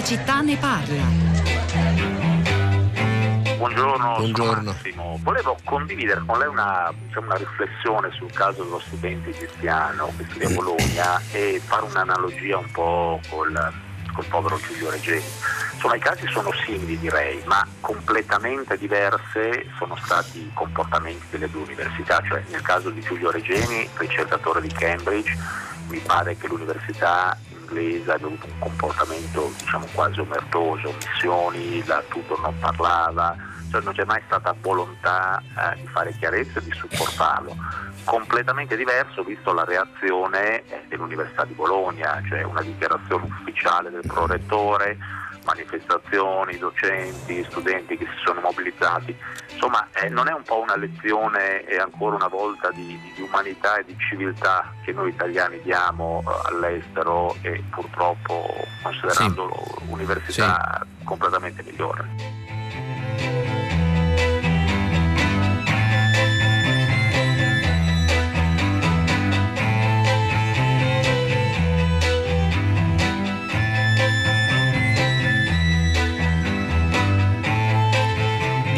la 0.00 0.06
città 0.06 0.40
ne 0.40 0.56
parla. 0.56 1.02
Buongiorno, 3.58 4.16
Buongiorno. 4.16 4.72
Massimo. 4.72 5.18
Volevo 5.20 5.58
condividere 5.64 6.22
con 6.24 6.38
lei 6.38 6.48
una, 6.48 6.90
diciamo, 7.06 7.26
una, 7.26 7.36
riflessione 7.36 8.10
sul 8.12 8.32
caso 8.32 8.62
dello 8.62 8.80
studente 8.80 9.28
egiziano 9.28 10.10
che 10.16 10.24
studia 10.30 10.48
a 10.48 10.52
Bologna 10.52 11.20
e 11.32 11.60
fare 11.62 11.84
un'analogia 11.84 12.56
un 12.56 12.70
po' 12.70 13.20
col, 13.28 13.72
col 14.14 14.24
povero 14.24 14.58
Giulio 14.58 14.90
Regeni. 14.90 15.24
Insomma, 15.74 15.96
i 15.96 16.00
casi 16.00 16.26
sono 16.28 16.50
simili 16.64 16.98
direi, 16.98 17.42
ma 17.44 17.66
completamente 17.80 18.78
diverse 18.78 19.66
sono 19.76 19.96
stati 20.02 20.38
i 20.38 20.50
comportamenti 20.54 21.26
delle 21.30 21.50
due 21.50 21.62
università, 21.62 22.22
cioè 22.26 22.42
nel 22.48 22.62
caso 22.62 22.88
di 22.88 23.02
Giulio 23.02 23.30
Regeni, 23.30 23.86
ricercatore 23.98 24.62
di 24.62 24.72
Cambridge, 24.72 25.36
mi 25.88 25.98
pare 25.98 26.36
che 26.38 26.46
l'università 26.46 27.36
inglese 27.70 28.10
aveva 28.10 28.26
avuto 28.26 28.46
un 28.46 28.58
comportamento 28.58 29.52
diciamo, 29.58 29.86
quasi 29.94 30.20
omertoso, 30.20 30.92
missioni, 30.92 31.84
la 31.86 32.02
Tudor 32.08 32.40
non 32.40 32.58
parlava, 32.58 33.36
cioè 33.70 33.80
non 33.82 33.94
c'è 33.94 34.04
mai 34.04 34.20
stata 34.26 34.54
volontà 34.60 35.40
eh, 35.40 35.80
di 35.80 35.86
fare 35.86 36.12
chiarezza 36.18 36.58
e 36.58 36.62
di 36.62 36.72
supportarlo. 36.72 37.56
Completamente 38.04 38.76
diverso 38.76 39.22
visto 39.22 39.52
la 39.52 39.64
reazione 39.64 40.62
eh, 40.64 40.84
dell'Università 40.88 41.44
di 41.44 41.54
Bologna, 41.54 42.20
cioè 42.28 42.42
una 42.42 42.62
dichiarazione 42.62 43.24
ufficiale 43.24 43.90
del 43.90 44.04
prorettore, 44.06 44.98
manifestazioni, 45.44 46.58
docenti, 46.58 47.44
studenti 47.48 47.96
che 47.96 48.04
si 48.06 48.22
sono 48.24 48.40
mobilizzati. 48.40 49.16
Insomma, 49.52 49.86
eh, 49.92 50.08
non 50.08 50.28
è 50.28 50.32
un 50.32 50.42
po' 50.42 50.60
una 50.60 50.76
lezione 50.76 51.64
e 51.64 51.76
ancora 51.76 52.16
una 52.16 52.28
volta 52.28 52.70
di, 52.70 52.98
di, 53.14 53.22
umanità 53.22 53.78
e 53.78 53.84
di 53.84 53.96
civiltà 53.98 54.72
che 54.84 54.92
noi 54.92 55.10
italiani 55.10 55.60
diamo 55.62 56.22
eh, 56.24 56.48
all'estero 56.48 57.36
e 57.42 57.62
purtroppo 57.70 58.46
considerando 58.82 59.50
sì. 59.78 59.86
l'università 59.86 60.86
sì. 60.98 61.04
completamente 61.04 61.62
migliore. 61.62 62.39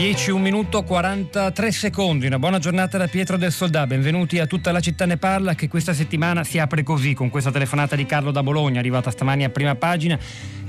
10, 0.03 0.33
1 0.33 0.43
minuto 0.43 0.83
43 0.83 1.71
secondi. 1.71 2.27
Una 2.27 2.41
buona 2.41 2.59
giornata 2.59 2.99
da 2.99 3.07
Pietro 3.07 3.37
del 3.37 3.53
Soldà. 3.53 3.87
Benvenuti 3.87 4.41
a 4.41 4.49
tutta 4.49 4.73
la 4.73 4.81
città 4.81 5.07
ne 5.07 5.17
parla 5.17 5.55
che 5.55 5.69
questa 5.69 5.95
settimana 5.95 6.43
si 6.43 6.59
apre 6.59 6.83
così 6.83 7.15
con 7.15 7.31
questa 7.31 7.53
telefonata 7.53 7.95
di 7.95 8.05
Carlo 8.05 8.33
da 8.33 8.43
Bologna 8.43 8.81
arrivata 8.81 9.13
stamani 9.13 9.45
a 9.45 9.51
prima 9.51 9.77
pagina 9.77 10.19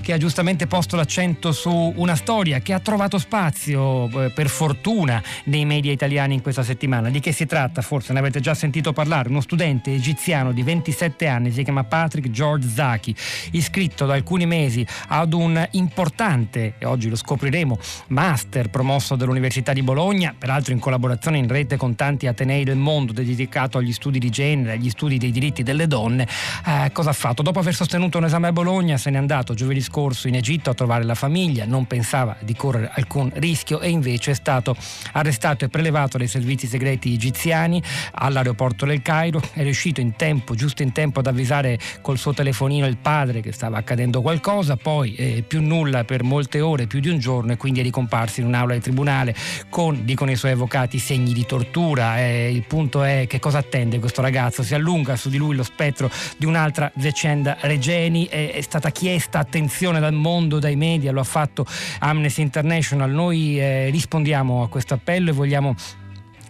che 0.03 0.11
ha 0.11 0.17
giustamente 0.17 0.67
posto 0.67 0.97
l'accento 0.97 1.53
su 1.53 1.93
una 1.95 2.17
storia 2.17 2.59
che 2.59 2.73
ha 2.73 2.79
trovato 2.79 3.17
spazio 3.17 4.09
eh, 4.25 4.29
per 4.31 4.49
fortuna 4.49 5.23
nei 5.45 5.63
media 5.63 5.93
italiani 5.93 6.33
in 6.33 6.41
questa 6.41 6.61
settimana. 6.61 7.09
Di 7.09 7.21
che 7.21 7.31
si 7.31 7.45
tratta? 7.45 7.81
Forse 7.81 8.11
ne 8.11 8.19
avete 8.19 8.41
già 8.41 8.53
sentito 8.53 8.91
parlare. 8.91 9.29
Uno 9.29 9.39
studente 9.39 9.93
egiziano 9.93 10.51
di 10.51 10.61
27 10.61 11.25
anni, 11.25 11.51
si 11.51 11.63
chiama 11.63 11.85
Patrick 11.85 12.29
George 12.31 12.67
Zaki, 12.67 13.15
iscritto 13.51 14.05
da 14.05 14.15
alcuni 14.15 14.45
mesi 14.45 14.85
ad 15.07 15.31
un 15.31 15.65
importante, 15.71 16.73
e 16.79 16.85
oggi 16.85 17.07
lo 17.07 17.15
scopriremo, 17.15 17.79
master 18.07 18.69
promosso 18.69 19.15
dall'Università 19.15 19.71
di 19.71 19.83
Bologna, 19.83 20.35
peraltro 20.37 20.73
in 20.73 20.79
collaborazione 20.79 21.37
in 21.37 21.47
rete 21.47 21.77
con 21.77 21.95
tanti 21.95 22.27
atenei 22.27 22.65
del 22.65 22.75
mondo 22.75 23.13
dedicato 23.13 23.77
agli 23.77 23.93
studi 23.93 24.19
di 24.19 24.29
genere, 24.29 24.73
agli 24.73 24.89
studi 24.89 25.17
dei 25.17 25.31
diritti 25.31 25.63
delle 25.63 25.87
donne. 25.87 26.27
Eh, 26.65 26.91
cosa 26.91 27.11
ha 27.11 27.13
fatto? 27.13 27.41
Dopo 27.41 27.59
aver 27.59 27.73
sostenuto 27.73 28.17
un 28.17 28.25
esame 28.25 28.49
a 28.49 28.51
Bologna 28.51 28.97
se 28.97 29.09
n'è 29.09 29.17
andato 29.17 29.53
giovedì 29.53 29.79
scorso 29.79 29.91
scorso 29.93 30.27
in 30.27 30.33
Egitto 30.33 30.71
a 30.71 30.73
trovare 30.73 31.03
la 31.03 31.13
famiglia, 31.13 31.65
non 31.65 31.85
pensava 31.85 32.35
di 32.39 32.55
correre 32.55 32.89
alcun 32.95 33.29
rischio 33.35 33.79
e 33.79 33.89
invece 33.89 34.31
è 34.31 34.33
stato 34.33 34.75
arrestato 35.11 35.65
e 35.65 35.69
prelevato 35.69 36.17
dai 36.17 36.27
servizi 36.27 36.65
segreti 36.65 37.13
egiziani 37.13 37.79
all'aeroporto 38.13 38.87
del 38.87 39.03
Cairo, 39.03 39.39
è 39.53 39.61
riuscito 39.61 40.01
in 40.01 40.15
tempo, 40.15 40.55
giusto 40.55 40.81
in 40.81 40.93
tempo 40.93 41.19
ad 41.19 41.27
avvisare 41.27 41.77
col 42.01 42.17
suo 42.17 42.33
telefonino 42.33 42.87
il 42.87 42.97
padre 42.97 43.41
che 43.41 43.51
stava 43.51 43.77
accadendo 43.77 44.23
qualcosa, 44.23 44.77
poi 44.77 45.13
eh, 45.13 45.43
più 45.47 45.61
nulla 45.61 46.03
per 46.05 46.23
molte 46.23 46.59
ore, 46.59 46.87
più 46.87 46.99
di 46.99 47.09
un 47.09 47.19
giorno 47.19 47.51
e 47.51 47.57
quindi 47.57 47.81
è 47.81 47.83
ricomparso 47.83 48.39
in 48.39 48.47
un'aula 48.47 48.73
di 48.73 48.79
tribunale 48.79 49.35
con, 49.69 50.05
dicono 50.05 50.31
i 50.31 50.35
suoi 50.35 50.53
avvocati, 50.53 50.97
segni 50.97 51.33
di 51.33 51.45
tortura. 51.45 52.17
Eh, 52.17 52.51
il 52.51 52.63
punto 52.63 53.03
è 53.03 53.27
che 53.27 53.39
cosa 53.39 53.59
attende 53.59 53.99
questo 53.99 54.23
ragazzo? 54.23 54.63
Si 54.63 54.73
allunga 54.73 55.15
su 55.15 55.29
di 55.29 55.37
lui 55.37 55.55
lo 55.55 55.63
spettro 55.63 56.09
di 56.35 56.47
un'altra 56.47 56.91
vicenda 56.95 57.57
Regeni, 57.59 58.25
è, 58.25 58.53
è 58.53 58.61
stata 58.61 58.89
chiesta 58.89 59.37
attenzione 59.37 59.81
attenzione 59.83 59.99
dal 59.99 60.13
mondo, 60.13 60.59
dai 60.59 60.75
media, 60.75 61.11
lo 61.11 61.19
ha 61.19 61.25
fatto 61.25 61.65
Amnesty 61.99 62.41
International. 62.41 63.09
Noi 63.09 63.59
eh, 63.59 63.89
rispondiamo 63.89 64.63
a 64.63 64.69
questo 64.69 64.93
appello 64.93 65.31
e 65.31 65.33
vogliamo 65.33 65.75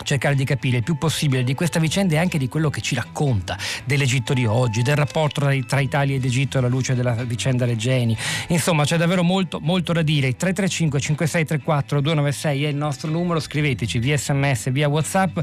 cercare 0.03 0.35
di 0.35 0.43
capire 0.43 0.77
il 0.77 0.83
più 0.83 0.97
possibile 0.97 1.43
di 1.43 1.53
questa 1.55 1.79
vicenda 1.79 2.15
e 2.15 2.17
anche 2.17 2.37
di 2.37 2.49
quello 2.49 2.69
che 2.69 2.81
ci 2.81 2.93
racconta 2.93 3.57
dell'Egitto 3.85 4.33
di 4.33 4.45
oggi, 4.45 4.81
del 4.81 4.97
rapporto 4.97 5.49
tra, 5.65 5.79
Italia 5.79 6.15
ed 6.15 6.25
Egitto 6.25 6.57
alla 6.57 6.67
luce 6.67 6.93
della 6.93 7.13
vicenda 7.23 7.65
Regeni. 7.65 8.15
Insomma, 8.49 8.83
c'è 8.83 8.97
davvero 8.97 9.23
molto, 9.23 9.59
molto 9.59 9.93
da 9.93 10.01
dire. 10.01 10.35
335 10.35 10.99
5634 10.99 12.01
296 12.01 12.65
è 12.65 12.67
il 12.67 12.75
nostro 12.75 13.09
numero, 13.09 13.39
scriveteci 13.39 13.97
via 13.97 14.17
sms, 14.17 14.71
via 14.71 14.87
whatsapp 14.89 15.39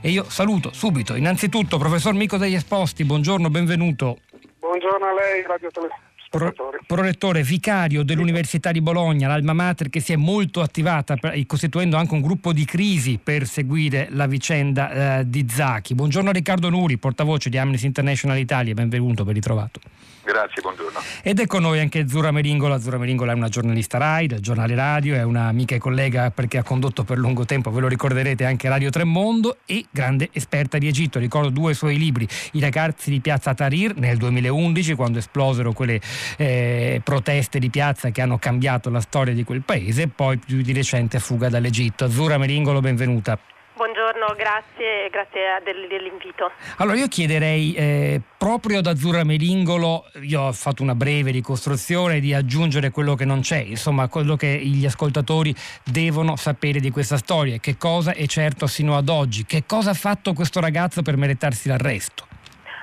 e 0.00 0.10
io 0.10 0.28
saluto 0.28 0.72
subito, 0.72 1.14
innanzitutto 1.14 1.78
professor 1.78 2.12
Mico 2.12 2.36
degli 2.36 2.54
Esposti, 2.54 3.04
buongiorno, 3.04 3.50
benvenuto. 3.50 4.18
Buongiorno 4.60 5.06
a 5.06 5.12
lei, 5.14 5.42
Radio 5.42 5.70
Televisione. 5.70 6.11
Pro, 6.32 6.50
prorettore 6.86 7.42
vicario 7.42 8.02
dell'Università 8.02 8.72
di 8.72 8.80
Bologna, 8.80 9.28
l'Alma 9.28 9.52
Mater 9.52 9.90
che 9.90 10.00
si 10.00 10.14
è 10.14 10.16
molto 10.16 10.62
attivata 10.62 11.14
costituendo 11.44 11.98
anche 11.98 12.14
un 12.14 12.22
gruppo 12.22 12.54
di 12.54 12.64
crisi 12.64 13.20
per 13.22 13.46
seguire 13.46 14.08
la 14.12 14.26
vicenda 14.26 15.18
eh, 15.18 15.28
di 15.28 15.46
Zacchi. 15.46 15.94
Buongiorno 15.94 16.30
a 16.30 16.32
Riccardo 16.32 16.70
Nuri, 16.70 16.96
portavoce 16.96 17.50
di 17.50 17.58
Amnesty 17.58 17.86
International 17.86 18.38
Italia, 18.38 18.72
benvenuto, 18.72 19.24
ben 19.24 19.34
ritrovato. 19.34 19.80
Grazie, 20.24 20.62
buongiorno. 20.62 21.00
Ed 21.22 21.40
è 21.40 21.46
con 21.46 21.62
noi 21.62 21.80
anche 21.80 22.06
Zura 22.08 22.30
Meringola. 22.30 22.78
Zura 22.78 22.96
Meringola 22.96 23.32
è 23.32 23.34
una 23.34 23.48
giornalista 23.48 23.98
RAI 23.98 24.28
del 24.28 24.38
giornale 24.38 24.76
radio, 24.76 25.16
è 25.16 25.22
un'amica 25.24 25.74
e 25.74 25.78
collega 25.78 26.30
perché 26.30 26.58
ha 26.58 26.62
condotto 26.62 27.02
per 27.02 27.18
lungo 27.18 27.44
tempo, 27.44 27.72
ve 27.72 27.80
lo 27.80 27.88
ricorderete, 27.88 28.44
anche 28.44 28.68
Radio 28.68 28.90
Tremondo 28.90 29.58
e 29.66 29.84
grande 29.90 30.28
esperta 30.32 30.78
di 30.78 30.86
Egitto. 30.86 31.18
Ricordo 31.18 31.48
due 31.50 31.74
suoi 31.74 31.98
libri, 31.98 32.26
I 32.52 32.60
ragazzi 32.60 33.10
di 33.10 33.20
piazza 33.20 33.52
Tahrir 33.52 33.96
nel 33.96 34.16
2011, 34.16 34.94
quando 34.94 35.18
esplosero 35.18 35.72
quelle 35.72 36.00
eh, 36.36 37.00
proteste 37.02 37.58
di 37.58 37.70
piazza 37.70 38.10
che 38.10 38.20
hanno 38.20 38.38
cambiato 38.38 38.90
la 38.90 39.00
storia 39.00 39.34
di 39.34 39.44
quel 39.44 39.62
paese, 39.62 40.02
e 40.02 40.08
poi 40.08 40.38
più 40.38 40.62
di 40.62 40.72
recente 40.72 41.18
Fuga 41.18 41.48
dall'Egitto. 41.48 42.08
Zura 42.10 42.38
Meringolo, 42.38 42.80
benvenuta. 42.80 43.38
Buongiorno, 43.74 44.36
grazie, 44.36 45.08
grazie 45.10 45.60
dell'invito. 45.64 46.52
Allora 46.76 46.96
io 46.96 47.08
chiederei 47.08 47.72
eh, 47.72 48.20
proprio 48.36 48.78
ad 48.78 48.86
Azzurra 48.86 49.24
Meringolo, 49.24 50.04
io 50.20 50.42
ho 50.42 50.52
fatto 50.52 50.84
una 50.84 50.94
breve 50.94 51.32
ricostruzione, 51.32 52.20
di 52.20 52.32
aggiungere 52.32 52.90
quello 52.90 53.16
che 53.16 53.24
non 53.24 53.40
c'è, 53.40 53.58
insomma 53.58 54.06
quello 54.06 54.36
che 54.36 54.56
gli 54.62 54.86
ascoltatori 54.86 55.52
devono 55.82 56.36
sapere 56.36 56.78
di 56.78 56.90
questa 56.90 57.16
storia, 57.16 57.56
che 57.58 57.76
cosa 57.76 58.12
è 58.12 58.26
certo 58.26 58.68
sino 58.68 58.96
ad 58.96 59.08
oggi, 59.08 59.46
che 59.46 59.64
cosa 59.66 59.90
ha 59.90 59.94
fatto 59.94 60.32
questo 60.32 60.60
ragazzo 60.60 61.02
per 61.02 61.16
meritarsi 61.16 61.66
l'arresto, 61.66 62.26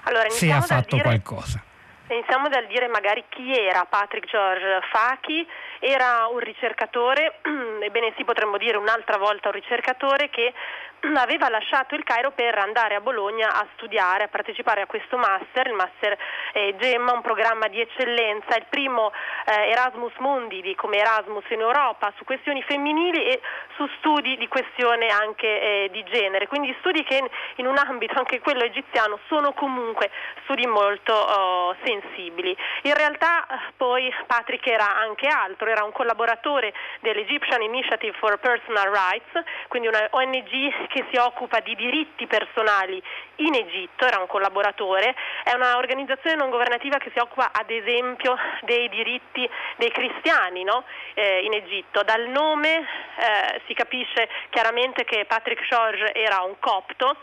allora, 0.04 0.30
se 0.30 0.52
ha 0.52 0.60
fatto 0.60 0.98
dire... 0.98 1.04
qualcosa. 1.08 1.64
Iniziamo 2.12 2.50
dal 2.50 2.66
dire 2.66 2.88
magari 2.88 3.24
chi 3.30 3.56
era 3.56 3.86
Patrick 3.86 4.28
George 4.28 4.82
Fachi, 4.90 5.48
era 5.80 6.26
un 6.26 6.40
ricercatore, 6.40 7.40
ebbene 7.82 8.14
sì 8.18 8.24
potremmo 8.24 8.58
dire 8.58 8.78
un'altra 8.78 9.18
volta 9.18 9.50
un 9.50 9.54
ricercatore 9.54 10.32
che 10.32 10.52
aveva 11.16 11.50
lasciato 11.50 11.96
il 11.96 12.04
Cairo 12.04 12.32
per 12.32 12.58
andare 12.58 12.96
a 12.96 13.02
Bologna 13.02 13.54
a 13.54 13.66
studiare, 13.76 14.26
a 14.26 14.28
partecipare 14.28 14.82
a 14.82 14.86
questo 14.86 15.18
master, 15.18 15.68
il 15.68 15.74
master 15.74 16.18
eh, 16.54 16.76
Gemma, 16.80 17.14
un 17.14 17.22
programma 17.22 17.68
di 17.68 17.80
eccellenza, 17.80 18.56
il 18.56 18.66
primo 18.70 19.12
eh, 19.46 19.70
Erasmus 19.70 20.14
Mundi 20.18 20.62
di, 20.62 20.76
come 20.76 20.98
Erasmus 20.98 21.46
in 21.50 21.62
Europa 21.62 22.12
su 22.18 22.24
questioni 22.26 22.62
femminili 22.64 23.26
e 23.26 23.42
su 23.76 23.88
studi 23.98 24.38
di 24.38 24.48
questione 24.48 25.08
anche 25.08 25.48
eh, 25.48 25.90
di 25.92 26.04
genere, 26.04 26.48
quindi 26.48 26.76
studi 26.80 27.04
che 27.04 27.30
in 27.56 27.66
un 27.66 27.78
ambito 27.78 28.18
anche 28.18 28.40
quello 28.40 28.64
egiziano 28.64 29.20
sono 29.28 29.54
comunque 29.54 30.10
studi 30.44 30.66
molto 30.68 31.14
oh, 31.14 31.76
sensibili. 31.84 32.56
In 32.84 32.94
realtà 32.94 33.46
poi 33.78 34.14
Patrick 34.26 34.66
era 34.68 34.98
anche 34.98 35.28
altro, 35.28 35.68
era 35.68 35.84
un 35.84 35.92
collaboratore 35.92 36.74
dell'Egyptian 37.00 37.62
Initiative 37.62 38.16
for 38.18 38.38
Personal 38.40 38.92
Rights, 38.92 39.44
quindi 39.68 39.88
una 39.88 40.08
ONG 40.12 40.88
che 40.90 41.06
si 41.12 41.18
occupa 41.18 41.60
di 41.60 41.76
diritti 41.76 42.26
personali 42.26 43.02
in 43.38 43.54
Egitto, 43.54 44.06
era 44.06 44.20
un 44.20 44.28
collaboratore, 44.28 45.16
è 45.44 45.54
un'organizzazione 45.54 46.36
non 46.36 46.50
governativa 46.50 46.98
che 46.98 47.12
si 47.14 47.20
occupa 47.20 47.52
ad 47.54 47.70
esempio 47.70 48.36
dei 48.62 48.90
diritti 48.90 49.48
dei 49.78 49.92
cristiani 49.92 50.64
no? 50.64 50.84
eh, 51.14 51.42
in 51.44 51.54
Egitto. 51.54 52.04
Dal 52.04 52.28
nome 52.28 52.80
eh, 52.80 53.62
si 53.68 53.74
capisce 53.74 54.28
chiaramente 54.50 55.06
che 55.06 55.26
Patrick 55.26 55.66
George 55.68 56.12
era 56.14 56.42
un 56.42 56.56
copto, 56.60 57.18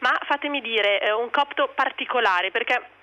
ma 0.00 0.18
fatemi 0.26 0.60
dire 0.60 1.00
eh, 1.00 1.12
un 1.12 1.30
copto 1.30 1.70
particolare 1.74 2.50
perché 2.50 3.00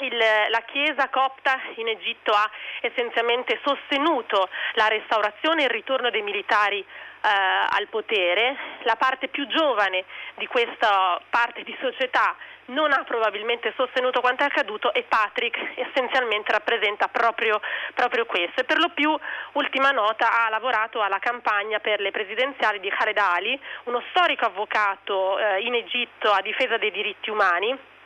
il, 0.00 0.16
la 0.16 0.62
Chiesa 0.66 1.08
copta 1.08 1.58
in 1.76 1.88
Egitto 1.88 2.32
ha 2.32 2.48
essenzialmente 2.80 3.60
sostenuto 3.64 4.48
la 4.74 4.88
restaurazione 4.88 5.62
e 5.62 5.64
il 5.64 5.70
ritorno 5.70 6.10
dei 6.10 6.22
militari 6.22 6.78
eh, 6.80 6.86
al 7.22 7.88
potere, 7.88 8.56
la 8.82 8.96
parte 8.96 9.28
più 9.28 9.46
giovane 9.46 10.04
di 10.36 10.46
questa 10.46 11.20
parte 11.28 11.62
di 11.62 11.76
società 11.80 12.36
non 12.66 12.92
ha 12.92 13.02
probabilmente 13.04 13.72
sostenuto 13.76 14.20
quanto 14.20 14.42
è 14.42 14.46
accaduto 14.46 14.92
e 14.92 15.04
Patrick 15.08 15.58
essenzialmente 15.74 16.52
rappresenta 16.52 17.08
proprio, 17.08 17.60
proprio 17.94 18.26
questo. 18.26 18.60
E 18.60 18.64
per 18.64 18.78
lo 18.78 18.90
più, 18.90 19.16
ultima 19.52 19.90
nota, 19.90 20.44
ha 20.44 20.50
lavorato 20.50 21.00
alla 21.00 21.18
campagna 21.18 21.78
per 21.78 22.00
le 22.00 22.10
presidenziali 22.10 22.78
di 22.80 22.90
Khaled 22.90 23.16
Ali, 23.16 23.58
uno 23.84 24.02
storico 24.10 24.44
avvocato 24.44 25.38
eh, 25.38 25.60
in 25.60 25.74
Egitto 25.74 26.30
a 26.30 26.42
difesa 26.42 26.76
dei 26.76 26.90
diritti 26.90 27.30
umani 27.30 27.96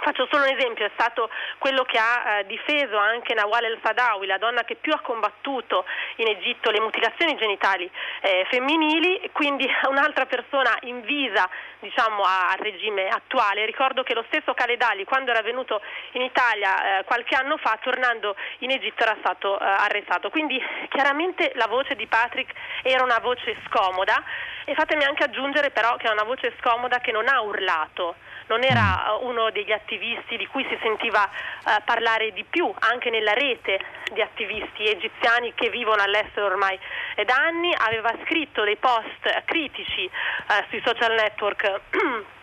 Faccio 0.00 0.28
solo 0.30 0.44
un 0.44 0.56
esempio, 0.56 0.86
è 0.86 0.90
stato 0.94 1.28
quello 1.58 1.82
che 1.82 1.98
ha 1.98 2.38
eh, 2.38 2.46
difeso 2.46 2.96
anche 2.96 3.34
Nawal 3.34 3.64
el-Sadawi, 3.64 4.26
la 4.26 4.38
donna 4.38 4.62
che 4.62 4.76
più 4.76 4.92
ha 4.92 5.00
combattuto 5.00 5.84
in 6.16 6.28
Egitto 6.28 6.70
le 6.70 6.80
mutilazioni 6.80 7.36
genitali 7.36 7.90
eh, 8.20 8.46
femminili, 8.48 9.28
quindi 9.32 9.68
un'altra 9.88 10.26
persona 10.26 10.76
invisa 10.82 11.48
diciamo, 11.80 12.22
al 12.22 12.58
regime 12.58 13.08
attuale. 13.08 13.66
Ricordo 13.66 14.02
che 14.02 14.14
lo 14.14 14.24
stesso 14.28 14.54
Caledali 14.54 15.04
quando 15.04 15.30
era 15.30 15.42
venuto 15.42 15.80
in 16.12 16.22
Italia 16.22 16.98
eh, 16.98 17.04
qualche 17.04 17.34
anno 17.34 17.56
fa, 17.56 17.78
tornando 17.80 18.36
in 18.58 18.70
Egitto 18.70 19.02
era 19.02 19.16
stato 19.20 19.58
eh, 19.58 19.64
arrestato. 19.64 20.30
Quindi 20.30 20.60
chiaramente 20.88 21.52
la 21.54 21.66
voce 21.66 21.94
di 21.94 22.06
Patrick 22.06 22.52
era 22.82 23.02
una 23.02 23.18
voce 23.18 23.56
scomoda 23.66 24.22
e 24.64 24.74
fatemi 24.74 25.04
anche 25.04 25.24
aggiungere 25.24 25.70
però 25.70 25.96
che 25.96 26.08
è 26.08 26.12
una 26.12 26.24
voce 26.24 26.54
scomoda 26.60 26.98
che 26.98 27.12
non 27.12 27.26
ha 27.28 27.40
urlato 27.40 28.16
non 28.48 28.64
era 28.64 29.16
uno 29.20 29.50
degli 29.50 29.72
attivisti 29.72 30.36
di 30.36 30.46
cui 30.46 30.66
si 30.68 30.78
sentiva 30.82 31.22
uh, 31.22 31.82
parlare 31.84 32.32
di 32.32 32.44
più, 32.44 32.70
anche 32.78 33.10
nella 33.10 33.32
rete 33.32 33.78
di 34.12 34.20
attivisti 34.20 34.84
egiziani 34.84 35.52
che 35.54 35.70
vivono 35.70 36.02
all'estero 36.02 36.46
ormai 36.46 36.78
da 37.24 37.34
anni, 37.34 37.74
aveva 37.76 38.12
scritto 38.24 38.64
dei 38.64 38.76
post 38.76 39.44
critici 39.44 40.04
uh, 40.04 40.64
sui 40.68 40.82
social 40.84 41.14
network 41.14 41.67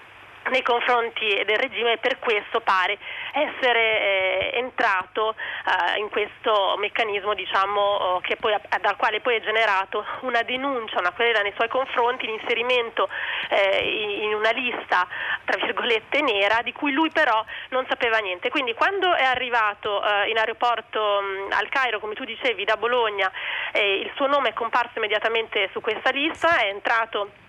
nei 0.49 0.61
confronti 0.61 1.43
del 1.45 1.57
regime 1.57 1.93
e 1.93 1.97
per 1.97 2.19
questo 2.19 2.59
pare 2.61 2.97
essere 3.33 3.79
eh, 3.79 4.51
entrato 4.59 5.33
eh, 5.33 5.99
in 5.99 6.09
questo 6.09 6.75
meccanismo 6.77 7.33
diciamo, 7.33 8.21
eh, 8.21 8.35
poi, 8.35 8.55
dal 8.79 8.95
quale 8.95 9.21
poi 9.21 9.37
è 9.37 9.41
generato 9.41 10.05
una 10.21 10.43
denuncia, 10.43 10.99
una 10.99 11.11
querela 11.11 11.41
nei 11.41 11.53
suoi 11.55 11.67
confronti, 11.67 12.25
l'inserimento 12.25 13.09
eh, 13.49 14.21
in 14.21 14.33
una 14.33 14.51
lista 14.51 15.07
tra 15.45 15.57
virgolette 15.63 16.21
nera 16.21 16.61
di 16.61 16.73
cui 16.73 16.91
lui 16.91 17.09
però 17.09 17.43
non 17.69 17.85
sapeva 17.87 18.17
niente. 18.19 18.49
Quindi 18.49 18.73
quando 18.73 19.13
è 19.13 19.23
arrivato 19.23 20.03
eh, 20.03 20.29
in 20.29 20.37
aeroporto 20.37 21.21
mh, 21.21 21.53
al 21.53 21.69
Cairo, 21.69 21.99
come 21.99 22.13
tu 22.13 22.23
dicevi, 22.23 22.63
da 22.65 22.77
Bologna, 22.77 23.31
eh, 23.71 24.01
il 24.01 24.11
suo 24.15 24.27
nome 24.27 24.49
è 24.49 24.53
comparso 24.53 24.97
immediatamente 24.97 25.69
su 25.71 25.81
questa 25.81 26.11
lista, 26.11 26.57
è 26.57 26.67
entrato 26.67 27.43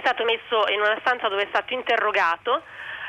è 0.00 0.02
stato 0.02 0.24
messo 0.24 0.66
in 0.72 0.80
una 0.80 0.96
stanza 1.00 1.28
dove 1.28 1.42
è 1.42 1.48
stato 1.48 1.74
interrogato. 1.74 2.62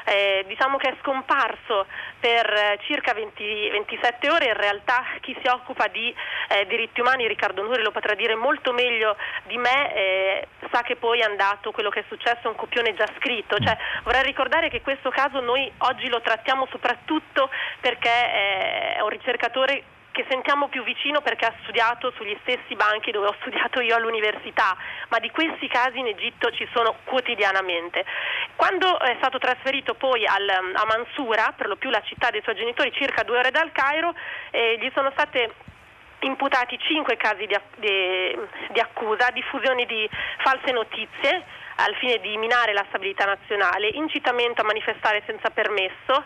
Eh, 0.03 0.43
diciamo 0.47 0.77
che 0.77 0.89
è 0.89 0.95
scomparso 0.99 1.85
per 2.19 2.51
eh, 2.51 2.79
circa 2.87 3.13
20, 3.13 3.69
27 3.69 4.31
ore, 4.31 4.45
in 4.45 4.55
realtà 4.55 5.05
chi 5.21 5.37
si 5.39 5.47
occupa 5.47 5.87
di 5.89 6.13
eh, 6.47 6.65
diritti 6.65 7.01
umani, 7.01 7.27
Riccardo 7.27 7.61
Nuri 7.61 7.83
lo 7.83 7.91
potrà 7.91 8.15
dire 8.15 8.33
molto 8.33 8.73
meglio 8.73 9.15
di 9.43 9.57
me, 9.57 9.93
eh, 9.93 10.47
sa 10.71 10.81
che 10.81 10.95
poi 10.95 11.19
è 11.19 11.23
andato 11.23 11.71
quello 11.71 11.91
che 11.91 11.99
è 11.99 12.03
successo, 12.07 12.49
un 12.49 12.55
copione 12.55 12.95
già 12.95 13.05
scritto, 13.19 13.59
cioè, 13.59 13.77
vorrei 14.01 14.23
ricordare 14.23 14.71
che 14.71 14.81
questo 14.81 15.11
caso 15.11 15.39
noi 15.39 15.71
oggi 15.77 16.09
lo 16.09 16.19
trattiamo 16.19 16.67
soprattutto 16.71 17.51
perché 17.79 18.09
eh, 18.09 18.95
è 18.95 19.01
un 19.01 19.09
ricercatore 19.09 19.83
che 20.11 20.25
sentiamo 20.29 20.67
più 20.67 20.83
vicino 20.83 21.21
perché 21.21 21.45
ha 21.45 21.53
studiato 21.63 22.11
sugli 22.15 22.37
stessi 22.41 22.75
banchi 22.75 23.11
dove 23.11 23.27
ho 23.27 23.35
studiato 23.41 23.81
io 23.81 23.95
all'università, 23.95 24.75
ma 25.09 25.19
di 25.19 25.29
questi 25.31 25.67
casi 25.67 25.99
in 25.99 26.07
Egitto 26.07 26.51
ci 26.51 26.67
sono 26.73 26.95
quotidianamente. 27.05 28.05
Quando 28.55 28.99
è 28.99 29.15
stato 29.17 29.39
trasferito 29.39 29.93
poi 29.95 30.25
al, 30.25 30.47
a 30.49 30.85
Mansura, 30.85 31.53
per 31.55 31.67
lo 31.67 31.75
più 31.75 31.89
la 31.89 32.01
città 32.03 32.29
dei 32.29 32.41
suoi 32.41 32.55
genitori, 32.55 32.91
circa 32.93 33.23
due 33.23 33.39
ore 33.39 33.51
dal 33.51 33.71
Cairo, 33.71 34.13
eh, 34.51 34.77
gli 34.79 34.89
sono 34.93 35.11
state 35.11 35.69
imputati 36.21 36.77
cinque 36.79 37.17
casi 37.17 37.47
di, 37.47 37.57
di, 37.77 38.37
di 38.71 38.79
accusa, 38.79 39.31
diffusione 39.31 39.85
di 39.85 40.07
false 40.37 40.71
notizie 40.71 41.43
al 41.77 41.95
fine 41.95 42.19
di 42.19 42.37
minare 42.37 42.73
la 42.73 42.85
stabilità 42.89 43.25
nazionale, 43.25 43.89
incitamento 43.93 44.61
a 44.61 44.65
manifestare 44.65 45.23
senza 45.25 45.49
permesso, 45.49 46.23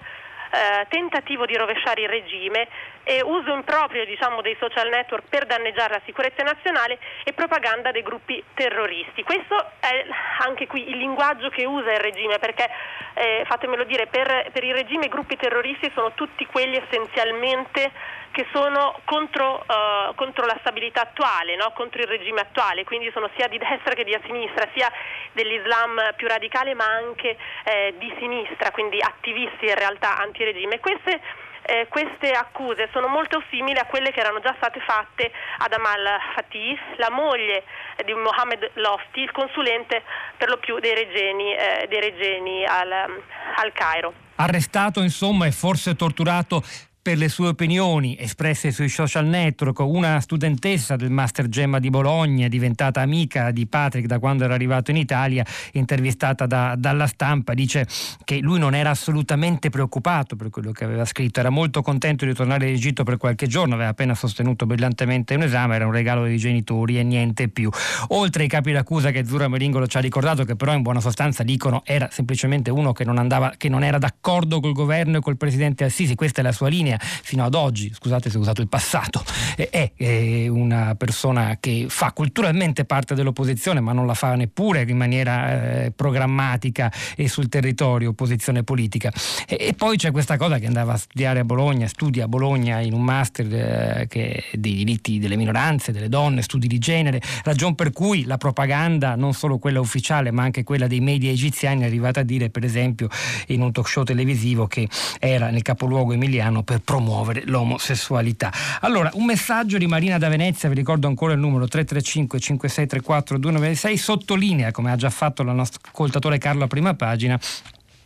eh, 0.51 0.85
tentativo 0.89 1.45
di 1.45 1.55
rovesciare 1.55 2.01
il 2.01 2.09
regime 2.09 2.67
e 3.07 3.21
uso 3.23 3.53
improprio 3.53 4.03
diciamo, 4.03 4.41
dei 4.41 4.57
social 4.59 4.89
network 4.89 5.29
per 5.29 5.45
danneggiare 5.45 5.93
la 5.93 6.01
sicurezza 6.05 6.41
nazionale 6.41 6.97
e 7.23 7.33
propaganda 7.33 7.91
dei 7.91 8.01
gruppi 8.01 8.43
terroristi. 8.55 9.23
Questo 9.23 9.55
è 9.79 10.05
anche 10.39 10.65
qui 10.65 10.89
il 10.89 10.97
linguaggio 10.97 11.49
che 11.49 11.65
usa 11.65 11.91
il 11.91 11.99
regime 11.99 12.39
perché, 12.39 12.67
eh, 13.13 13.43
fatemelo 13.45 13.83
dire, 13.83 14.07
per, 14.07 14.49
per 14.51 14.63
il 14.63 14.73
regime 14.73 15.05
i 15.05 15.09
gruppi 15.09 15.37
terroristi 15.37 15.91
sono 15.93 16.13
tutti 16.13 16.47
quelli 16.47 16.77
essenzialmente 16.77 17.91
che 18.31 18.45
sono 18.51 18.99
contro, 19.05 19.63
uh, 19.65 20.13
contro 20.15 20.45
la 20.45 20.57
stabilità 20.59 21.03
attuale, 21.03 21.55
no? 21.55 21.71
contro 21.73 22.01
il 22.01 22.07
regime 22.07 22.41
attuale, 22.41 22.83
quindi 22.83 23.09
sono 23.13 23.29
sia 23.37 23.47
di 23.47 23.57
destra 23.57 23.93
che 23.93 24.03
di 24.03 24.17
sinistra, 24.25 24.67
sia 24.73 24.91
dell'Islam 25.31 26.13
più 26.17 26.27
radicale 26.27 26.73
ma 26.73 26.83
anche 26.83 27.37
eh, 27.63 27.93
di 27.97 28.13
sinistra, 28.19 28.71
quindi 28.71 28.99
attivisti 28.99 29.67
in 29.67 29.75
realtà 29.75 30.17
antiregime. 30.17 30.81
Queste 30.81 31.21
eh, 31.65 31.87
queste 31.89 32.31
accuse 32.31 32.89
sono 32.91 33.07
molto 33.07 33.43
simili 33.49 33.79
a 33.79 33.85
quelle 33.85 34.11
che 34.11 34.19
erano 34.19 34.39
già 34.39 34.53
state 34.57 34.79
fatte 34.79 35.31
ad 35.57 35.73
Amal 35.73 36.19
Fatih, 36.35 36.77
la 36.97 37.09
moglie 37.09 37.63
di 38.05 38.13
Mohammed 38.13 38.71
Lofti, 38.75 39.21
il 39.21 39.31
consulente 39.31 40.03
per 40.37 40.49
lo 40.49 40.57
più 40.57 40.79
dei 40.79 40.93
regeni, 40.93 41.53
eh, 41.53 41.87
dei 41.89 41.99
regeni 41.99 42.65
al, 42.65 42.91
al 42.91 43.71
Cairo. 43.73 44.13
Arrestato 44.35 45.01
insomma 45.01 45.45
e 45.45 45.51
forse 45.51 45.95
torturato 45.95 46.61
per 47.05 47.19
le 47.19 47.29
sue 47.29 47.49
opinioni 47.49 48.17
espresse 48.19 48.71
sui 48.71 48.89
social 48.89 49.27
network. 49.27 49.77
Una 49.77 50.19
studentessa 50.21 50.95
del 50.95 51.11
Master 51.11 51.47
Gemma 51.47 51.77
di 51.77 51.91
Bologna, 51.91 52.47
diventata 52.47 53.01
amica 53.01 53.51
di 53.51 53.67
Patrick 53.67 54.07
da 54.07 54.17
quando 54.17 54.43
era 54.43 54.55
arrivato 54.55 54.89
in 54.89 54.97
Italia, 54.97 55.45
intervistata 55.73 56.47
da, 56.47 56.73
dalla 56.75 57.05
stampa, 57.05 57.53
dice 57.53 57.85
che 58.23 58.39
lui 58.39 58.57
non 58.57 58.73
era 58.73 58.89
assolutamente 58.89 59.69
preoccupato 59.69 60.35
per 60.35 60.49
quello 60.49 60.71
che 60.71 60.83
aveva 60.83 61.05
scritto, 61.05 61.39
era 61.39 61.51
molto 61.51 61.83
contento 61.83 62.25
di 62.25 62.33
tornare 62.33 62.69
in 62.69 62.73
Egitto 62.73 63.03
per 63.03 63.17
qualche 63.17 63.45
giorno, 63.45 63.75
aveva 63.75 63.89
appena 63.89 64.15
sostenuto 64.15 64.65
brillantemente 64.65 65.35
un 65.35 65.43
esame, 65.43 65.75
era 65.75 65.85
un 65.85 65.91
regalo 65.91 66.23
dei 66.23 66.37
genitori 66.37 66.97
e 66.97 67.03
niente 67.03 67.49
più. 67.49 67.69
Oltre 68.07 68.41
ai 68.41 68.49
capi 68.49 68.71
d'accusa 68.71 69.11
che 69.11 69.27
Zura 69.27 69.47
Meringolo 69.47 69.85
ci 69.85 69.97
ha 69.97 70.01
ricordato, 70.01 70.43
che 70.43 70.55
però 70.55 70.73
in 70.73 70.81
buona 70.81 71.01
sostanza 71.01 71.43
dicono 71.43 71.83
era 71.85 72.09
semplicemente 72.11 72.71
uno 72.71 72.93
che 72.93 73.03
non, 73.03 73.19
andava, 73.19 73.53
che 73.57 73.69
non 73.69 73.83
era 73.83 73.99
d'accordo 73.99 74.59
col 74.59 74.73
governo 74.73 75.17
e 75.17 75.19
col 75.19 75.37
presidente 75.37 75.83
Assisi, 75.83 76.15
questa 76.15 76.41
è 76.41 76.43
la 76.43 76.51
sua 76.51 76.67
linea 76.67 76.93
fino 76.99 77.43
ad 77.43 77.53
oggi, 77.53 77.91
scusate 77.93 78.29
se 78.29 78.37
ho 78.37 78.41
usato 78.41 78.61
il 78.61 78.67
passato, 78.67 79.23
è, 79.55 80.47
una 80.47 80.95
persona 80.95 81.57
che 81.59 81.85
fa 81.89 82.11
culturalmente 82.11 82.85
parte 82.85 83.15
dell'opposizione 83.15 83.79
ma 83.79 83.93
non 83.93 84.05
la 84.05 84.13
fa 84.13 84.35
neppure 84.35 84.83
in 84.87 84.97
maniera 84.97 85.83
eh, 85.83 85.91
programmatica 85.91 86.91
e 87.15 87.27
sul 87.27 87.49
territorio 87.49 88.09
opposizione 88.09 88.63
politica. 88.63 89.11
E, 89.47 89.57
e, 89.59 89.73
poi 89.73 89.97
c'è 89.97 90.11
questa 90.11 90.37
cosa 90.37 90.59
che 90.59 90.67
andava 90.67 90.93
a 90.93 90.97
studiare 90.97 91.39
a 91.39 91.43
Bologna, 91.43 91.87
studia 91.87 92.25
a 92.25 92.27
Bologna 92.27 92.79
in 92.79 92.93
un 92.93 93.03
master 93.03 93.53
eh, 93.53 94.05
che, 94.07 94.43
dei 94.53 94.75
diritti 94.75 95.19
delle 95.19 95.35
minoranze, 95.35 95.91
delle 95.91 96.09
donne, 96.09 96.41
studi 96.41 96.67
di 96.67 96.77
genere, 96.77 97.21
ragion 97.43 97.75
per 97.75 97.91
cui 97.91 98.25
la 98.25 98.37
propaganda, 98.37 99.15
non 99.15 99.33
solo 99.33 99.57
quella 99.57 99.79
ufficiale 99.79 100.31
ma 100.31 100.43
anche 100.43 100.63
quella 100.63 100.87
dei 100.87 100.99
media 100.99 101.31
egiziani 101.31 101.83
è 101.83 101.85
arrivata 101.85 102.21
a 102.21 102.23
dire 102.23 102.49
per 102.49 102.63
esempio 102.63 103.07
in 103.47 103.61
un 103.61 103.71
talk 103.71 103.87
show 103.87 104.03
televisivo 104.03 104.67
che 104.67 104.87
era 105.19 105.49
nel 105.49 105.61
capoluogo 105.61 106.13
emiliano 106.13 106.63
per 106.63 106.81
promuovere 106.85 107.43
l'omosessualità. 107.45 108.53
Allora, 108.79 109.09
un 109.15 109.25
messaggio 109.25 109.77
di 109.77 109.87
Marina 109.87 110.17
da 110.17 110.29
Venezia, 110.29 110.69
vi 110.69 110.75
ricordo 110.75 111.07
ancora 111.07 111.33
il 111.33 111.39
numero 111.39 111.67
335 111.67 112.39
5634 112.39 113.37
296, 113.37 113.97
sottolinea, 113.97 114.71
come 114.71 114.91
ha 114.91 114.95
già 114.95 115.09
fatto 115.09 115.41
il 115.41 115.49
nostro 115.49 115.81
ascoltatore 115.83 116.37
Carlo 116.37 116.63
a 116.63 116.67
prima 116.67 116.93
pagina, 116.93 117.37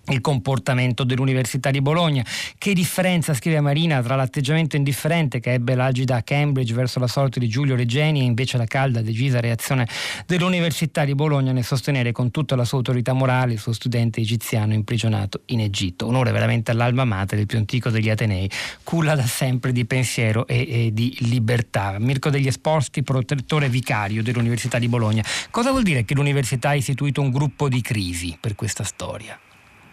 il 0.10 0.22
comportamento 0.22 1.04
dell'Università 1.04 1.72
di 1.72 1.82
Bologna. 1.82 2.24
Che 2.58 2.74
differenza, 2.74 3.34
scrive 3.34 3.60
Marina, 3.60 4.02
tra 4.02 4.16
l'atteggiamento 4.16 4.76
indifferente 4.76 5.40
che 5.40 5.54
ebbe 5.54 5.76
l'agida 5.76 6.18
a 6.18 6.22
Cambridge 6.22 6.74
verso 6.74 7.00
la 7.00 7.08
sorte 7.08 7.40
di 7.40 7.48
Giulio 7.48 7.76
Regeni 7.76 8.22
e 8.22 8.24
invece 8.24 8.58
la 8.58 8.66
calda, 8.66 9.02
decisa 9.02 9.40
reazione 9.40 9.88
dell'Università 10.26 11.06
di 11.06 11.16
Bologna 11.16 11.52
nel 11.52 11.64
sostenere 11.64 12.12
con 12.12 12.32
tutta 12.32 12.56
la 12.56 12.66
sua 12.66 12.78
autorità 12.78 13.14
morale 13.14 13.54
il 13.54 13.60
suo 13.60 13.74
studente 13.74 14.20
egiziano 14.22 14.74
imprigionato 14.74 15.42
in 15.48 15.62
Egitto. 15.62 16.08
Onore 16.08 16.32
veramente 16.32 16.72
all'alma 16.72 17.06
mater, 17.06 17.40
il 17.40 17.46
più 17.46 17.58
antico 17.58 17.90
degli 17.90 18.10
Atenei, 18.10 18.50
culla 18.84 19.16
da 19.16 19.26
sempre 19.26 19.72
di 19.72 19.86
pensiero 19.86 20.48
e, 20.48 20.68
e 20.70 20.94
di 20.94 21.16
libertà. 21.22 21.98
Mirko 22.00 22.30
degli 22.30 22.48
Esposti, 22.48 23.04
protettore 23.04 23.70
vicario 23.70 24.24
dell'Università 24.24 24.80
di 24.80 24.88
Bologna. 24.88 25.24
Cosa 25.50 25.72
vuol 25.72 25.84
dire 25.84 26.06
che 26.06 26.14
l'Università 26.14 26.70
ha 26.70 26.76
istituito 26.76 27.22
un 27.22 27.32
gruppo 27.32 27.70
di 27.70 27.82
crisi 27.82 28.38
per 28.40 28.56
questa 28.56 28.84
storia? 28.84 29.40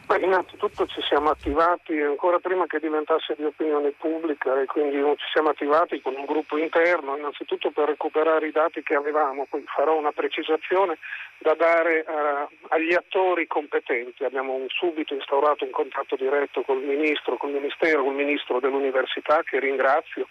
Beh, 0.06 0.18
innanzitutto 0.18 0.86
ci 0.86 1.02
siamo 1.02 1.30
attivati 1.30 2.00
ancora 2.00 2.38
prima 2.38 2.66
che 2.66 2.78
diventasse 2.78 3.34
di 3.36 3.42
opinione 3.42 3.90
pubblica 3.90 4.60
e 4.60 4.66
quindi 4.66 5.02
ci 5.16 5.26
siamo 5.32 5.48
attivati 5.48 6.00
con 6.00 6.14
un 6.14 6.24
gruppo 6.24 6.56
interno, 6.56 7.16
innanzitutto 7.16 7.72
per 7.72 7.88
recuperare 7.88 8.46
i 8.46 8.52
dati 8.52 8.84
che 8.84 8.94
avevamo, 8.94 9.46
poi 9.50 9.64
farò 9.66 9.98
una 9.98 10.12
precisazione 10.12 10.98
da 11.38 11.54
dare 11.54 12.04
uh, 12.06 12.54
agli 12.68 12.94
attori 12.94 13.48
competenti. 13.48 14.22
Abbiamo 14.22 14.64
subito 14.68 15.12
instaurato 15.12 15.64
un 15.64 15.72
contatto 15.72 16.14
diretto 16.14 16.62
col 16.62 16.84
Ministro, 16.84 17.36
col 17.36 17.50
Ministero, 17.50 18.04
col 18.04 18.14
Ministro 18.14 18.60
dell'Università 18.60 19.42
che 19.42 19.58
ringrazio 19.58 20.28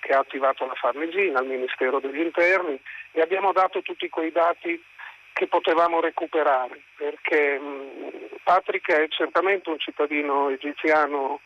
che 0.00 0.14
ha 0.14 0.20
attivato 0.20 0.64
la 0.64 0.74
Farnesina, 0.74 1.40
al 1.40 1.46
Ministero 1.46 2.00
degli 2.00 2.20
Interni 2.20 2.80
e 3.12 3.20
abbiamo 3.20 3.52
dato 3.52 3.82
tutti 3.82 4.08
quei 4.08 4.32
dati 4.32 4.82
che 5.38 5.46
potevamo 5.46 6.00
recuperare, 6.00 6.80
perché 6.96 7.60
mh, 7.60 8.40
Patrick 8.42 8.90
è 8.90 9.06
certamente 9.06 9.70
un 9.70 9.78
cittadino 9.78 10.48
egiziano 10.50 11.38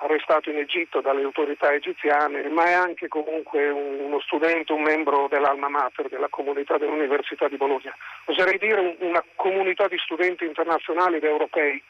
arrestato 0.00 0.50
in 0.50 0.58
Egitto 0.58 1.00
dalle 1.00 1.22
autorità 1.22 1.72
egiziane, 1.72 2.46
ma 2.50 2.66
è 2.66 2.72
anche 2.74 3.08
comunque 3.08 3.70
uno 3.70 4.20
studente, 4.20 4.74
un 4.74 4.82
membro 4.82 5.28
dell'Alma 5.30 5.70
Mater, 5.70 6.10
della 6.10 6.28
comunità 6.28 6.76
dell'Università 6.76 7.48
di 7.48 7.56
Bologna. 7.56 7.96
Oserei 8.26 8.58
dire 8.58 8.96
una 8.98 9.24
comunità 9.34 9.88
di 9.88 9.96
studenti 9.96 10.44
internazionali 10.44 11.16
ed 11.16 11.24
europei 11.24 11.82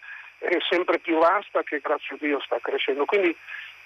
sempre 0.71 1.00
più 1.00 1.19
vasta 1.19 1.65
che 1.65 1.81
grazie 1.81 2.15
a 2.15 2.19
Dio 2.21 2.41
sta 2.41 2.59
crescendo. 2.62 3.05
Quindi 3.05 3.37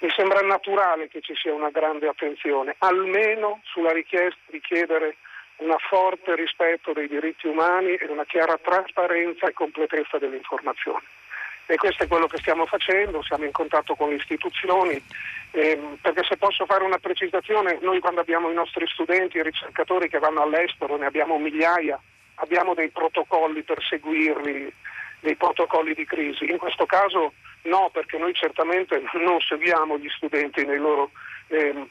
mi 0.00 0.10
sembra 0.10 0.40
naturale 0.40 1.08
che 1.08 1.22
ci 1.22 1.34
sia 1.34 1.54
una 1.54 1.70
grande 1.70 2.06
attenzione, 2.06 2.74
almeno 2.80 3.62
sulla 3.64 3.92
richiesta 3.92 4.40
di 4.50 4.60
chiedere 4.60 5.16
un 5.62 5.76
forte 5.88 6.34
rispetto 6.34 6.92
dei 6.92 7.08
diritti 7.08 7.46
umani 7.46 7.94
e 7.94 8.06
una 8.08 8.24
chiara 8.24 8.58
trasparenza 8.58 9.46
e 9.46 9.52
completezza 9.52 10.18
dell'informazione. 10.18 11.04
E 11.66 11.76
questo 11.76 12.02
è 12.02 12.08
quello 12.08 12.26
che 12.26 12.38
stiamo 12.38 12.66
facendo, 12.66 13.22
siamo 13.22 13.44
in 13.44 13.52
contatto 13.52 13.94
con 13.94 14.08
le 14.08 14.16
istituzioni, 14.16 15.00
ehm, 15.52 15.98
perché 16.02 16.24
se 16.24 16.36
posso 16.36 16.66
fare 16.66 16.84
una 16.84 16.98
precisazione, 16.98 17.78
noi 17.80 18.00
quando 18.00 18.20
abbiamo 18.20 18.50
i 18.50 18.54
nostri 18.54 18.86
studenti 18.88 19.38
e 19.38 19.44
ricercatori 19.44 20.08
che 20.08 20.18
vanno 20.18 20.42
all'estero, 20.42 20.96
ne 20.96 21.06
abbiamo 21.06 21.38
migliaia, 21.38 21.98
abbiamo 22.36 22.74
dei 22.74 22.90
protocolli 22.90 23.62
per 23.62 23.80
seguirli, 23.82 24.72
dei 25.20 25.36
protocolli 25.36 25.94
di 25.94 26.04
crisi. 26.04 26.50
In 26.50 26.58
questo 26.58 26.84
caso 26.84 27.32
no, 27.62 27.90
perché 27.92 28.18
noi 28.18 28.34
certamente 28.34 29.00
non 29.12 29.40
seguiamo 29.40 29.98
gli 29.98 30.08
studenti 30.08 30.66
nei 30.66 30.78
loro... 30.78 31.10
Ehm, 31.48 31.88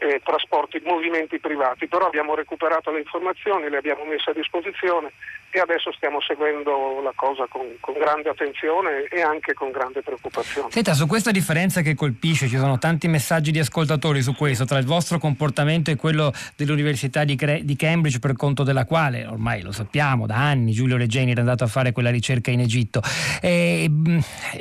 eh, 0.00 0.20
trasporti, 0.24 0.80
movimenti 0.84 1.38
privati, 1.38 1.86
però 1.86 2.06
abbiamo 2.06 2.34
recuperato 2.34 2.90
le 2.90 3.00
informazioni, 3.00 3.68
le 3.68 3.76
abbiamo 3.76 4.04
messe 4.04 4.30
a 4.30 4.34
disposizione 4.34 5.12
e 5.52 5.58
adesso 5.58 5.92
stiamo 5.92 6.20
seguendo 6.20 7.00
la 7.02 7.12
cosa 7.14 7.46
con, 7.48 7.66
con, 7.80 7.94
grande 7.94 8.28
attenzione 8.28 9.04
e 9.10 9.20
anche 9.20 9.52
con 9.52 9.70
grande 9.72 10.00
preoccupazione. 10.00 10.70
Senta, 10.70 10.94
su 10.94 11.06
questa 11.06 11.32
differenza 11.32 11.82
che 11.82 11.94
colpisce, 11.94 12.46
ci 12.46 12.56
sono 12.56 12.78
tanti 12.78 13.08
messaggi 13.08 13.50
di 13.50 13.58
ascoltatori 13.58 14.22
su 14.22 14.34
questo, 14.34 14.64
tra 14.64 14.78
il 14.78 14.86
vostro 14.86 15.18
comportamento 15.18 15.90
e 15.90 15.96
quello 15.96 16.32
dell'Università 16.54 17.24
di, 17.24 17.36
di 17.62 17.76
Cambridge, 17.76 18.20
per 18.20 18.36
conto 18.36 18.62
della 18.62 18.84
quale, 18.84 19.26
ormai 19.26 19.62
lo 19.62 19.72
sappiamo, 19.72 20.26
da 20.26 20.36
anni 20.36 20.70
Giulio 20.70 20.96
Regeni 20.96 21.32
era 21.32 21.40
andato 21.40 21.64
a 21.64 21.66
fare 21.66 21.90
quella 21.90 22.10
ricerca 22.10 22.52
in 22.52 22.60
Egitto. 22.60 23.02
E, 23.40 23.90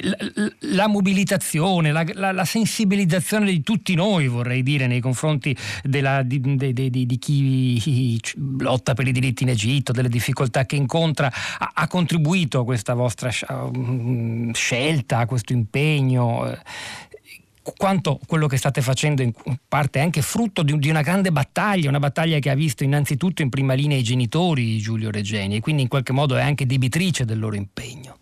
la, 0.02 0.18
la, 0.60 0.88
mobilitazione, 0.88 1.92
la, 1.92 2.04
la, 2.14 2.32
la, 2.32 2.46
sensibilizzazione 2.46 3.46
di 3.46 3.62
tutti 3.62 3.94
noi, 3.94 4.28
vorrei 4.28 4.64
dire, 4.64 4.88
nei 4.88 5.02
confronti 5.02 5.56
della, 5.84 6.24
di, 6.24 6.42
di, 6.42 7.06
di 7.06 7.18
chi 7.20 8.20
lotta 8.58 8.96
per 8.96 9.08
i 9.08 9.12
diritti 9.12 9.44
in 9.44 9.50
Egitto, 9.50 9.92
delle 9.92 10.10
difficoltà 10.10 10.66
che 10.66 10.78
incontra 10.80 11.32
ha, 11.60 11.72
ha 11.74 11.88
contribuito 11.88 12.62
a 12.62 12.66
questa 12.66 12.94
vostra 12.94 13.30
mm, 13.54 14.52
scelta, 14.52 15.20
a 15.20 15.26
questo 15.26 15.54
impegno? 15.54 16.58
quanto 17.78 18.20
quello 18.28 18.48
che 18.48 18.58
state 18.58 18.82
facendo 18.82 19.22
in 19.22 19.32
parte 19.68 20.00
è 20.00 20.02
anche 20.02 20.22
frutto 20.22 20.64
di, 20.64 20.78
di, 20.78 20.90
una 20.90 21.02
grande 21.02 21.32
battaglia, 21.32 21.90
una 21.90 22.00
battaglia 22.00 22.40
che 22.40 22.50
ha 22.50 22.56
visto 22.56 22.84
innanzitutto 22.84 23.42
in 23.42 23.50
prima 23.50 23.74
linea 23.74 23.98
i 23.98 24.04
genitori 24.04 24.78
Giulio 24.78 25.12
Regeni 25.12 25.58
e 25.58 25.60
quindi 25.62 25.84
in 25.84 25.88
qualche 25.88 26.14
modo 26.14 26.36
è 26.36 26.42
anche 26.42 26.66
debitrice 26.66 27.26
del 27.26 27.40
loro 27.40 27.56
impegno. 27.56 28.18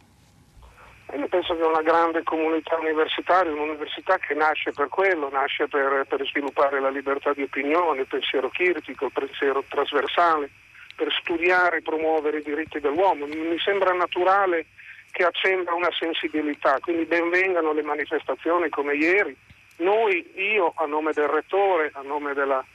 Io 1.16 1.28
penso 1.30 1.56
che 1.56 1.64
una 1.64 1.82
grande 1.82 2.22
comunità 2.24 2.76
universitaria, 2.78 3.52
un'università 3.52 4.18
che 4.18 4.34
nasce 4.34 4.72
per 4.72 4.90
quello, 4.90 5.30
nasce 5.32 5.68
per, 5.68 6.06
per 6.08 6.26
sviluppare 6.28 6.82
la 6.82 6.90
libertà 6.90 7.34
di 7.34 7.44
opinione, 7.44 8.02
il 8.02 8.08
pensiero 8.08 8.50
critico, 8.50 9.06
il 9.06 9.12
pensiero 9.14 9.64
trasversale, 9.68 10.50
per 10.98 11.14
studiare 11.22 11.78
e 11.78 11.82
promuovere 11.84 12.40
i 12.40 12.44
diritti 12.44 12.80
dell'uomo. 12.80 13.28
Mi 13.28 13.60
sembra 13.60 13.94
naturale 13.94 14.66
che 15.12 15.24
accenda 15.24 15.74
una 15.76 15.92
sensibilità, 15.98 16.80
quindi 16.82 17.06
benvengano 17.06 17.72
le 17.72 17.84
manifestazioni 17.84 18.68
come 18.70 18.96
ieri. 18.96 19.36
Noi, 19.78 20.28
io 20.36 20.74
a 20.76 20.86
nome 20.88 21.14
del 21.14 21.28
rettore, 21.28 21.92
a 21.94 22.02
nome 22.02 22.34
della, 22.34 22.66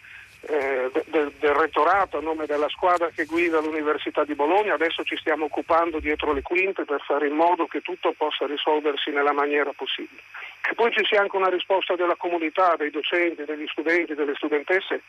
eh, 0.43 0.89
del, 1.07 1.33
del 1.41 1.55
rettorato, 1.55 2.19
a 2.19 2.21
nome 2.21 2.47
della 2.47 2.69
squadra 2.69 3.11
che 3.13 3.25
guida 3.25 3.61
l'Università 3.61 4.23
di 4.23 4.37
Bologna, 4.37 4.75
adesso 4.75 5.03
ci 5.03 5.17
stiamo 5.17 5.47
occupando 5.47 5.99
dietro 5.99 6.33
le 6.33 6.43
quinte 6.43 6.85
per 6.85 7.03
fare 7.03 7.27
in 7.27 7.35
modo 7.35 7.67
che 7.67 7.81
tutto 7.81 8.13
possa 8.17 8.47
risolversi 8.47 9.11
nella 9.11 9.33
maniera 9.33 9.73
possibile. 9.75 10.23
Che 10.61 10.75
poi 10.75 10.93
ci 10.93 11.05
sia 11.05 11.21
anche 11.21 11.37
una 11.37 11.49
risposta 11.49 11.97
della 11.97 12.15
comunità, 12.15 12.77
dei 12.77 12.91
docenti, 12.91 13.45
degli 13.45 13.67
studenti, 13.67 14.15
delle 14.15 14.37
studentesse, 14.37 15.03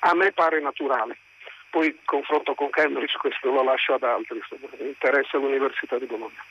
a 0.00 0.14
me 0.14 0.32
pare 0.32 0.60
naturale 0.60 1.16
poi 1.70 1.96
confronto 2.04 2.54
con 2.54 2.70
Cambridge 2.70 3.16
questo 3.18 3.50
lo 3.50 3.62
lascio 3.62 3.94
ad 3.94 4.02
altri, 4.02 4.40
interessa 4.78 5.38
l'Università 5.38 5.98
di 5.98 6.06
Bologna. 6.06 6.42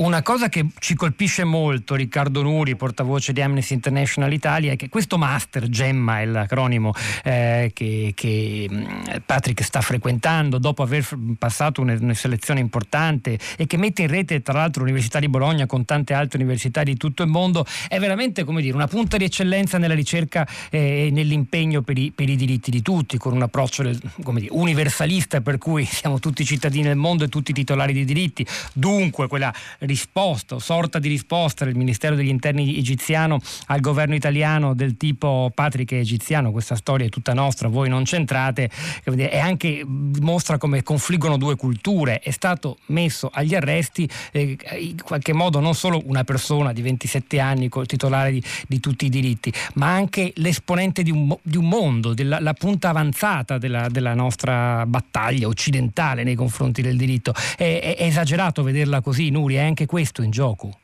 Una 0.00 0.22
cosa 0.22 0.48
che 0.48 0.64
ci 0.78 0.94
colpisce 0.94 1.44
molto, 1.44 1.94
Riccardo 1.94 2.40
Nuri, 2.40 2.74
portavoce 2.74 3.34
di 3.34 3.42
Amnesty 3.42 3.74
International 3.74 4.32
Italia, 4.32 4.72
è 4.72 4.76
che 4.76 4.88
questo 4.88 5.18
master, 5.18 5.68
Gemma 5.68 6.22
è 6.22 6.24
l'acronimo 6.24 6.94
eh, 7.22 7.70
che, 7.74 8.12
che, 8.14 8.66
mm, 8.70 8.84
Patrick 9.26 9.62
sta 9.62 9.82
frequentando 9.82 10.56
dopo 10.56 10.82
aver 10.82 11.06
passato 11.38 11.82
una, 11.82 11.98
una, 12.00 12.14
selezione 12.14 12.60
importante 12.60 13.38
e 13.58 13.66
che 13.66 13.76
mette 13.76 14.00
in 14.00 14.08
rete 14.08 14.40
tra 14.40 14.54
l'altro 14.54 14.80
l'Università 14.80 15.18
di 15.18 15.28
Bologna 15.28 15.66
con 15.66 15.84
tante 15.84 16.14
altre 16.14 16.38
università 16.38 16.82
di 16.82 16.96
tutto 16.96 17.22
il 17.22 17.28
mondo, 17.28 17.66
è 17.86 17.98
veramente 17.98 18.44
come 18.44 18.62
dire, 18.62 18.74
una 18.74 18.86
punta 18.86 19.18
di 19.18 19.24
eccellenza 19.24 19.76
nella 19.76 19.92
ricerca 19.92 20.48
eh, 20.70 21.08
e 21.08 21.10
nell'impegno 21.10 21.82
per 21.82 21.98
i, 21.98 22.10
per 22.10 22.26
i, 22.26 22.36
diritti 22.36 22.70
di 22.70 22.80
tutti, 22.80 23.18
con 23.18 23.34
un 23.34 23.42
approccio 23.42 23.82
dire, 23.82 24.48
universalista 24.48 25.42
per 25.42 25.58
cui 25.58 25.84
siamo 25.84 26.18
tutti 26.20 26.42
cittadini 26.42 26.84
del 26.84 26.96
mondo 26.96 27.24
e 27.24 27.28
tutti 27.28 27.52
titolari 27.52 27.92
di 27.92 28.06
diritti. 28.06 28.46
Dunque 28.72 29.28
quella 29.28 29.52
risposta 29.90 30.58
sorta 30.60 30.98
di 30.98 31.08
risposta 31.08 31.64
del 31.64 31.74
Ministero 31.74 32.14
degli 32.14 32.28
Interni 32.28 32.76
egiziano 32.78 33.40
al 33.66 33.80
governo 33.80 34.14
italiano 34.14 34.74
del 34.74 34.96
tipo 34.96 35.50
Patrick 35.52 35.92
è 35.92 35.96
egiziano, 35.96 36.52
questa 36.52 36.76
storia 36.76 37.06
è 37.06 37.08
tutta 37.08 37.34
nostra, 37.34 37.68
voi 37.68 37.88
non 37.88 38.04
c'entrate, 38.04 38.70
e 39.04 39.38
anche 39.38 39.84
mostra 39.84 40.58
come 40.58 40.82
confliggono 40.82 41.36
due 41.36 41.56
culture. 41.56 42.20
È 42.20 42.30
stato 42.30 42.78
messo 42.86 43.30
agli 43.32 43.54
arresti 43.54 44.08
eh, 44.32 44.56
in 44.78 45.02
qualche 45.02 45.32
modo 45.32 45.60
non 45.60 45.74
solo 45.74 46.00
una 46.04 46.24
persona 46.24 46.72
di 46.72 46.82
27 46.82 47.40
anni 47.40 47.68
titolare 47.86 48.30
di, 48.30 48.42
di 48.68 48.78
tutti 48.80 49.06
i 49.06 49.08
diritti, 49.08 49.52
ma 49.74 49.92
anche 49.92 50.32
l'esponente 50.36 51.02
di 51.02 51.10
un, 51.10 51.34
di 51.42 51.56
un 51.56 51.68
mondo, 51.68 52.14
della, 52.14 52.38
la 52.40 52.54
punta 52.54 52.90
avanzata 52.90 53.58
della, 53.58 53.88
della, 53.88 54.14
nostra 54.14 54.84
battaglia 54.86 55.46
occidentale 55.46 56.22
nei 56.22 56.34
confronti 56.34 56.82
del 56.82 56.96
diritto. 56.96 57.32
È, 57.56 57.80
è, 57.82 57.96
è 57.96 58.04
esagerato 58.04 58.62
vederla 58.62 59.00
così, 59.00 59.30
Nuri, 59.30 59.54
è 59.54 59.60
anche 59.70 59.86
questo 59.86 60.22
in 60.22 60.30
gioco? 60.30 60.78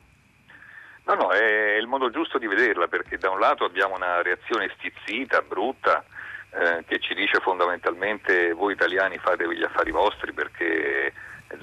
No, 1.04 1.14
no, 1.14 1.30
è 1.30 1.76
il 1.76 1.86
modo 1.86 2.10
giusto 2.10 2.38
di 2.38 2.46
vederla 2.46 2.88
perché 2.88 3.18
da 3.18 3.30
un 3.30 3.38
lato 3.38 3.64
abbiamo 3.64 3.94
una 3.94 4.22
reazione 4.22 4.72
stizzita, 4.76 5.42
brutta, 5.42 6.04
eh, 6.50 6.84
che 6.86 6.98
ci 6.98 7.14
dice 7.14 7.38
fondamentalmente 7.40 8.52
voi 8.52 8.72
italiani 8.72 9.18
fatevi 9.18 9.56
gli 9.56 9.62
affari 9.62 9.90
vostri 9.90 10.32
perché 10.32 11.12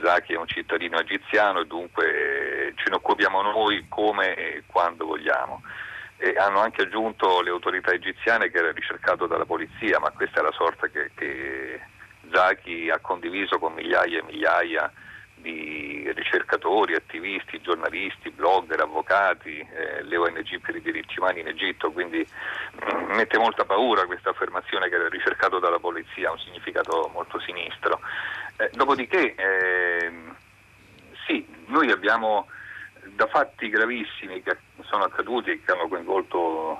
Zaki 0.01 0.33
è 0.33 0.37
un 0.37 0.47
cittadino 0.47 0.97
egiziano 0.99 1.59
e 1.59 1.65
dunque 1.65 2.73
ce 2.75 2.89
ne 2.89 2.95
occupiamo 2.95 3.41
noi 3.41 3.85
come 3.89 4.33
e 4.35 4.63
quando 4.65 5.05
vogliamo. 5.05 5.61
E 6.17 6.35
hanno 6.37 6.59
anche 6.61 6.83
aggiunto 6.83 7.41
le 7.41 7.49
autorità 7.49 7.91
egiziane 7.91 8.49
che 8.49 8.59
era 8.59 8.71
ricercato 8.71 9.27
dalla 9.27 9.45
polizia, 9.45 9.99
ma 9.99 10.11
questa 10.11 10.39
è 10.39 10.43
la 10.43 10.53
sorta 10.53 10.87
che, 10.87 11.11
che 11.15 11.81
Zaki 12.31 12.89
ha 12.89 12.99
condiviso 12.99 13.59
con 13.59 13.73
migliaia 13.73 14.19
e 14.19 14.23
migliaia 14.23 14.91
di 15.43 16.09
ricercatori, 16.15 16.95
attivisti, 16.95 17.61
giornalisti, 17.61 18.31
blogger, 18.31 18.79
avvocati, 18.79 19.59
eh, 19.59 20.01
le 20.01 20.17
ONG 20.17 20.59
per 20.59 20.75
i 20.75 20.81
diritti 20.81 21.19
umani 21.19 21.41
in 21.41 21.47
Egitto, 21.47 21.91
quindi 21.91 22.25
mh, 22.25 22.95
mm, 22.95 23.15
mette 23.15 23.37
molta 23.37 23.65
paura 23.65 24.05
questa 24.05 24.31
affermazione 24.31 24.89
che 24.89 24.95
era 24.95 25.09
ricercato 25.09 25.59
dalla 25.59 25.79
polizia, 25.79 26.29
ha 26.29 26.31
un 26.31 26.39
significato 26.39 27.11
molto 27.13 27.39
sinistro. 27.41 27.99
Eh, 28.57 28.69
dopodiché, 28.73 29.35
eh, 29.35 30.11
sì, 31.27 31.45
noi 31.67 31.91
abbiamo 31.91 32.47
da 33.15 33.27
fatti 33.27 33.69
gravissimi 33.69 34.41
che 34.41 34.57
sono 34.83 35.03
accaduti 35.03 35.51
e 35.51 35.61
che 35.63 35.71
hanno 35.71 35.87
coinvolto 35.87 36.79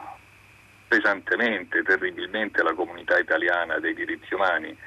pesantemente, 0.88 1.84
terribilmente 1.84 2.64
la 2.64 2.74
comunità 2.74 3.18
italiana 3.20 3.80
dei 3.80 3.94
diritti 3.94 4.34
umani, 4.34 4.78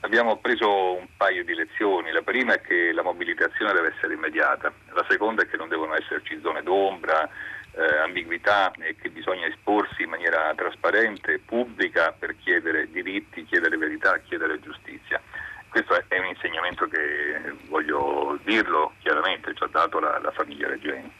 Abbiamo 0.00 0.38
preso 0.38 0.94
un 0.94 1.06
paio 1.16 1.44
di 1.44 1.54
lezioni, 1.54 2.10
la 2.10 2.22
prima 2.22 2.54
è 2.54 2.60
che 2.60 2.90
la 2.92 3.02
mobilitazione 3.02 3.72
deve 3.72 3.92
essere 3.94 4.14
immediata, 4.14 4.72
la 4.92 5.04
seconda 5.08 5.42
è 5.42 5.46
che 5.46 5.58
non 5.58 5.68
devono 5.68 5.94
esserci 5.94 6.40
zone 6.40 6.62
d'ombra, 6.62 7.28
eh, 7.72 7.98
ambiguità 7.98 8.72
e 8.78 8.96
che 8.96 9.10
bisogna 9.10 9.46
esporsi 9.46 10.02
in 10.02 10.10
maniera 10.10 10.52
trasparente, 10.54 11.38
pubblica 11.38 12.14
per 12.18 12.34
chiedere 12.38 12.90
diritti, 12.90 13.44
chiedere 13.44 13.76
verità, 13.76 14.18
chiedere 14.18 14.58
giustizia. 14.60 15.20
Questo 15.68 15.94
è, 16.08 16.18
un 16.18 16.26
insegnamento 16.26 16.88
che 16.88 17.54
voglio 17.68 18.38
dirlo 18.42 18.94
chiaramente, 19.00 19.54
ci 19.54 19.62
ha 19.62 19.68
dato 19.70 20.00
la, 20.00 20.18
la 20.18 20.32
famiglia 20.32 20.66
Regeni. 20.66 21.12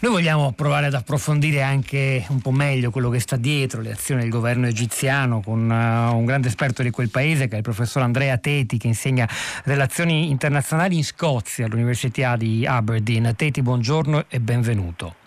Noi 0.00 0.10
vogliamo 0.10 0.52
provare 0.52 0.86
ad 0.86 0.94
approfondire 0.94 1.62
anche 1.62 2.24
un 2.28 2.40
po' 2.40 2.50
meglio 2.50 2.90
quello 2.90 3.08
che 3.08 3.20
sta 3.20 3.36
dietro 3.36 3.80
le 3.80 3.92
azioni 3.92 4.22
del 4.22 4.30
governo 4.30 4.66
egiziano 4.66 5.40
con 5.40 5.60
uh, 5.70 6.16
un 6.16 6.24
grande 6.24 6.48
esperto 6.48 6.82
di 6.82 6.90
quel 6.90 7.08
paese 7.08 7.46
che 7.46 7.54
è 7.54 7.56
il 7.58 7.62
professor 7.62 8.02
Andrea 8.02 8.36
Teti 8.38 8.78
che 8.78 8.88
insegna 8.88 9.28
relazioni 9.64 10.28
internazionali 10.30 10.96
in 10.96 11.04
Scozia 11.04 11.66
all'Università 11.66 12.36
di 12.36 12.66
Aberdeen. 12.66 13.32
Teti, 13.36 13.62
buongiorno 13.62 14.24
e 14.28 14.40
benvenuto 14.40 15.21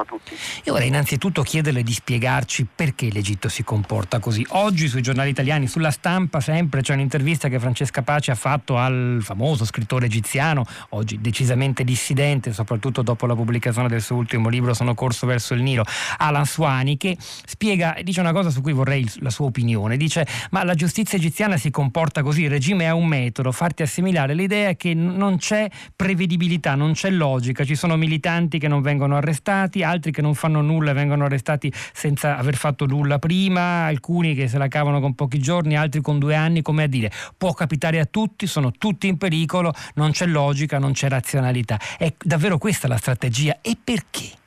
buongiorno 0.00 0.02
a 0.02 0.04
tutti. 0.04 0.34
Io 0.64 0.72
vorrei 0.72 0.88
innanzitutto 0.88 1.42
chiederle 1.42 1.82
di 1.82 1.92
spiegarci 1.92 2.66
perché 2.74 3.10
l'Egitto 3.10 3.48
si 3.48 3.62
comporta 3.62 4.18
così. 4.18 4.44
Oggi 4.50 4.88
sui 4.88 5.02
giornali 5.02 5.30
italiani, 5.30 5.66
sulla 5.66 5.90
stampa 5.90 6.40
sempre 6.40 6.82
c'è 6.82 6.94
un'intervista 6.94 7.48
che 7.48 7.58
Francesca 7.58 8.02
Pace 8.02 8.30
ha 8.30 8.34
fatto 8.34 8.76
al 8.76 9.20
famoso 9.22 9.64
scrittore 9.64 10.06
egiziano, 10.06 10.64
oggi 10.90 11.20
decisamente 11.20 11.84
dissidente, 11.84 12.52
soprattutto 12.52 13.02
dopo 13.02 13.26
la 13.26 13.34
pubblicazione 13.34 13.88
del 13.88 14.02
suo 14.02 14.16
ultimo 14.16 14.48
libro 14.48 14.74
Sono 14.74 14.94
corso 14.94 15.26
verso 15.26 15.54
il 15.54 15.62
Nilo, 15.62 15.84
Alan 16.18 16.46
Swani, 16.46 16.96
che 16.96 17.16
spiega, 17.18 17.96
dice 18.02 18.20
una 18.20 18.32
cosa 18.32 18.50
su 18.50 18.60
cui 18.60 18.72
vorrei 18.72 19.08
la 19.20 19.30
sua 19.30 19.46
opinione. 19.46 19.96
Dice, 19.96 20.26
ma 20.50 20.64
la 20.64 20.74
giustizia 20.74 21.18
egiziana 21.18 21.56
si 21.56 21.70
comporta 21.70 22.22
così, 22.22 22.42
il 22.42 22.50
regime 22.50 22.88
ha 22.88 22.94
un 22.94 23.06
metodo, 23.06 23.52
farti 23.52 23.82
assimilare 23.82 24.34
l'idea 24.34 24.74
che 24.74 24.94
non 24.94 25.36
c'è 25.36 25.68
prevedibilità, 25.94 26.74
non 26.74 26.92
c'è 26.92 27.10
logica, 27.10 27.64
ci 27.64 27.74
sono 27.74 27.96
militanti 27.96 28.58
che 28.58 28.68
non 28.68 28.82
vengono 28.82 29.16
arrestati, 29.16 29.50
arrestati, 29.50 29.82
altri 29.90 30.10
che 30.12 30.22
non 30.22 30.34
fanno 30.34 30.60
nulla 30.60 30.90
e 30.90 30.94
vengono 30.94 31.24
arrestati 31.24 31.72
senza 31.92 32.36
aver 32.36 32.56
fatto 32.56 32.86
nulla 32.86 33.18
prima, 33.18 33.84
alcuni 33.84 34.34
che 34.34 34.48
se 34.48 34.58
la 34.58 34.68
cavano 34.68 35.00
con 35.00 35.14
pochi 35.14 35.38
giorni, 35.38 35.76
altri 35.76 36.00
con 36.00 36.18
due 36.18 36.34
anni, 36.34 36.62
come 36.62 36.84
a 36.84 36.86
dire, 36.86 37.10
può 37.36 37.52
capitare 37.52 38.00
a 38.00 38.06
tutti, 38.06 38.46
sono 38.46 38.72
tutti 38.72 39.06
in 39.06 39.18
pericolo, 39.18 39.72
non 39.94 40.12
c'è 40.12 40.26
logica, 40.26 40.78
non 40.78 40.92
c'è 40.92 41.08
razionalità. 41.08 41.78
È 41.98 42.12
davvero 42.18 42.58
questa 42.58 42.88
la 42.88 42.96
strategia 42.96 43.58
e 43.60 43.76
perché? 43.82 44.38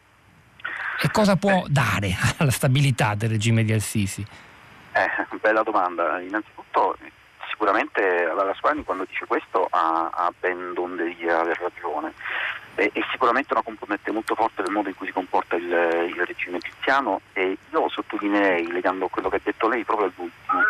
E 1.02 1.12
cosa 1.12 1.36
può 1.36 1.66
dare 1.68 2.16
alla 2.38 2.52
stabilità 2.52 3.16
del 3.16 3.30
regime 3.30 3.64
di 3.64 3.74
Al-Sisi? 3.74 4.26
Eh, 4.94 5.38
bella 5.42 5.64
domanda. 5.64 6.20
Innanzitutto 6.22 6.98
sicuramente 7.50 8.32
la 8.36 8.54
Squani 8.56 8.84
quando 8.84 9.06
dice 9.08 9.26
questo 9.26 9.68
ha, 9.70 10.10
ha 10.14 10.34
ben 10.40 10.74
donde 10.74 11.16
di 11.16 11.28
aver 11.28 11.58
ragione 11.60 12.14
è, 12.76 12.90
è, 12.92 13.00
sicuramente 13.12 13.54
una 13.54 13.62
componente 13.62 14.12
molto 14.12 14.36
forte 14.36 14.64
del 14.64 14.72
modo 14.72 14.90
in 14.90 14.96
cui 14.96 15.08
si 15.08 15.14
comporta 15.14 15.56
il, 15.56 15.66
il 15.66 16.26
regime 16.26 16.58
egiziano 16.58 17.22
e 17.34 17.58
io 17.72 17.90
sottolineerei, 17.90 18.72
legando 18.72 19.06
a 19.06 19.10
quello 19.10 19.30
che 19.30 19.38
ha 19.38 19.42
detto 19.44 19.68
lei, 19.68 19.84
proprio 19.84 20.08
all'ultimo, 20.08 20.62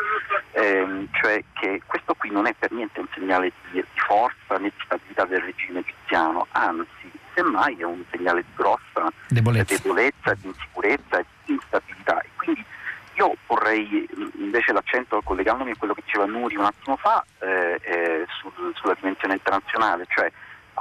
ehm, 0.51 1.07
cioè 1.13 1.43
che 1.53 1.81
questo 1.85 2.13
qui 2.15 2.29
non 2.29 2.47
è 2.47 2.53
per 2.57 2.71
niente 2.71 2.99
un 2.99 3.07
segnale 3.13 3.51
di, 3.71 3.81
di 3.81 3.85
forza 3.95 4.57
né 4.57 4.69
di 4.75 4.83
stabilità 4.83 5.25
del 5.25 5.41
regime 5.41 5.79
egiziano, 5.79 6.47
anzi, 6.51 7.11
semmai 7.33 7.75
è 7.77 7.83
un 7.83 8.03
segnale 8.11 8.41
di 8.41 8.51
grossa 8.55 9.11
debolezza, 9.27 9.75
debolezza 9.75 10.33
di 10.35 10.47
insicurezza 10.47 11.19
e 11.19 11.25
di 11.45 11.53
instabilità. 11.53 12.19
E 12.19 12.29
quindi 12.35 12.65
io 13.15 13.35
vorrei 13.47 14.07
invece 14.37 14.73
l'accento, 14.73 15.21
collegandomi 15.21 15.71
a 15.71 15.75
quello 15.77 15.93
che 15.93 16.01
diceva 16.03 16.25
Nuri 16.25 16.55
un 16.55 16.65
attimo 16.65 16.97
fa, 16.97 17.23
eh, 17.39 17.79
eh, 17.81 18.25
sul, 18.39 18.73
sulla 18.75 18.95
dimensione 18.99 19.35
internazionale, 19.35 20.05
cioè 20.09 20.31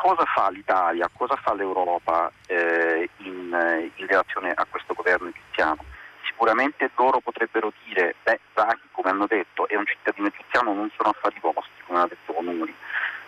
cosa 0.03 0.25
fa 0.25 0.51
l'Italia, 0.51 1.09
cosa 1.17 1.37
fa 1.37 1.55
l'Europa 1.55 2.29
eh, 2.49 3.09
in, 3.19 3.55
eh, 3.55 3.93
in, 3.95 4.07
relazione 4.09 4.51
a 4.51 4.67
questo 4.69 4.95
governo 4.95 5.29
egiziano? 5.29 5.85
Sicuramente 6.25 6.91
loro 6.97 7.21
potrebbero 7.21 7.73
dire, 7.85 8.17
beh, 8.25 8.41
Zaghi, 8.53 8.89
come 8.91 9.11
hanno 9.11 9.27
detto, 9.27 9.69
è 9.69 9.77
un 9.77 9.87
cittadino 9.87 10.27
egiziano, 10.27 10.75
non 10.75 10.91
sono 10.97 11.11
affari 11.11 11.39
vostri, 11.41 11.71
come 11.87 12.01
ha 12.01 12.09
detto 12.09 12.37
Onuri. 12.37 12.75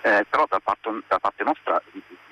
Eh, 0.00 0.26
però 0.28 0.46
da 0.48 0.58
parte, 0.58 0.90
da 1.06 1.20
parte 1.20 1.44
nostra, 1.44 1.80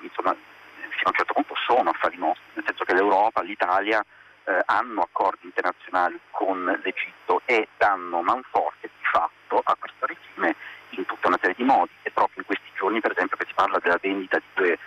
insomma, 0.01 0.35
fino 0.35 1.05
a 1.05 1.09
un 1.09 1.15
certo 1.15 1.33
punto 1.33 1.55
sono 1.65 1.91
affari 1.91 2.17
nostri, 2.17 2.43
nel 2.55 2.65
senso 2.65 2.83
che 2.83 2.93
l'Europa, 2.93 3.41
l'Italia 3.43 4.03
eh, 4.43 4.61
hanno 4.65 5.03
accordi 5.03 5.45
internazionali 5.45 6.19
con 6.31 6.65
l'Egitto 6.83 7.41
e 7.45 7.69
danno 7.77 8.21
manforte 8.21 8.89
di 8.93 9.05
fatto 9.09 9.61
a 9.63 9.75
questo 9.79 10.05
regime 10.05 10.55
in 10.97 11.05
tutta 11.05 11.27
una 11.27 11.37
serie 11.39 11.55
di 11.55 11.63
modi 11.63 11.91
e 12.01 12.11
proprio 12.11 12.39
in 12.39 12.45
questi 12.45 12.69
giorni 12.75 12.99
per 12.99 13.11
esempio 13.11 13.37
che 13.37 13.45
si 13.47 13.53
parla 13.53 13.79
della 13.79 13.97
vendita 14.01 14.37
di 14.37 14.45
due 14.53 14.77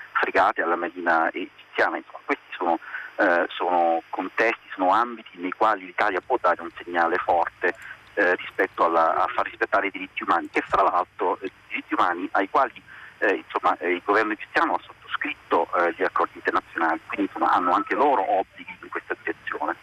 marina 1.06 1.30
egiziana, 1.32 1.96
insomma 1.96 2.20
questi 2.24 2.44
sono, 2.56 2.78
eh, 3.16 3.46
sono 3.48 4.02
contesti, 4.10 4.68
sono 4.74 4.90
ambiti 4.92 5.30
nei 5.34 5.52
quali 5.52 5.86
l'Italia 5.86 6.20
può 6.20 6.36
dare 6.40 6.60
un 6.60 6.70
segnale 6.82 7.16
forte 7.18 7.74
eh, 8.14 8.34
rispetto 8.34 8.84
alla, 8.84 9.14
a 9.22 9.26
far 9.28 9.44
rispettare 9.44 9.86
i 9.86 9.90
diritti 9.90 10.22
umani 10.22 10.48
e 10.52 10.60
fra 10.62 10.82
l'altro 10.82 11.38
eh, 11.40 11.50
diritti 11.68 11.94
umani 11.94 12.28
ai 12.32 12.48
quali 12.50 12.82
eh, 13.18 13.34
insomma, 13.34 13.76
eh, 13.78 13.92
il 13.92 14.02
governo 14.04 14.32
egiziano 14.32 14.74
ha 14.74 14.80
sottoscritto 14.84 15.68
eh, 15.76 15.94
gli 15.96 16.02
accordi 16.02 16.32
internazionali, 16.34 17.00
quindi 17.06 17.30
insomma, 17.32 17.52
hanno 17.52 17.72
anche 17.72 17.94
loro 17.94 18.22
obblighi 18.38 18.76
in 18.82 18.88
questa 18.88 19.14
direzione. 19.22 19.74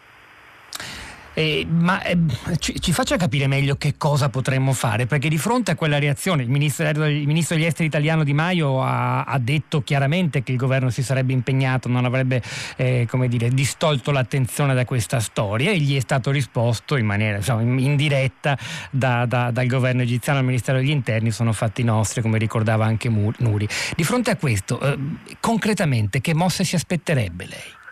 Eh, 1.44 1.66
ma 1.68 2.02
eh, 2.02 2.16
ci, 2.58 2.80
ci, 2.80 2.92
faccia 2.92 3.18
capire 3.18 3.46
meglio 3.46 3.76
che 3.76 3.96
cosa 3.98 4.30
potremmo 4.30 4.72
fare, 4.72 5.04
perché 5.04 5.28
di 5.28 5.36
fronte 5.36 5.72
a 5.72 5.74
quella 5.74 5.98
reazione 5.98 6.42
il, 6.42 6.48
il 6.48 7.26
ministro 7.26 7.56
degli 7.56 7.66
esteri 7.66 7.86
italiano 7.86 8.24
Di 8.24 8.32
Maio 8.32 8.82
ha, 8.82 9.24
ha, 9.24 9.38
detto 9.38 9.82
chiaramente 9.82 10.42
che 10.42 10.52
il 10.52 10.56
governo 10.56 10.88
si 10.88 11.02
sarebbe 11.02 11.34
impegnato, 11.34 11.88
non 11.88 12.06
avrebbe 12.06 12.42
eh, 12.76 13.06
dire, 13.28 13.50
distolto 13.50 14.10
l'attenzione 14.10 14.72
da 14.72 14.86
questa 14.86 15.20
storia 15.20 15.70
e 15.70 15.78
gli 15.78 15.96
è 15.96 16.00
stato 16.00 16.30
risposto 16.30 16.96
in 16.96 17.04
maniera 17.04 17.36
diciamo, 17.36 17.60
indiretta 17.60 18.56
da, 18.90 19.26
da, 19.26 19.50
dal 19.50 19.66
governo 19.66 20.00
egiziano 20.00 20.38
al 20.38 20.46
Ministero 20.46 20.78
degli 20.78 20.90
Interni, 20.90 21.30
sono 21.30 21.52
fatti 21.52 21.82
nostri, 21.82 22.22
come 22.22 22.38
ricordava 22.38 22.86
anche 22.86 23.10
Nuri. 23.10 23.68
Di 23.94 24.04
fronte 24.04 24.30
a 24.30 24.36
questo, 24.36 24.80
eh, 24.80 24.96
concretamente, 25.40 26.22
che 26.22 26.32
mosse 26.32 26.64
si 26.64 26.74
aspetterebbe 26.74 27.46
lei? 27.46 27.82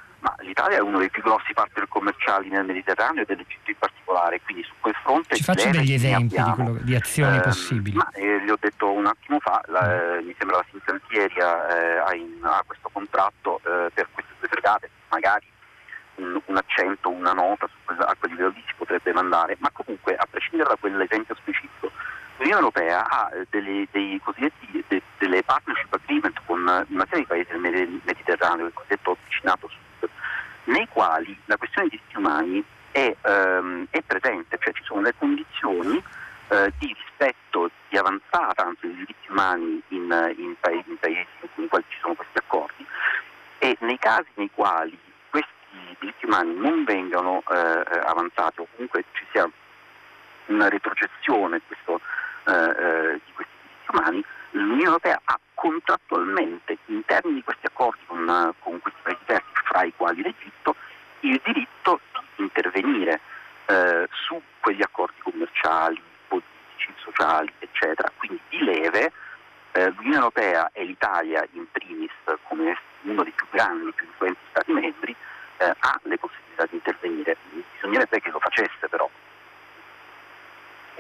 L'Italia 0.53 0.77
è 0.77 0.81
uno 0.81 0.99
dei 0.99 1.09
più 1.09 1.23
grossi 1.23 1.55
partner 1.55 1.89
commerciali 1.89 2.51
nel 2.51 2.67
Mediterraneo 2.67 3.23
e 3.23 3.25
dell'Egitto 3.25 3.71
in 3.71 3.77
particolare, 3.79 4.39
quindi 4.43 4.63
su 4.63 4.73
quel 4.81 4.95
fronte... 5.03 5.35
Ci 5.35 5.45
faccio 5.45 5.71
degli 5.71 5.95
esempi 5.95 6.37
di, 6.37 6.53
quello, 6.55 6.79
di, 6.83 6.95
azioni 6.95 7.39
eh, 7.39 7.41
possibili. 7.41 7.97
Ma 7.97 8.11
eh, 8.13 8.39
li 8.41 8.51
ho 8.51 8.59
detto 8.61 8.93
un 8.93 9.07
attimo 9.07 9.39
fa, 9.41 9.63
la, 9.69 10.19
eh, 10.19 10.21
mi 10.21 10.35
sembra 10.37 10.59
la 10.59 10.67
Fincantieri 10.69 11.37
eh, 11.37 11.43
ha, 11.43 12.15
in, 12.15 12.37
ha, 12.43 12.63
questo 12.67 12.91
contratto 12.93 13.61
eh, 13.65 13.91
per 13.95 14.09
queste 14.13 14.35
due 14.41 14.49
fregate, 14.49 14.91
magari 15.09 15.47
un, 16.17 16.39
un, 16.45 16.57
accento, 16.59 17.09
una 17.09 17.33
nota 17.33 17.67
quella, 17.87 18.09
a 18.09 18.15
quel 18.19 18.33
livello 18.33 18.51
lì 18.51 18.63
si 18.67 18.75
potrebbe 18.77 19.11
mandare, 19.15 19.57
ma 19.61 19.71
comunque 19.73 20.15
a 20.17 20.27
prescindere 20.29 20.69
da 20.69 20.77
quell'esempio 20.79 21.35
specifico, 21.35 21.91
l'Unione 22.37 22.59
Europea 22.61 23.09
ha 23.09 23.31
delle, 23.49 23.89
dei 23.91 24.21
cosiddetti, 24.23 24.85
de, 24.87 25.01
delle 25.17 25.43
partnership 25.45 25.95
agreement 25.95 26.39
con 26.45 26.59
una 26.61 27.07
serie 27.09 27.21
di 27.21 27.27
paesi 27.27 27.51
del 27.53 28.01
Mediterraneo, 28.05 28.67
il 28.67 28.75
cosiddetto 28.75 29.17
vicinato 29.27 29.67
sud 29.67 29.81
nei 30.65 30.87
quali 30.89 31.37
la 31.47 31.57
questione 31.57 31.89
dei 31.89 31.99
diritti 31.99 32.19
umani 32.19 32.65
è, 32.91 33.17
ehm, 33.21 33.87
è 33.91 34.03
presente, 34.03 34.59
cioè 34.61 34.73
ci 34.75 34.85
sono 34.85 35.01
le 35.01 35.15
condizioni 35.17 36.03
eh, 36.49 36.73
di 36.79 36.95
rispetto 36.99 37.71
di 37.89 37.97
avanzata 37.97 38.65
anzi 38.65 38.87
dei 38.87 38.97
diritti 38.97 39.31
umani 39.31 39.83
in, 39.89 40.35
in, 40.37 40.55
paesi, 40.61 40.91
in 40.91 40.99
paesi 40.99 41.27
in 41.57 41.69
cui 41.69 41.85
ci 41.89 41.99
sono 42.01 42.15
questi 42.15 42.39
accordi. 42.39 42.87
E 43.59 43.77
nei 43.81 43.99
casi 43.99 44.29
nei 44.35 44.51
quali 44.55 44.99
questi 45.31 45.51
diritti 45.99 46.27
umani 46.27 46.55
non 46.57 46.85
vengano 46.85 47.43
eh, 47.49 48.01
avanzati 48.05 48.61
o 48.61 48.67
comunque 48.75 49.05
ci 49.13 49.25
sia 49.33 49.49
una 50.47 50.69
retrocessione 50.69 51.61
questo, 51.67 52.01
eh, 52.45 52.53
eh, 52.53 53.21
di 53.25 53.33
questi 53.33 53.53
diritti 53.63 53.97
umani, 53.97 54.25
l'Unione 54.51 54.83
Europea 54.83 55.21
ha 55.25 55.39
contrattualmente 55.55 56.77
in 56.87 57.05
termini 57.07 57.37
di 57.37 57.45
questi 57.45 57.67
accordi 57.67 58.01
con, 58.07 58.53
con 58.59 58.81
questi 58.81 59.01
paesi 59.03 59.21
terzi 59.25 59.52
fra 59.73 59.85
i 59.85 59.93
quali 59.97 60.23
l'Egitto, 60.23 60.77
il 61.21 61.41
diritto 61.43 62.01
di 62.37 62.43
intervenire 62.43 63.21
eh, 63.67 64.07
su 64.11 64.41
quegli 64.61 64.83
accordi 64.83 65.19
commerciali, 65.23 66.01
politici, 66.29 66.93
sociali, 66.99 67.51
eccetera. 67.59 68.13
Quindi 68.19 68.39
di 68.51 68.63
leve 68.63 69.13
eh, 69.73 69.89
l'Unione 69.97 70.17
Europea 70.17 70.71
e 70.75 70.85
l'Italia 70.85 71.47
in 71.53 71.65
primis, 71.73 72.13
come 72.43 72.77
uno 73.03 73.23
dei 73.23 73.33
più 73.33 73.47
grandi, 73.51 73.91
più 73.93 74.07
influenti 74.07 74.41
Stati 74.51 74.73
membri, 74.73 75.17
eh, 75.57 75.75
ha 75.79 76.01
le 76.03 76.19
possibilità 76.19 76.67
di 76.67 76.75
intervenire. 76.75 77.37
Bisognerebbe 77.75 78.21
che 78.21 78.31
lo 78.31 78.41
facesse 78.41 78.89
però. 78.91 79.09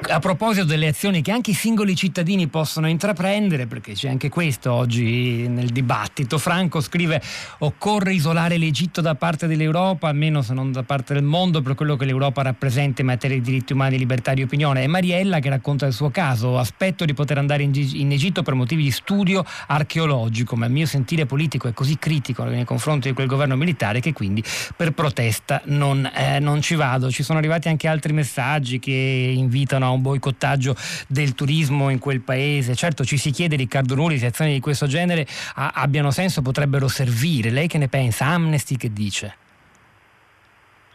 A 0.01 0.19
proposito 0.19 0.65
delle 0.65 0.89
azioni 0.89 1.23
che 1.23 1.31
anche 1.31 1.53
i 1.53 1.55
singoli 1.55 1.95
cittadini 1.95 2.49
possono 2.49 2.89
intraprendere, 2.89 3.67
perché 3.67 3.93
c'è 3.93 4.09
anche 4.09 4.29
questo 4.29 4.73
oggi 4.73 5.47
nel 5.49 5.69
dibattito, 5.69 6.39
Franco 6.39 6.81
scrive 6.81 7.23
occorre 7.59 8.13
isolare 8.13 8.57
l'Egitto 8.57 9.01
da 9.01 9.15
parte 9.15 9.47
dell'Europa, 9.47 10.09
almeno 10.09 10.43
se 10.43 10.55
non 10.55 10.73
da 10.73 10.83
parte 10.83 11.15
del 11.15 11.23
mondo, 11.23 11.63
per 11.63 11.75
quello 11.75 11.97
che 11.97 12.05
l'Europa 12.05 12.43
rappresenta 12.43 13.03
in 13.03 13.09
materia 13.09 13.37
di 13.37 13.43
diritti 13.43 13.75
umani, 13.75 13.97
libertà 13.99 14.35
di 14.35 14.43
opinione. 14.43 14.83
E 14.83 14.87
Mariella 14.87 15.39
che 15.39 15.49
racconta 15.49 15.87
il 15.87 15.93
suo 15.93 16.11
caso, 16.11 16.59
aspetto 16.59 17.05
di 17.05 17.15
poter 17.15 17.39
andare 17.39 17.63
in, 17.63 17.73
in 17.75 18.13
Egitto 18.13 18.43
per 18.43 18.55
motivi 18.55 18.83
di 18.83 18.91
studio 18.91 19.45
archeologico, 19.69 20.57
ma 20.57 20.67
il 20.67 20.73
mio 20.73 20.87
sentire 20.87 21.27
politico 21.27 21.69
è 21.69 21.73
così 21.73 21.99
critico 21.99 22.43
nei 22.45 22.65
confronti 22.65 23.09
di 23.09 23.15
quel 23.15 23.29
governo 23.29 23.57
militare 23.57 24.01
che 24.01 24.13
quindi 24.13 24.43
per 24.77 24.93
protesta 24.93 25.63
non, 25.67 26.11
eh, 26.13 26.41
non 26.41 26.61
ci 26.61 26.75
vado. 26.75 27.11
Ci 27.11 27.23
sono 27.23 27.39
arrivati 27.39 27.69
anche 27.69 27.87
altri 27.87 28.13
messaggi 28.13 28.79
che 28.79 28.91
invitano 29.35 29.82
a 29.85 29.91
un 29.91 30.03
boicottaggio 30.03 30.75
del 31.09 31.35
turismo 31.35 31.91
in 31.91 31.99
quel 31.99 32.21
paese. 32.21 32.75
Certo 32.75 33.05
ci 33.05 33.17
si 33.17 33.31
chiede, 33.31 33.57
Riccardo 33.57 33.95
Nuri, 33.95 34.19
se 34.19 34.27
azioni 34.27 34.53
di 34.53 34.61
questo 34.61 34.87
genere 34.87 35.27
a, 35.55 35.73
abbiano 35.75 36.11
senso, 36.11 36.43
potrebbero 36.43 36.89
servire. 36.89 37.51
Lei 37.51 37.69
che 37.69 37.79
ne 37.79 37.89
pensa? 37.89 38.27
Amnesty 38.27 38.77
che 38.77 38.93
dice? 38.93 39.37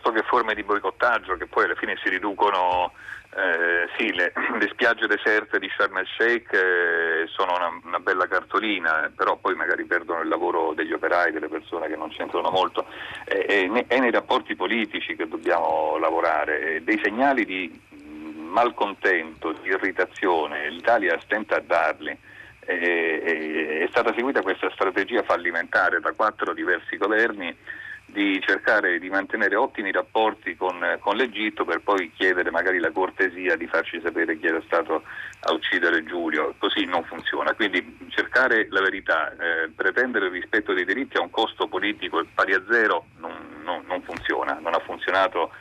So 0.01 0.11
che 0.11 0.23
forme 0.23 0.53
di 0.53 0.63
boicottaggio 0.63 1.35
che 1.37 1.47
poi 1.47 1.65
alla 1.65 1.75
fine 1.75 1.95
si 2.01 2.09
riducono 2.09 2.91
eh, 3.37 3.87
sì, 3.97 4.13
le, 4.13 4.31
le, 4.59 4.67
spiagge 4.69 5.05
deserte 5.05 5.59
di 5.59 5.69
Sharm 5.75 5.97
el 5.97 6.07
Sheikh 6.17 6.51
eh, 6.53 7.27
sono 7.27 7.55
una, 7.55 7.79
una, 7.83 7.99
bella 7.99 8.27
cartolina, 8.27 9.05
eh, 9.05 9.09
però 9.09 9.37
poi 9.37 9.53
magari 9.53 9.85
perdono 9.85 10.21
il 10.21 10.27
lavoro 10.27 10.73
degli 10.73 10.93
operai, 10.93 11.31
delle 11.31 11.47
persone 11.47 11.87
che 11.87 11.95
non 11.95 12.09
c'entrano 12.09 12.49
molto. 12.49 12.87
Eh, 13.25 13.85
è 13.87 13.99
nei 13.99 14.11
rapporti 14.11 14.55
politici 14.55 15.15
che 15.15 15.27
dobbiamo 15.27 15.97
lavorare, 15.97 16.81
dei 16.83 16.99
segnali 17.03 17.45
di 17.45 17.79
malcontento, 18.47 19.53
di 19.53 19.69
irritazione, 19.69 20.69
l'Italia 20.69 21.19
stenta 21.21 21.57
a 21.57 21.61
darli. 21.61 22.17
è 22.59 23.87
stata 23.89 24.13
seguita 24.13 24.41
questa 24.41 24.69
strategia 24.71 25.23
fallimentare 25.23 25.99
da 25.99 26.11
quattro 26.13 26.53
diversi 26.53 26.97
governi 26.97 27.55
di 28.09 28.41
cercare 28.41 28.99
di 28.99 29.09
mantenere 29.09 29.57
ottimi 29.57 29.91
rapporti 29.91 30.55
con, 30.55 30.97
con, 31.01 31.17
l'Egitto 31.17 31.65
per 31.65 31.81
poi 31.81 32.09
chiedere 32.15 32.49
magari 32.51 32.79
la 32.79 32.91
cortesia 32.91 33.57
di 33.57 33.67
farci 33.67 33.99
sapere 34.01 34.39
chi 34.39 34.47
era 34.47 34.61
stato 34.65 35.03
a 35.41 35.51
uccidere 35.51 36.05
Giulio. 36.05 36.55
Così 36.57 36.85
non 36.85 37.03
funziona. 37.03 37.53
Quindi 37.53 38.07
cercare 38.09 38.67
la 38.69 38.81
verità, 38.81 39.31
eh, 39.33 39.69
pretendere 39.75 40.27
il 40.27 40.31
rispetto 40.31 40.73
dei 40.73 40.85
diritti 40.85 41.17
a 41.17 41.21
un 41.21 41.29
costo 41.29 41.67
politico 41.67 42.25
pari 42.33 42.53
a 42.53 42.63
zero 42.71 43.07
non, 43.17 43.33
non, 43.63 43.83
non 43.85 44.01
funziona, 44.01 44.57
non 44.61 44.73
ha 44.73 44.79
funzionato 44.79 45.51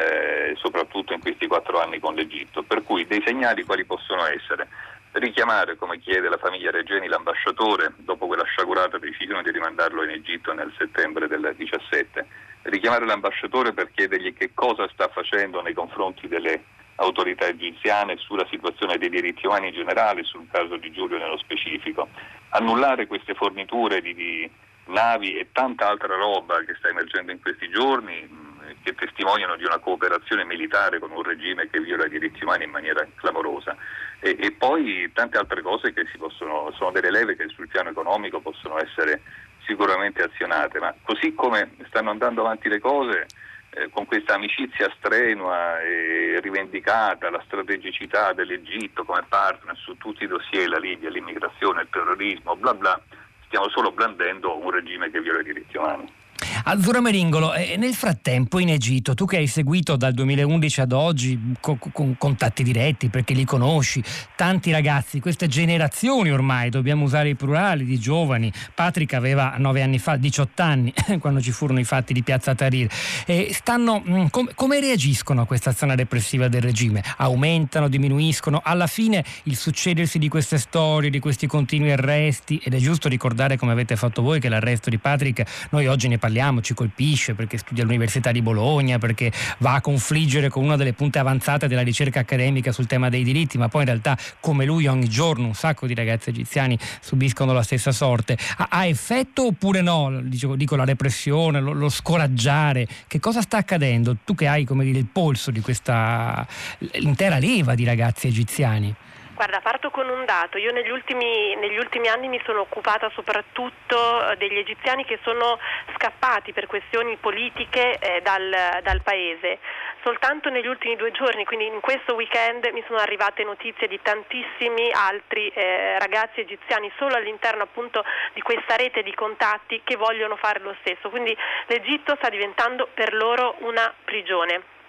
eh, 0.00 0.54
soprattutto 0.56 1.12
in 1.12 1.20
questi 1.20 1.46
quattro 1.46 1.80
anni 1.80 1.98
con 1.98 2.14
l'Egitto. 2.14 2.62
Per 2.62 2.82
cui 2.82 3.06
dei 3.06 3.22
segnali 3.24 3.64
quali 3.64 3.84
possono 3.84 4.24
essere? 4.26 4.68
Richiamare, 5.12 5.76
come 5.76 5.98
chiede 5.98 6.28
la 6.28 6.38
famiglia 6.38 6.70
Regeni, 6.70 7.08
l'ambasciatore 7.08 7.92
dopo 7.98 8.26
quella 8.26 8.44
sciagurata 8.44 8.96
decisione 8.98 9.42
di 9.42 9.50
rimandarlo 9.50 10.04
in 10.04 10.10
Egitto 10.10 10.52
nel 10.52 10.72
settembre 10.78 11.26
del 11.26 11.54
17. 11.56 12.26
Richiamare 12.62 13.04
l'ambasciatore 13.04 13.72
per 13.72 13.90
chiedergli 13.92 14.32
che 14.32 14.52
cosa 14.54 14.88
sta 14.92 15.08
facendo 15.08 15.60
nei 15.60 15.74
confronti 15.74 16.28
delle 16.28 16.62
autorità 16.96 17.46
egiziane 17.46 18.16
sulla 18.18 18.46
situazione 18.50 18.98
dei 18.98 19.08
diritti 19.08 19.46
umani 19.46 19.68
in 19.68 19.74
generale, 19.74 20.22
sul 20.22 20.46
caso 20.50 20.76
di 20.76 20.92
Giulio 20.92 21.18
nello 21.18 21.38
specifico. 21.38 22.08
Annullare 22.50 23.06
queste 23.06 23.34
forniture 23.34 24.00
di, 24.00 24.14
di 24.14 24.50
navi 24.86 25.36
e 25.36 25.48
tanta 25.52 25.88
altra 25.88 26.14
roba 26.14 26.58
che 26.64 26.74
sta 26.78 26.88
emergendo 26.88 27.32
in 27.32 27.40
questi 27.40 27.68
giorni, 27.70 28.49
che 28.82 28.94
testimoniano 28.94 29.56
di 29.56 29.64
una 29.64 29.78
cooperazione 29.78 30.44
militare 30.44 30.98
con 30.98 31.10
un 31.10 31.22
regime 31.22 31.68
che 31.68 31.80
viola 31.80 32.06
i 32.06 32.10
diritti 32.10 32.42
umani 32.42 32.64
in 32.64 32.70
maniera 32.70 33.06
clamorosa. 33.16 33.76
E, 34.20 34.36
e 34.38 34.52
poi 34.52 35.10
tante 35.12 35.38
altre 35.38 35.62
cose 35.62 35.92
che 35.92 36.06
possono, 36.18 36.72
sono 36.76 36.90
delle 36.90 37.10
leve 37.10 37.36
che 37.36 37.48
sul 37.48 37.68
piano 37.68 37.90
economico 37.90 38.40
possono 38.40 38.78
essere 38.78 39.22
sicuramente 39.64 40.22
azionate, 40.22 40.78
ma 40.78 40.94
così 41.02 41.34
come 41.34 41.76
stanno 41.88 42.10
andando 42.10 42.40
avanti 42.40 42.68
le 42.68 42.80
cose, 42.80 43.26
eh, 43.70 43.88
con 43.90 44.04
questa 44.04 44.34
amicizia 44.34 44.92
strenua 44.96 45.80
e 45.80 46.40
rivendicata, 46.40 47.30
la 47.30 47.42
strategicità 47.46 48.32
dell'Egitto 48.32 49.04
come 49.04 49.24
partner 49.28 49.76
su 49.76 49.96
tutti 49.96 50.24
i 50.24 50.26
dossier, 50.26 50.68
la 50.68 50.78
Libia, 50.78 51.08
l'immigrazione, 51.08 51.82
il 51.82 51.88
terrorismo, 51.90 52.56
bla 52.56 52.74
bla, 52.74 53.00
stiamo 53.46 53.68
solo 53.68 53.92
blandendo 53.92 54.58
un 54.58 54.70
regime 54.70 55.10
che 55.10 55.20
viola 55.20 55.40
i 55.40 55.44
diritti 55.44 55.76
umani. 55.76 56.19
Azzurra 56.62 57.00
Meringolo, 57.00 57.54
eh, 57.54 57.76
nel 57.78 57.94
frattempo 57.94 58.58
in 58.58 58.68
Egitto, 58.68 59.14
tu 59.14 59.24
che 59.24 59.38
hai 59.38 59.46
seguito 59.46 59.96
dal 59.96 60.12
2011 60.12 60.80
ad 60.82 60.92
oggi 60.92 61.54
con, 61.60 61.78
con, 61.92 62.16
contatti 62.18 62.62
diretti 62.62 63.08
perché 63.08 63.32
li 63.32 63.44
conosci, 63.44 64.02
tanti 64.36 64.70
ragazzi, 64.70 65.20
queste 65.20 65.46
generazioni 65.46 66.30
ormai, 66.30 66.68
dobbiamo 66.68 67.04
usare 67.04 67.30
i 67.30 67.34
plurali 67.34 67.84
di 67.84 67.98
giovani, 67.98 68.52
Patrick 68.74 69.14
aveva 69.14 69.54
9 69.56 69.82
anni 69.82 69.98
fa, 69.98 70.16
18 70.16 70.62
anni, 70.62 70.92
quando 71.18 71.40
ci 71.40 71.50
furono 71.50 71.80
i 71.80 71.84
fatti 71.84 72.12
di 72.12 72.22
Piazza 72.22 72.54
Tahrir, 72.54 72.90
eh, 73.26 73.50
stanno, 73.52 74.02
mm, 74.06 74.26
com, 74.26 74.50
come 74.54 74.80
reagiscono 74.80 75.42
a 75.42 75.46
questa 75.46 75.70
azione 75.70 75.96
repressiva 75.96 76.48
del 76.48 76.62
regime? 76.62 77.02
Aumentano, 77.16 77.88
diminuiscono? 77.88 78.60
Alla 78.62 78.86
fine 78.86 79.24
il 79.44 79.56
succedersi 79.56 80.18
di 80.18 80.28
queste 80.28 80.58
storie, 80.58 81.08
di 81.08 81.20
questi 81.20 81.46
continui 81.46 81.90
arresti, 81.90 82.60
ed 82.62 82.74
è 82.74 82.78
giusto 82.78 83.08
ricordare 83.08 83.56
come 83.56 83.72
avete 83.72 83.96
fatto 83.96 84.20
voi 84.20 84.40
che 84.40 84.48
l'arresto 84.48 84.90
di 84.90 84.98
Patrick, 84.98 85.68
noi 85.70 85.86
oggi 85.86 86.08
ne 86.08 86.18
parliamo 86.18 86.49
parliamo, 86.50 86.60
ci 86.60 86.74
colpisce 86.74 87.34
perché 87.34 87.56
studia 87.56 87.82
all'Università 87.82 88.32
di 88.32 88.42
Bologna, 88.42 88.98
perché 88.98 89.32
va 89.58 89.74
a 89.74 89.80
confliggere 89.80 90.48
con 90.48 90.64
una 90.64 90.76
delle 90.76 90.92
punte 90.92 91.18
avanzate 91.18 91.68
della 91.68 91.82
ricerca 91.82 92.20
accademica 92.20 92.72
sul 92.72 92.86
tema 92.86 93.08
dei 93.08 93.22
diritti, 93.22 93.56
ma 93.56 93.68
poi 93.68 93.82
in 93.82 93.86
realtà 93.88 94.18
come 94.40 94.64
lui 94.64 94.86
ogni 94.86 95.08
giorno 95.08 95.46
un 95.46 95.54
sacco 95.54 95.86
di 95.86 95.94
ragazzi 95.94 96.30
egiziani 96.30 96.78
subiscono 97.00 97.52
la 97.52 97.62
stessa 97.62 97.92
sorte. 97.92 98.36
Ha, 98.56 98.66
ha 98.70 98.86
effetto 98.86 99.46
oppure 99.46 99.80
no? 99.80 100.20
Dico, 100.22 100.56
dico 100.56 100.76
la 100.76 100.84
repressione, 100.84 101.60
lo, 101.60 101.72
lo, 101.72 101.88
scoraggiare. 101.88 102.86
Che 103.06 103.20
cosa 103.20 103.40
sta 103.40 103.58
accadendo? 103.58 104.16
Tu 104.24 104.34
che 104.34 104.46
hai 104.46 104.64
come 104.64 104.84
dire, 104.84 104.98
il 104.98 105.06
polso 105.06 105.50
di 105.50 105.60
questa 105.60 106.46
intera 106.92 107.38
leva 107.38 107.74
di 107.74 107.84
ragazzi 107.84 108.26
egiziani. 108.26 108.94
Guarda, 109.40 109.62
parto 109.62 109.88
con 109.88 110.06
un 110.06 110.26
dato. 110.26 110.58
Io 110.58 110.70
negli 110.70 110.90
ultimi, 110.90 111.56
negli 111.56 111.78
ultimi, 111.78 112.08
anni 112.08 112.28
mi 112.28 112.38
sono 112.44 112.60
occupata 112.60 113.10
soprattutto 113.14 114.28
eh, 114.28 114.36
degli 114.36 114.58
egiziani 114.58 115.06
che 115.06 115.18
sono 115.22 115.58
scappati 115.94 116.52
per 116.52 116.66
questioni 116.66 117.16
politiche 117.16 117.96
eh, 117.96 118.20
dal, 118.20 118.54
dal, 118.82 119.00
paese. 119.00 119.58
Soltanto 120.04 120.50
negli 120.50 120.66
ultimi 120.66 120.94
due 120.96 121.10
giorni, 121.12 121.46
quindi 121.46 121.64
in 121.64 121.80
questo 121.80 122.16
weekend, 122.16 122.68
mi 122.74 122.84
sono 122.86 122.98
arrivate 122.98 123.42
notizie 123.42 123.88
di 123.88 123.98
tantissimi 124.02 124.90
altri 124.92 125.48
eh, 125.48 125.98
ragazzi 125.98 126.40
egiziani 126.40 126.92
solo 126.98 127.14
all'interno 127.14 127.62
appunto 127.62 128.04
di 128.34 128.42
questa 128.42 128.76
rete 128.76 129.02
di 129.02 129.14
contatti 129.14 129.80
che 129.82 129.96
vogliono 129.96 130.36
fare 130.36 130.60
lo 130.60 130.76
stesso. 130.80 131.08
Quindi 131.08 131.34
l'Egitto 131.68 132.14
sta 132.16 132.28
diventando 132.28 132.90
per 132.92 133.14
loro 133.14 133.54
una 133.60 133.90
prigione 134.04 134.79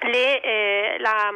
le, 0.00 0.40
eh, 0.40 0.96
la, 0.98 1.32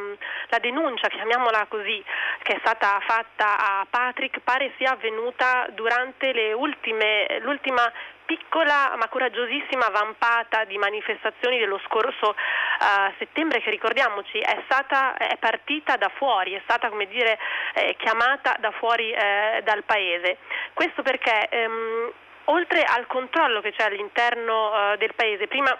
la, 0.49 0.59
denuncia, 0.59 1.07
chiamiamola 1.07 1.65
così, 1.67 2.03
che 2.43 2.55
è 2.55 2.59
stata 2.59 2.99
fatta 3.05 3.57
a 3.57 3.87
Patrick 3.89 4.39
pare 4.41 4.73
sia 4.77 4.91
avvenuta 4.91 5.67
durante 5.71 6.53
ultime, 6.53 7.39
l'ultima 7.39 7.91
piccola 8.29 8.93
ma 8.95 9.07
coraggiosissima 9.07 9.87
vampata 9.89 10.63
di 10.65 10.77
manifestazioni 10.77 11.57
dello 11.57 11.81
scorso 11.87 12.29
uh, 12.29 13.11
settembre 13.17 13.59
che 13.59 13.71
ricordiamoci 13.71 14.37
è, 14.37 14.61
stata, 14.65 15.17
è 15.17 15.35
partita 15.37 15.95
da 15.95 16.11
fuori, 16.13 16.53
è 16.53 16.61
stata 16.63 16.89
come 16.89 17.07
dire 17.07 17.39
eh, 17.73 17.95
chiamata 17.97 18.55
da 18.59 18.69
fuori 18.69 19.11
eh, 19.11 19.61
dal 19.63 19.81
paese. 19.81 20.37
Questo 20.73 21.01
perché 21.01 21.49
ehm, 21.49 22.11
oltre 22.45 22.83
al 22.83 23.07
controllo 23.07 23.61
che 23.61 23.73
c'è 23.73 23.85
all'interno 23.85 24.91
uh, 24.91 24.97
del 24.97 25.15
paese, 25.15 25.47
prima 25.47 25.75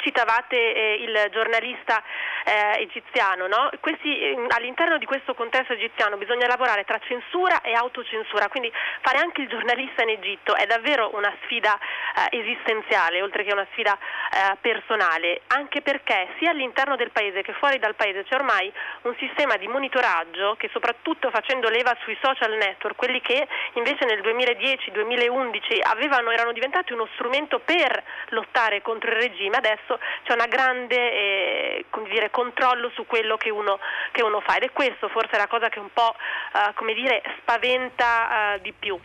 citavate 0.00 0.56
eh, 0.56 0.94
il 1.02 1.28
giornalista 1.30 2.02
eh, 2.44 2.82
egiziano, 2.82 3.46
no? 3.46 3.70
Questi, 3.80 4.36
all'interno 4.48 4.98
di 4.98 5.06
questo 5.06 5.34
contesto 5.34 5.72
egiziano 5.72 6.16
bisogna 6.16 6.46
lavorare 6.46 6.84
tra 6.84 6.98
censura 7.06 7.60
e 7.60 7.72
autocensura, 7.72 8.48
quindi 8.48 8.72
fare 9.00 9.18
anche 9.18 9.42
il 9.42 9.48
giornalista 9.48 10.02
in 10.02 10.10
Egitto 10.10 10.54
è 10.54 10.66
davvero 10.66 11.14
una 11.14 11.32
sfida 11.44 11.78
eh, 11.78 12.38
esistenziale, 12.38 13.22
oltre 13.22 13.44
che 13.44 13.52
una 13.52 13.66
sfida 13.72 13.96
eh, 13.96 14.56
personale, 14.60 15.42
anche 15.48 15.82
perché 15.82 16.28
sia 16.38 16.50
all'interno 16.50 16.96
del 16.96 17.10
paese 17.10 17.42
che 17.42 17.52
fuori 17.54 17.78
dal 17.78 17.94
paese 17.94 18.24
c'è 18.24 18.34
ormai 18.34 18.72
un 19.02 19.14
sistema 19.18 19.56
di 19.56 19.68
monitoraggio 19.68 20.54
che 20.56 20.68
soprattutto 20.72 21.30
facendo 21.30 21.68
leva 21.68 21.96
sui 22.02 22.16
social 22.22 22.52
network, 22.56 22.96
quelli 22.96 23.20
che 23.20 23.46
invece 23.74 24.04
nel 24.04 24.20
2010-2011 24.20 25.80
avevano, 25.82 26.30
erano 26.30 26.52
diventati 26.52 26.92
uno 26.92 27.08
strumento 27.14 27.58
per 27.60 28.02
lottare 28.30 28.82
contro 28.82 29.10
il 29.10 29.16
regime, 29.16 29.56
adesso 29.56 29.77
adesso 29.78 29.98
c'è 30.24 30.32
un 30.32 30.44
grande 30.48 30.96
eh, 30.96 31.84
dire, 32.08 32.30
controllo 32.30 32.90
su 32.94 33.06
quello 33.06 33.36
che 33.36 33.50
uno, 33.50 33.78
che 34.12 34.22
uno, 34.22 34.40
fa 34.40 34.56
ed 34.56 34.64
è 34.64 34.72
questo 34.72 35.08
forse 35.08 35.36
la 35.36 35.46
cosa 35.46 35.68
che 35.68 35.78
un 35.78 35.92
po' 35.92 36.14
eh, 36.54 36.94
dire, 36.94 37.22
spaventa 37.40 38.54
eh, 38.54 38.60
di 38.60 38.72
più. 38.72 38.98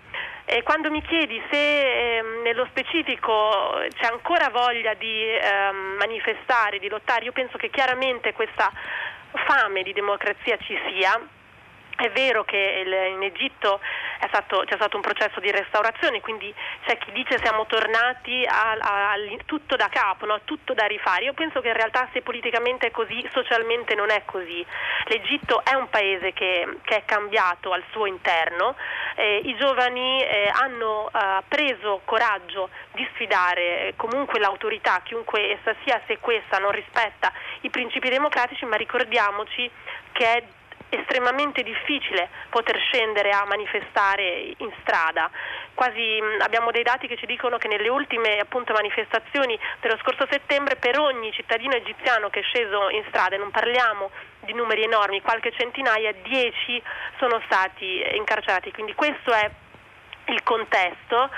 E 0.45 0.61
quando 0.63 0.91
mi 0.91 1.01
chiedi 1.01 1.41
se 1.49 2.17
ehm, 2.17 2.41
nello 2.41 2.65
specifico 2.65 3.81
c'è 3.95 4.07
ancora 4.11 4.49
voglia 4.49 4.93
di 4.93 5.25
ehm, 5.25 5.95
manifestare, 5.97 6.79
di 6.79 6.89
lottare, 6.89 7.25
io 7.25 7.31
penso 7.31 7.57
che 7.57 7.69
chiaramente 7.69 8.33
questa 8.33 8.71
fame 9.45 9.83
di 9.83 9.93
democrazia 9.93 10.57
ci 10.57 10.77
sia 10.89 11.19
è 11.95 12.09
vero 12.11 12.43
che 12.43 12.83
in 13.13 13.23
Egitto 13.23 13.79
stato, 14.33 14.63
c'è 14.65 14.75
stato 14.75 14.95
un 14.95 15.03
processo 15.03 15.39
di 15.39 15.51
restaurazione, 15.51 16.19
quindi 16.19 16.53
c'è 16.85 16.97
chi 16.97 17.11
dice 17.11 17.37
siamo 17.37 17.67
tornati 17.67 18.43
a, 18.45 18.71
a, 18.71 19.11
a 19.11 19.17
tutto 19.45 19.75
da 19.75 19.87
capo, 19.89 20.25
no? 20.25 20.39
tutto 20.43 20.73
da 20.73 20.85
rifare. 20.85 21.25
Io 21.25 21.33
penso 21.33 21.61
che 21.61 21.67
in 21.67 21.75
realtà 21.75 22.09
se 22.11 22.21
politicamente 22.21 22.87
è 22.87 22.91
così, 22.91 23.27
socialmente 23.31 23.93
non 23.93 24.09
è 24.09 24.23
così. 24.25 24.65
L'Egitto 25.05 25.63
è 25.63 25.75
un 25.75 25.89
paese 25.89 26.33
che, 26.33 26.79
che 26.83 26.95
è 26.97 27.05
cambiato 27.05 27.71
al 27.71 27.83
suo 27.91 28.07
interno, 28.07 28.75
eh, 29.15 29.41
i 29.43 29.55
giovani 29.55 30.23
eh, 30.23 30.51
hanno 30.53 31.11
eh, 31.13 31.43
preso 31.47 32.01
coraggio 32.05 32.69
di 32.93 33.07
sfidare 33.13 33.93
comunque 33.95 34.39
l'autorità, 34.39 35.01
chiunque 35.03 35.51
essa 35.51 35.75
sia, 35.83 36.01
se 36.07 36.17
questa 36.19 36.57
non 36.57 36.71
rispetta 36.71 37.31
i 37.61 37.69
principi 37.69 38.09
democratici, 38.09 38.65
ma 38.65 38.75
ricordiamoci 38.75 39.69
che 40.11 40.33
è 40.33 40.43
estremamente 40.93 41.63
difficile 41.63 42.29
poter 42.49 42.77
scendere 42.79 43.31
a 43.31 43.45
manifestare 43.45 44.53
in 44.57 44.71
strada. 44.81 45.29
Quasi 45.73 46.19
abbiamo 46.39 46.71
dei 46.71 46.83
dati 46.83 47.07
che 47.07 47.17
ci 47.17 47.25
dicono 47.25 47.57
che 47.57 47.67
nelle 47.67 47.89
ultime 47.89 48.37
appunto, 48.37 48.73
manifestazioni 48.73 49.57
dello 49.81 49.97
scorso 49.97 50.27
settembre 50.29 50.75
per 50.75 50.99
ogni 50.99 51.31
cittadino 51.31 51.73
egiziano 51.73 52.29
che 52.29 52.41
è 52.41 52.43
sceso 52.43 52.89
in 52.89 53.03
strada, 53.07 53.35
e 53.35 53.39
non 53.39 53.51
parliamo 53.51 54.11
di 54.41 54.53
numeri 54.53 54.83
enormi, 54.83 55.21
qualche 55.21 55.51
centinaia, 55.51 56.13
dieci 56.21 56.81
sono 57.17 57.41
stati 57.45 58.03
incarcerati. 58.13 58.71
Quindi 58.71 58.93
questo 58.93 59.31
è 59.31 59.49
il 60.27 60.43
contesto. 60.43 61.29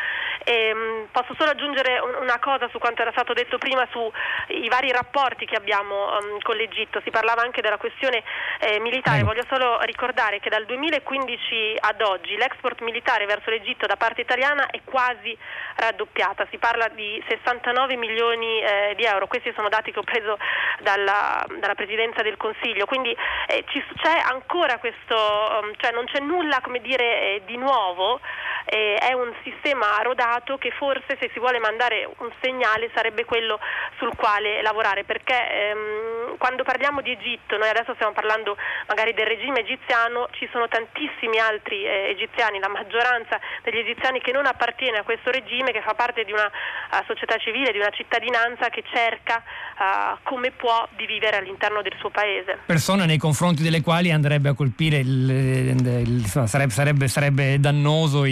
Ehm, 0.47 1.08
posso 1.12 1.34
solo 1.38 1.51
aggiungere 1.51 1.99
una 2.21 2.38
cosa 2.39 2.69
su 2.69 2.77
quanto 2.77 3.01
era 3.01 3.12
stato 3.12 3.34
detto 3.34 3.58
prima 3.58 3.88
sui 3.89 4.69
vari 4.69 4.91
rapporti 4.91 5.45
che 5.45 5.55
abbiamo 5.55 6.17
um, 6.17 6.39
con 6.41 6.55
l'Egitto. 6.55 7.01
Si 7.03 7.10
parlava 7.10 7.41
anche 7.41 7.62
della 7.62 7.77
questione 7.77 8.21
eh, 8.60 8.79
militare. 8.79 9.23
Voglio 9.23 9.43
solo 9.49 9.79
ricordare 9.81 10.39
che 10.39 10.49
dal 10.49 10.65
2015 10.65 11.77
ad 11.79 12.01
oggi 12.01 12.38
l'export 12.38 12.81
militare 12.81 13.25
verso 13.25 13.49
l'Egitto 13.49 13.88
da 13.88 13.95
parte 13.95 14.21
italiana 14.21 14.67
è 14.67 14.81
quasi 14.84 15.36
raddoppiata. 15.77 16.45
Si 16.51 16.58
parla 16.60 16.89
di 16.89 17.21
69 17.27 17.95
milioni 17.95 18.62
eh, 18.62 18.93
di 18.95 19.03
euro. 19.03 19.25
Questi 19.25 19.51
sono 19.55 19.69
dati 19.69 19.91
che 19.91 19.99
ho 19.99 20.03
preso 20.03 20.38
dalla, 20.81 21.43
dalla 21.58 21.75
Presidenza 21.75 22.21
del 22.21 22.38
Consiglio. 22.38 22.86
Quindi 22.86 23.15
eh, 23.47 23.65
ci, 23.69 23.84
c'è 23.95 24.21
ancora 24.29 24.77
questo, 24.77 25.15
um, 25.15 25.73
cioè 25.77 25.91
non 25.91 26.05
c'è 26.05 26.19
nulla 26.19 26.60
come 26.62 26.81
dire, 26.81 27.21
eh, 27.21 27.41
di 27.45 27.58
nuovo 27.58 28.19
eh, 28.65 28.95
è 28.95 29.13
un 29.13 29.31
sistema 29.43 29.86
rodato 30.01 30.34
che 30.57 30.71
forse 30.71 31.17
se 31.19 31.29
si 31.33 31.39
vuole 31.39 31.59
mandare 31.59 32.09
un 32.17 32.31
segnale 32.41 32.89
sarebbe 32.93 33.25
quello 33.25 33.59
sul 33.97 34.15
quale 34.15 34.61
lavorare 34.61 35.03
perché 35.03 35.33
ehm, 35.33 36.37
quando 36.37 36.63
parliamo 36.63 37.01
di 37.01 37.11
Egitto, 37.11 37.57
noi 37.57 37.69
adesso 37.69 37.93
stiamo 37.95 38.13
parlando 38.13 38.57
magari 38.87 39.13
del 39.13 39.25
regime 39.25 39.61
egiziano, 39.61 40.27
ci 40.31 40.47
sono 40.51 40.67
tantissimi 40.67 41.39
altri 41.39 41.85
eh, 41.85 42.09
egiziani, 42.09 42.59
la 42.59 42.69
maggioranza 42.69 43.39
degli 43.63 43.77
egiziani 43.77 44.19
che 44.19 44.31
non 44.31 44.45
appartiene 44.45 44.99
a 44.99 45.03
questo 45.03 45.31
regime, 45.31 45.71
che 45.71 45.81
fa 45.81 45.93
parte 45.93 46.23
di 46.23 46.31
una 46.31 46.45
uh, 46.45 47.03
società 47.05 47.37
civile, 47.37 47.71
di 47.71 47.77
una 47.77 47.89
cittadinanza 47.89 48.69
che 48.69 48.83
cerca 48.91 49.41
uh, 49.41 50.17
come 50.23 50.51
può 50.51 50.87
di 50.95 51.05
vivere 51.05 51.37
all'interno 51.37 51.81
del 51.81 51.95
suo 51.99 52.09
paese. 52.09 52.59
Persone 52.65 53.05
nei 53.05 53.17
confronti 53.17 53.63
delle 53.63 53.81
quali 53.81 54.11
andrebbe 54.11 54.49
a 54.49 54.53
colpire, 54.53 54.97
il, 54.97 55.29
il, 55.29 55.87
il, 56.05 56.25
sarebbe, 56.25 56.71
sarebbe, 56.71 57.07
sarebbe 57.07 57.59
dannoso 57.59 58.23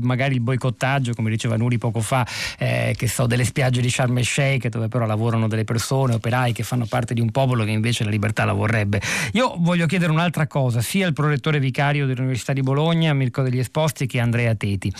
magari 0.00 0.34
il 0.34 0.40
boicottaggio, 0.40 1.12
come 1.14 1.30
diceva 1.30 1.41
Nuri 1.48 1.78
poco 1.78 2.00
fa, 2.00 2.26
eh, 2.58 2.94
che 2.96 3.08
so, 3.08 3.26
delle 3.26 3.44
spiagge 3.44 3.80
di 3.80 3.90
Sharm 3.90 4.18
el 4.18 4.24
Sheikh, 4.24 4.68
dove 4.68 4.88
però 4.88 5.06
lavorano 5.06 5.48
delle 5.48 5.64
persone, 5.64 6.14
operai 6.14 6.52
che 6.52 6.62
fanno 6.62 6.86
parte 6.86 7.14
di 7.14 7.20
un 7.20 7.30
popolo 7.30 7.64
che 7.64 7.70
invece 7.70 8.04
la 8.04 8.10
libertà 8.10 8.44
la 8.44 8.52
vorrebbe. 8.52 9.00
Io 9.32 9.54
voglio 9.58 9.86
chiedere 9.86 10.10
un'altra 10.10 10.46
cosa, 10.46 10.80
sia 10.80 11.06
al 11.06 11.12
prorettore 11.12 11.58
vicario 11.58 12.06
dell'Università 12.06 12.52
di 12.52 12.60
Bologna, 12.60 13.12
Mirko 13.12 13.42
degli 13.42 13.58
Esposti, 13.58 14.06
che 14.06 14.20
Andrea 14.20 14.54
Teti. 14.54 14.92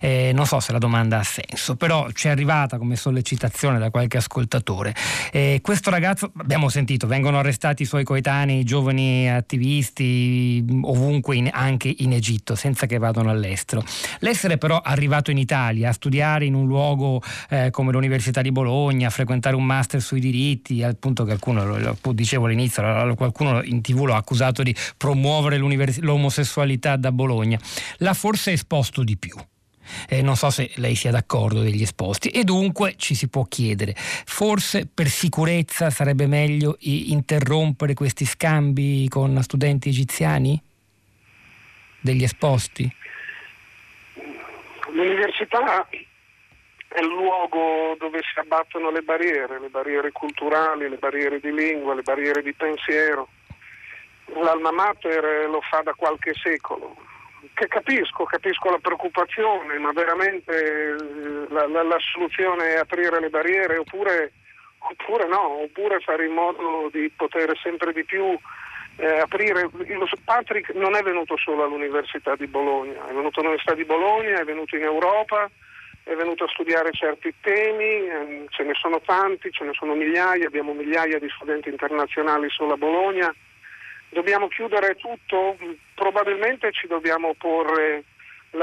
Eh, 0.00 0.32
non 0.34 0.46
so 0.46 0.60
se 0.60 0.72
la 0.72 0.78
domanda 0.78 1.18
ha 1.18 1.22
senso, 1.22 1.76
però 1.76 2.10
ci 2.12 2.28
è 2.28 2.30
arrivata 2.30 2.78
come 2.78 2.96
sollecitazione 2.96 3.78
da 3.78 3.90
qualche 3.90 4.18
ascoltatore. 4.18 4.94
Eh, 5.30 5.60
questo 5.62 5.90
ragazzo, 5.90 6.32
abbiamo 6.38 6.68
sentito, 6.68 7.06
vengono 7.06 7.38
arrestati 7.38 7.82
i 7.82 7.86
suoi 7.86 8.04
coetanei, 8.04 8.64
giovani 8.64 9.30
attivisti, 9.30 10.64
ovunque, 10.82 11.36
in, 11.36 11.50
anche 11.52 11.92
in 11.98 12.12
Egitto, 12.12 12.54
senza 12.54 12.86
che 12.86 12.98
vadano 12.98 13.30
all'estero. 13.30 13.84
L'essere 14.20 14.58
però 14.58 14.80
arrivato 14.80 15.30
in 15.30 15.38
Italia 15.38 15.81
a 15.84 15.92
studiare 15.92 16.44
in 16.44 16.54
un 16.54 16.66
luogo 16.66 17.22
eh, 17.48 17.70
come 17.70 17.92
l'Università 17.92 18.42
di 18.42 18.52
Bologna, 18.52 19.08
a 19.08 19.10
frequentare 19.10 19.56
un 19.56 19.64
master 19.64 20.00
sui 20.00 20.20
diritti, 20.20 20.82
al 20.82 20.96
punto 20.96 21.24
che 21.24 21.38
qualcuno, 21.38 21.78
lo, 21.78 22.12
dicevo 22.12 22.46
all'inizio, 22.46 23.14
qualcuno 23.14 23.62
in 23.62 23.80
tv 23.80 24.04
lo 24.04 24.14
ha 24.14 24.18
accusato 24.18 24.62
di 24.62 24.74
promuovere 24.96 25.58
l'omosessualità 25.58 26.96
da 26.96 27.12
Bologna, 27.12 27.58
l'ha 27.98 28.14
forse 28.14 28.52
esposto 28.52 29.02
di 29.02 29.16
più. 29.16 29.34
Eh, 30.08 30.22
non 30.22 30.36
so 30.36 30.50
se 30.50 30.70
lei 30.76 30.94
sia 30.94 31.10
d'accordo 31.10 31.60
degli 31.60 31.82
esposti 31.82 32.28
e 32.28 32.44
dunque 32.44 32.94
ci 32.96 33.14
si 33.14 33.28
può 33.28 33.44
chiedere, 33.44 33.94
forse 33.96 34.86
per 34.86 35.08
sicurezza 35.08 35.90
sarebbe 35.90 36.26
meglio 36.26 36.76
interrompere 36.80 37.94
questi 37.94 38.24
scambi 38.24 39.08
con 39.08 39.42
studenti 39.42 39.88
egiziani? 39.88 40.60
Degli 42.00 42.22
esposti? 42.22 42.90
L'università 45.02 45.88
è 45.90 47.00
il 47.00 47.06
luogo 47.06 47.96
dove 47.98 48.20
si 48.22 48.38
abbattono 48.38 48.90
le 48.90 49.02
barriere, 49.02 49.58
le 49.58 49.68
barriere 49.68 50.12
culturali, 50.12 50.88
le 50.88 50.96
barriere 50.96 51.40
di 51.40 51.52
lingua, 51.52 51.94
le 51.94 52.02
barriere 52.02 52.40
di 52.40 52.52
pensiero. 52.52 53.28
L'Alma 54.26 54.70
Mater 54.70 55.48
lo 55.48 55.60
fa 55.62 55.80
da 55.82 55.92
qualche 55.94 56.34
secolo. 56.34 56.94
Che 57.52 57.66
capisco, 57.66 58.24
capisco 58.24 58.70
la 58.70 58.78
preoccupazione, 58.78 59.76
ma 59.78 59.90
veramente 59.92 60.52
eh, 60.54 61.46
la, 61.48 61.66
la, 61.66 61.82
la 61.82 61.98
soluzione 61.98 62.74
è 62.74 62.78
aprire 62.78 63.18
le 63.18 63.30
barriere 63.30 63.78
oppure, 63.78 64.32
oppure 64.78 65.26
no, 65.26 65.62
oppure 65.62 65.98
fare 66.00 66.26
in 66.26 66.32
modo 66.32 66.88
di 66.92 67.10
poter 67.10 67.58
sempre 67.58 67.92
di 67.92 68.04
più 68.04 68.38
eh, 68.96 69.18
aprire. 69.18 69.70
Patrick 70.24 70.74
non 70.74 70.94
è 70.94 71.02
venuto 71.02 71.36
solo 71.36 71.64
all'Università 71.64 72.36
di 72.36 72.46
Bologna, 72.46 73.06
è 73.06 73.12
venuto 73.12 73.40
all'Università 73.40 73.74
di 73.74 73.84
Bologna, 73.84 74.40
è 74.40 74.44
venuto 74.44 74.76
in 74.76 74.82
Europa, 74.82 75.50
è 76.04 76.14
venuto 76.14 76.44
a 76.44 76.48
studiare 76.48 76.92
certi 76.92 77.32
temi, 77.40 78.08
ehm, 78.08 78.46
ce 78.48 78.64
ne 78.64 78.74
sono 78.74 79.00
tanti, 79.00 79.50
ce 79.50 79.64
ne 79.64 79.72
sono 79.72 79.94
migliaia, 79.94 80.46
abbiamo 80.46 80.72
migliaia 80.72 81.18
di 81.18 81.28
studenti 81.34 81.68
internazionali 81.68 82.48
solo 82.50 82.74
a 82.74 82.76
Bologna. 82.76 83.34
Dobbiamo 84.08 84.48
chiudere 84.48 84.94
tutto? 84.96 85.56
Probabilmente 85.94 86.70
ci 86.72 86.86
dobbiamo 86.86 87.34
porre 87.34 88.04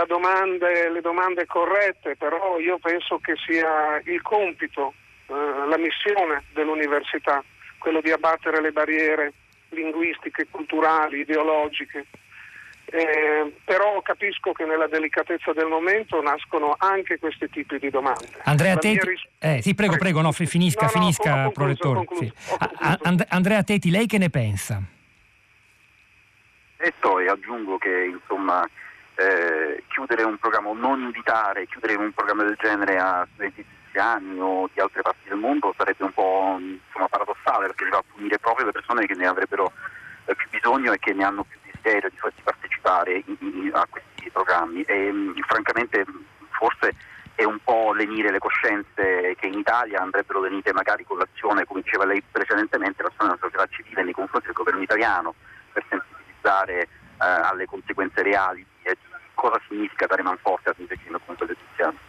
domande, 0.06 0.90
le 0.90 1.02
domande 1.02 1.46
corrette, 1.48 2.16
però 2.16 2.60
io 2.60 2.78
penso 2.78 3.18
che 3.18 3.36
sia 3.36 4.00
il 4.06 4.22
compito, 4.22 4.94
eh, 5.28 5.34
la 5.34 5.78
missione 5.78 6.44
dell'università, 6.54 7.44
quello 7.80 8.02
di 8.02 8.12
abbattere 8.12 8.62
le 8.62 8.72
barriere 8.72 9.34
linguistiche, 9.70 10.48
culturali, 10.50 11.20
ideologiche. 11.20 12.06
Eh, 12.92 13.54
però 13.66 14.02
capisco 14.02 14.52
che 14.52 14.66
nella 14.66 14.88
delicatezza 14.88 15.54
del 15.54 15.68
momento 15.68 16.20
nascono 16.24 16.76
anche 16.80 17.20
questi 17.20 17.48
tipi 17.48 17.78
di 17.78 17.92
domande. 17.92 18.30
Andrea 18.46 18.78
Teti, 18.78 19.06
ris- 19.08 19.28
eh, 19.38 19.62
sì, 19.62 19.76
prego, 19.76 19.98
prego, 19.98 20.22
no, 20.22 20.32
finisca, 20.32 20.86
no, 20.86 20.90
finisca, 20.90 21.44
concluso, 21.44 21.94
concluso, 21.94 22.24
sì. 22.24 22.34
And- 23.04 23.26
Andrea 23.30 23.62
Teti, 23.62 23.92
lei 23.92 24.08
che 24.08 24.18
ne 24.18 24.32
pensa? 24.32 24.82
E 26.78 26.94
poi 27.00 27.28
aggiungo 27.28 27.78
che 27.78 28.06
insomma, 28.06 28.68
eh, 29.16 29.84
chiudere 29.90 30.24
un 30.24 30.38
programma, 30.38 30.70
o 30.70 30.74
non 30.74 31.02
invitare, 31.02 31.68
chiudere 31.68 31.94
un 31.94 32.12
programma 32.12 32.44
del 32.44 32.58
genere 32.60 32.98
a 32.98 33.28
26 33.36 33.66
americani 34.00 34.40
o 34.40 34.70
di 34.74 34.80
altre 34.80 35.02
parti 35.02 35.28
del 35.28 35.38
mondo 35.38 35.74
sarebbe 35.78 36.04
un 36.04 36.14
po' 36.14 36.58
insomma, 36.60 37.08
paradossale 37.08 37.68
perché 37.68 37.86
si 37.86 37.92
va 37.92 37.98
a 37.98 38.04
punire 38.14 38.40
proprio 38.40 38.66
le 38.66 38.72
persone 38.72 39.06
che 39.06 39.16
ne 39.16 39.28
avrebbero 39.28 39.72
eh, 40.26 40.36
più 40.36 40.50
bisogno 40.50 40.94
e 40.94 41.00
che 41.00 41.14
ne 41.14 41.24
hanno 41.24 41.44
più 41.44 41.58
desiderio 41.64 42.10
di, 42.10 42.18
partecipare 42.44 43.24
a 43.74 43.88
questi 43.90 44.30
programmi 44.32 44.82
e 44.84 45.12
mm, 45.12 45.38
francamente 45.48 46.06
mm, 46.10 46.22
forse 46.50 46.96
è 47.36 47.44
un 47.44 47.60
po' 47.64 47.94
lenire 47.94 48.32
le 48.32 48.40
coscienze 48.40 49.36
che 49.38 49.48
in 49.48 49.58
Italia 49.58 50.02
andrebbero 50.02 50.42
lenite 50.42 50.74
magari 50.74 51.06
con 51.06 51.18
l'azione, 51.18 51.64
come 51.66 51.82
diceva 51.82 52.06
lei 52.06 52.22
precedentemente, 52.22 53.02
l'azione 53.02 53.34
della 53.34 53.40
società 53.40 53.66
civile 53.68 54.04
nei 54.04 54.14
confronti 54.14 54.48
del 54.48 54.56
governo 54.56 54.82
italiano 54.82 55.34
per 55.72 55.86
sensibilizzare 55.88 56.82
eh, 56.82 56.88
alle 57.18 57.66
conseguenze 57.66 58.22
reali 58.24 58.66
di 58.84 58.92
cosa 59.36 59.58
significa 59.70 60.06
dare 60.06 60.22
man 60.22 60.34
manforte 60.34 60.70
al 60.70 60.76
regime 60.86 61.18
contro 61.26 61.46
le 61.46 61.54
giustiziano. 61.54 62.09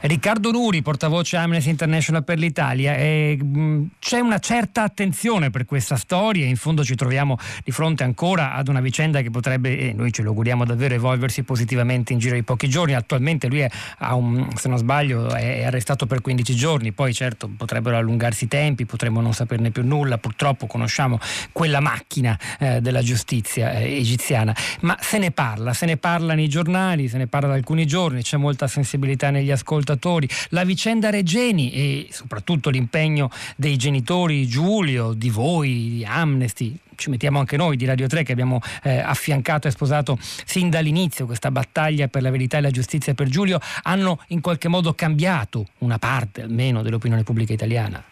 Riccardo 0.00 0.50
Nuri, 0.50 0.82
portavoce 0.82 1.36
Amnesty 1.36 1.70
International 1.70 2.24
per 2.24 2.38
l'Italia, 2.38 2.96
e, 2.96 3.38
mh, 3.40 3.90
c'è 3.98 4.20
una 4.20 4.38
certa 4.38 4.82
attenzione 4.82 5.50
per 5.50 5.64
questa 5.64 5.96
storia, 5.96 6.46
in 6.46 6.56
fondo 6.56 6.84
ci 6.84 6.94
troviamo 6.94 7.36
di 7.64 7.70
fronte 7.70 8.04
ancora 8.04 8.54
ad 8.54 8.68
una 8.68 8.80
vicenda 8.80 9.20
che 9.22 9.30
potrebbe, 9.30 9.78
e 9.78 9.92
noi 9.92 10.12
ce 10.12 10.22
lo 10.22 10.30
auguriamo 10.30 10.64
davvero, 10.64 10.94
evolversi 10.94 11.42
positivamente 11.42 12.12
in 12.12 12.18
giro 12.18 12.34
di 12.34 12.42
pochi 12.42 12.68
giorni. 12.68 12.94
Attualmente 12.94 13.48
lui 13.48 13.60
è, 13.60 13.70
un, 14.10 14.48
se 14.56 14.68
non 14.68 14.78
sbaglio 14.78 15.34
è 15.34 15.64
arrestato 15.64 16.06
per 16.06 16.20
15 16.20 16.54
giorni, 16.54 16.92
poi 16.92 17.12
certo 17.12 17.48
potrebbero 17.48 17.96
allungarsi 17.96 18.44
i 18.44 18.48
tempi, 18.48 18.86
potremmo 18.86 19.20
non 19.20 19.32
saperne 19.32 19.70
più 19.70 19.84
nulla, 19.84 20.18
purtroppo 20.18 20.66
conosciamo 20.66 21.18
quella 21.52 21.80
macchina 21.80 22.38
eh, 22.58 22.80
della 22.80 23.02
giustizia 23.02 23.72
eh, 23.72 23.96
egiziana, 23.96 24.54
ma 24.80 24.96
se 25.00 25.18
ne 25.18 25.30
parla, 25.30 25.72
se 25.72 25.86
ne 25.86 25.96
parla 25.96 26.34
nei 26.34 26.48
giornali, 26.48 27.08
se 27.08 27.18
ne 27.18 27.26
parla 27.26 27.48
da 27.48 27.54
alcuni 27.54 27.86
giorni, 27.86 28.22
c'è 28.22 28.36
molta 28.36 28.66
sensibilità 28.66 29.30
negli 29.30 29.50
ascolti 29.50 29.57
ascoltatori, 29.58 30.28
la 30.50 30.64
vicenda 30.64 31.10
Regeni 31.10 31.72
e 31.72 32.08
soprattutto 32.10 32.70
l'impegno 32.70 33.30
dei 33.56 33.76
genitori 33.76 34.46
Giulio, 34.46 35.12
di 35.12 35.30
voi, 35.30 35.90
di 35.90 36.04
Amnesty, 36.06 36.76
ci 36.94 37.10
mettiamo 37.10 37.38
anche 37.38 37.56
noi 37.56 37.76
di 37.76 37.84
Radio 37.84 38.08
3 38.08 38.24
che 38.24 38.32
abbiamo 38.32 38.60
eh, 38.82 38.98
affiancato 38.98 39.68
e 39.68 39.70
sposato 39.70 40.18
sin 40.20 40.68
dall'inizio 40.68 41.26
questa 41.26 41.50
battaglia 41.50 42.08
per 42.08 42.22
la 42.22 42.30
verità 42.30 42.58
e 42.58 42.60
la 42.60 42.70
giustizia 42.70 43.14
per 43.14 43.28
Giulio, 43.28 43.60
hanno 43.82 44.20
in 44.28 44.40
qualche 44.40 44.68
modo 44.68 44.92
cambiato 44.94 45.66
una 45.78 45.98
parte 45.98 46.42
almeno 46.42 46.82
dell'opinione 46.82 47.22
pubblica 47.22 47.52
italiana. 47.52 48.02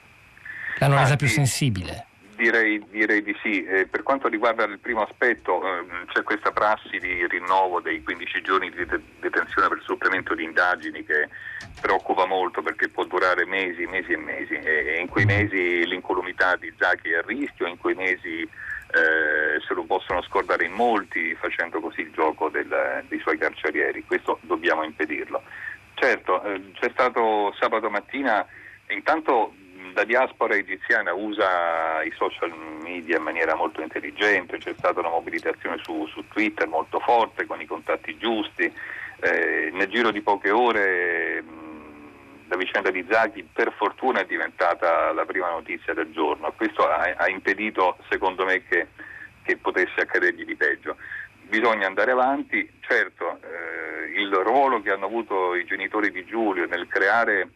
L'hanno 0.78 0.96
ah, 0.96 1.02
resa 1.02 1.16
più 1.16 1.28
sensibile. 1.28 2.05
Direi, 2.37 2.85
direi, 2.90 3.22
di 3.22 3.35
sì. 3.42 3.64
Eh, 3.64 3.87
per 3.87 4.03
quanto 4.03 4.29
riguarda 4.29 4.64
il 4.64 4.79
primo 4.79 5.03
aspetto, 5.03 5.62
eh, 5.64 5.85
c'è 6.12 6.22
questa 6.22 6.53
prassi 6.53 6.99
di 6.99 7.27
rinnovo 7.27 7.81
dei 7.81 8.03
15 8.03 8.42
giorni 8.42 8.70
di 8.70 8.87
detenzione 9.20 9.68
per 9.68 9.81
supplemento 9.83 10.35
di 10.35 10.44
indagini 10.44 11.03
che 11.03 11.31
preoccupa 11.81 12.27
molto 12.27 12.61
perché 12.61 12.90
può 12.90 13.05
durare 13.05 13.46
mesi, 13.46 13.87
mesi 13.87 14.12
e 14.12 14.16
mesi 14.18 14.53
e, 14.53 14.87
e 14.87 15.01
in 15.01 15.09
quei 15.09 15.25
mesi 15.25 15.87
l'incolumità 15.87 16.57
di 16.57 16.72
Zaki 16.77 17.11
è 17.11 17.16
a 17.16 17.22
rischio, 17.22 17.66
in 17.66 17.79
quei 17.79 17.94
mesi 17.94 18.42
eh, 18.42 19.61
se 19.66 19.75
lo 19.75 19.85
possono 19.85 20.20
scordare 20.22 20.66
in 20.66 20.72
molti 20.72 21.35
facendo 21.37 21.81
così 21.81 22.03
il 22.03 22.12
gioco 22.12 22.51
del, 22.51 23.03
dei 23.09 23.18
suoi 23.20 23.38
carcerieri. 23.38 24.05
Questo 24.05 24.38
dobbiamo 24.42 24.85
impedirlo. 24.85 25.42
Certo, 25.94 26.42
eh, 26.42 26.72
c'è 26.72 26.90
stato 26.90 27.55
sabato 27.59 27.88
mattina, 27.88 28.46
intanto 28.88 29.55
la 29.96 30.04
diaspora 30.04 30.54
egiziana 30.54 31.14
usa 31.14 32.02
i 32.02 32.12
social 32.16 32.52
media 32.82 33.16
in 33.16 33.22
maniera 33.22 33.54
molto 33.54 33.80
intelligente, 33.80 34.59
c'è 34.59 34.74
stata 34.76 35.00
una 35.00 35.09
mobilitazione 35.09 35.78
su, 35.82 36.06
su 36.09 36.22
Twitter 36.28 36.68
molto 36.68 37.00
forte 37.00 37.46
con 37.46 37.62
i 37.62 37.64
contatti 37.64 38.18
giusti, 38.18 38.70
eh, 39.20 39.70
nel 39.72 39.88
giro 39.88 40.11
di 40.11 40.20
poche 40.20 40.50
ore 40.50 41.40
mh, 41.40 42.48
la 42.48 42.56
vicenda 42.56 42.90
di 42.90 43.06
Zaghi 43.09 43.48
per 43.50 43.72
fortuna 43.72 44.20
è 44.20 44.26
diventata 44.26 45.12
la 45.12 45.24
prima 45.24 45.48
notizia 45.48 45.94
del 45.94 46.12
giorno, 46.12 46.52
questo 46.54 46.87
ha, 46.87 47.14
ha 47.16 47.28
impedito 47.30 47.96
secondo 48.11 48.44
me 48.44 48.62
che, 48.68 48.88
che, 49.42 49.56
potesse 49.56 50.02
accadergli 50.02 50.44
di 50.44 50.56
peggio. 50.56 50.96
Bisogna 51.40 51.87
andare 51.87 52.11
avanti, 52.11 52.70
certo 52.80 53.38
eh, 53.40 54.20
il 54.20 54.30
ruolo 54.30 54.82
che 54.82 54.90
hanno 54.90 55.06
avuto 55.06 55.54
i 55.54 55.64
genitori 55.64 56.11
di 56.11 56.26
Giulio 56.26 56.66
nel 56.66 56.87
creare 56.87 57.48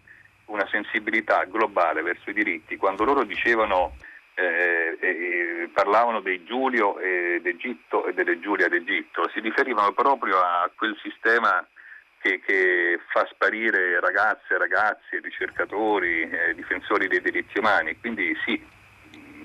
una 0.51 0.67
sensibilità 0.71 1.45
globale 1.45 2.03
verso 2.03 2.31
i 2.31 2.35
diritti, 2.35 2.77
quando 2.77 3.05
loro 3.05 3.25
dicevano, 3.25 3.97
eh, 4.35 4.97
eh, 5.01 5.71
parlavano 5.73 6.21
dei 6.21 6.45
Giulio 6.45 6.97
d'Egitto 7.41 8.07
e 8.07 8.13
delle 8.13 8.39
Giulia 8.41 8.69
d'Egitto, 8.69 9.29
si 9.33 9.41
riferivano 9.41 9.93
proprio 9.93 10.39
a 10.39 10.71
quel 10.75 10.97
sistema 11.03 11.67
che, 12.21 12.41
che 12.41 13.01
fa 13.09 13.27
sparire 13.31 13.99
ragazze, 14.01 14.59
ragazzi, 14.59 15.19
ricercatori, 15.21 16.29
eh, 16.29 16.55
difensori 16.55 17.09
dei 17.09 17.21
diritti 17.21 17.59
umani. 17.59 17.99
Quindi 17.99 18.37
sì, 18.45 18.63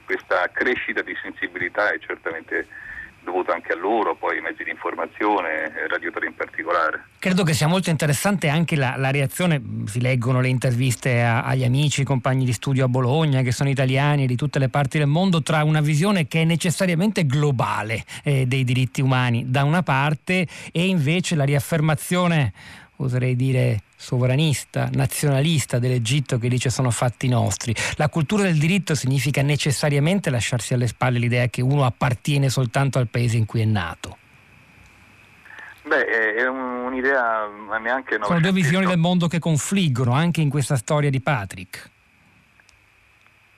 questa 0.06 0.50
crescita 0.52 1.02
di 1.02 1.16
sensibilità 1.22 1.92
è 1.92 2.00
certamente 2.00 2.68
dovuto 3.26 3.52
anche 3.52 3.74
a 3.74 3.76
loro, 3.76 4.16
poi 4.16 4.38
ai 4.38 4.42
mezzi 4.42 4.64
di 4.64 4.70
informazione, 4.70 5.74
Radio 5.90 6.12
3 6.12 6.28
in 6.28 6.36
particolare. 6.36 7.08
Credo 7.20 7.44
che 7.44 7.54
sia 7.54 7.68
molto 7.68 7.90
interessante 7.90 8.48
anche 8.48 8.78
la, 8.78 8.96
la 8.96 9.12
reazione, 9.12 9.62
si 9.86 10.00
leggono 10.00 10.40
le 10.40 10.48
interviste 10.48 11.22
a, 11.22 11.44
agli 11.44 11.66
amici, 11.66 12.06
compagni 12.06 12.46
di 12.46 12.54
studio 12.54 12.86
a 12.86 12.88
Bologna, 12.88 13.42
che 13.42 13.52
sono 13.52 13.70
italiani 13.70 14.28
di 14.28 14.38
tutte 14.38 14.60
le 14.60 14.70
parti 14.70 15.00
del 15.00 15.08
mondo, 15.08 15.44
tra 15.44 15.64
una 15.66 15.82
visione 15.82 16.28
che 16.28 16.44
è 16.44 16.46
necessariamente 16.46 17.26
globale 17.26 18.06
eh, 18.24 18.46
dei 18.46 18.64
diritti 18.64 19.02
umani 19.02 19.50
da 19.50 19.64
una 19.64 19.84
parte 19.84 20.48
e 20.72 20.86
invece 20.86 21.36
la 21.36 21.44
riaffermazione 21.44 22.54
oserei 22.98 23.36
dire 23.36 23.82
sovranista, 23.96 24.90
nazionalista 24.92 25.80
dell'Egitto 25.80 26.38
che 26.38 26.50
dice 26.50 26.70
sono 26.70 26.92
fatti 26.92 27.28
nostri. 27.28 27.74
La 27.96 28.10
cultura 28.10 28.44
del 28.44 28.58
diritto 28.58 28.96
significa 28.96 29.42
necessariamente 29.42 30.30
lasciarsi 30.30 30.74
alle 30.74 30.88
spalle 30.88 31.20
l'idea 31.20 31.48
che 31.48 31.62
uno 31.62 31.86
appartiene 31.86 32.50
soltanto 32.50 33.00
al 33.00 33.08
paese 33.08 33.38
in 33.38 33.46
cui 33.46 33.62
è 33.62 33.66
nato. 33.66 34.18
Beh, 35.84 36.34
è 36.36 36.48
un'idea 36.48 37.48
ma 37.48 37.78
neanche 37.78 38.18
Sono 38.22 38.40
due 38.40 38.52
visioni 38.52 38.88
del 38.88 38.98
mondo 38.98 39.28
che 39.28 39.40
confliggono 39.40 40.14
anche 40.14 40.42
in 40.42 40.50
questa 40.50 40.78
storia 40.78 41.10
di 41.12 41.22
Patrick. 41.22 41.92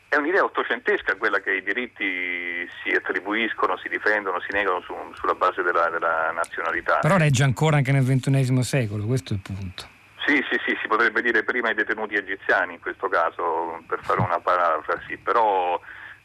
È 0.09 0.15
un'idea 0.15 0.43
ottocentesca 0.43 1.15
quella 1.15 1.39
che 1.39 1.55
i 1.55 1.63
diritti 1.63 2.67
si 2.81 2.93
attribuiscono, 2.93 3.77
si 3.77 3.89
difendono, 3.89 4.39
si 4.39 4.53
negano 4.53 4.81
su, 4.81 4.93
sulla 5.15 5.35
base 5.35 5.61
della, 5.61 5.89
della, 5.89 6.31
nazionalità. 6.31 6.99
Però 6.99 7.17
regge 7.17 7.43
ancora 7.43 7.77
anche 7.77 7.91
nel 7.91 8.03
XXI 8.03 8.63
secolo, 8.63 9.05
questo 9.05 9.33
è 9.33 9.35
il 9.35 9.41
punto. 9.41 9.95
Sì, 10.27 10.43
sì, 10.51 10.59
sì, 10.65 10.77
si 10.81 10.87
potrebbe 10.89 11.21
dire 11.21 11.45
prima 11.45 11.69
i 11.69 11.73
detenuti 11.73 12.15
egiziani 12.15 12.73
in 12.73 12.81
questo 12.81 13.07
caso, 13.07 13.81
per 13.87 14.03
fare 14.03 14.19
una 14.19 14.41
parafrasi, 14.41 15.15
però 15.15 15.79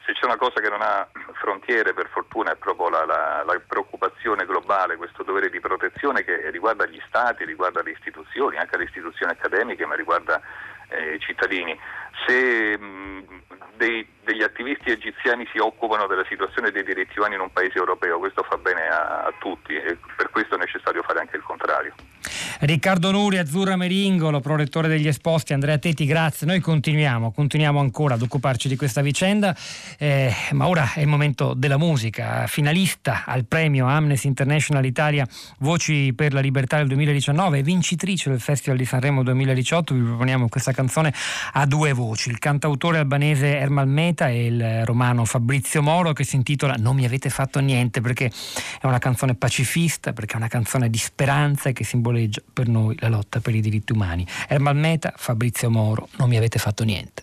se 0.04 0.12
c'è 0.14 0.24
una 0.24 0.36
cosa 0.36 0.60
che 0.60 0.68
non 0.68 0.82
ha 0.82 1.06
frontiere 1.34 1.94
per 1.94 2.08
fortuna 2.08 2.50
è 2.50 2.56
proprio 2.56 2.88
la, 2.88 3.04
la, 3.04 3.44
la, 3.46 3.60
preoccupazione 3.64 4.44
globale, 4.44 4.96
questo 4.96 5.22
dovere 5.22 5.50
di 5.50 5.60
protezione 5.60 6.24
che 6.24 6.50
riguarda 6.50 6.84
gli 6.86 7.00
stati, 7.06 7.44
riguarda 7.44 7.80
le 7.82 7.92
istituzioni, 7.92 8.56
anche 8.56 8.76
le 8.76 8.84
istituzioni 8.84 9.30
accademiche, 9.30 9.86
ma 9.86 9.94
riguarda 9.94 10.40
eh, 10.88 11.14
i 11.14 11.20
cittadini. 11.20 11.78
Se 12.26 12.76
mh, 12.76 13.42
dei, 13.76 14.06
degli 14.24 14.42
attivisti 14.42 14.90
egiziani 14.90 15.46
si 15.52 15.58
occupano 15.58 16.06
della 16.06 16.24
situazione 16.28 16.70
dei 16.70 16.84
diritti 16.84 17.18
umani 17.18 17.34
in 17.34 17.40
un 17.40 17.52
paese 17.52 17.78
europeo, 17.78 18.18
questo 18.18 18.42
fa 18.42 18.56
bene 18.56 18.88
a, 18.88 19.24
a 19.24 19.32
tutti 19.38 19.74
e 19.74 19.98
per 20.16 20.30
questo 20.30 20.54
è 20.54 20.58
necessario 20.58 21.02
fare 21.02 21.20
anche 21.20 21.36
il 21.36 21.42
contrario. 21.42 21.94
Riccardo 22.60 23.10
Nuri, 23.10 23.38
Azzurra 23.38 23.74
Meringolo, 23.74 24.38
prorettore 24.38 24.86
degli 24.86 25.08
esposti, 25.08 25.52
Andrea 25.52 25.78
Tetti, 25.78 26.04
grazie. 26.04 26.46
Noi 26.46 26.60
continuiamo, 26.60 27.32
continuiamo 27.32 27.80
ancora 27.80 28.14
ad 28.14 28.22
occuparci 28.22 28.68
di 28.68 28.76
questa 28.76 29.00
vicenda, 29.00 29.52
eh, 29.98 30.32
ma 30.52 30.68
ora 30.68 30.92
è 30.94 31.00
il 31.00 31.08
momento 31.08 31.54
della 31.54 31.76
musica. 31.76 32.46
Finalista 32.46 33.24
al 33.26 33.46
premio 33.46 33.88
Amnesty 33.88 34.28
International 34.28 34.84
Italia 34.84 35.26
Voci 35.58 36.12
per 36.14 36.32
la 36.32 36.40
Libertà 36.40 36.76
del 36.76 36.86
2019 36.86 37.58
e 37.58 37.62
vincitrice 37.62 38.30
del 38.30 38.40
Festival 38.40 38.78
di 38.78 38.84
Sanremo 38.84 39.24
2018, 39.24 39.94
vi 39.94 40.02
proponiamo 40.02 40.48
questa 40.48 40.70
canzone 40.70 41.12
a 41.54 41.66
due 41.66 41.92
voci. 41.92 42.30
Il 42.30 42.38
cantautore 42.38 42.98
albanese 42.98 43.58
Ermal 43.62 43.86
Meta 43.86 44.28
e 44.28 44.46
il 44.46 44.84
romano 44.84 45.24
Fabrizio 45.24 45.82
Moro 45.82 46.12
che 46.12 46.24
si 46.24 46.34
intitola 46.34 46.74
Non 46.78 46.96
mi 46.96 47.04
avete 47.04 47.30
fatto 47.30 47.60
niente 47.60 48.00
perché 48.00 48.30
è 48.80 48.86
una 48.86 48.98
canzone 48.98 49.36
pacifista, 49.36 50.12
perché 50.12 50.34
è 50.34 50.36
una 50.36 50.48
canzone 50.48 50.90
di 50.90 50.98
speranza 50.98 51.68
e 51.68 51.72
che 51.72 51.84
simboleggia 51.84 52.42
per 52.52 52.66
noi 52.66 52.96
la 52.98 53.08
lotta 53.08 53.40
per 53.40 53.54
i 53.54 53.60
diritti 53.60 53.92
umani. 53.92 54.26
Ermal 54.48 54.76
Meta, 54.76 55.14
Fabrizio 55.16 55.70
Moro, 55.70 56.08
non 56.16 56.28
mi 56.28 56.36
avete 56.36 56.58
fatto 56.58 56.82
niente. 56.82 57.22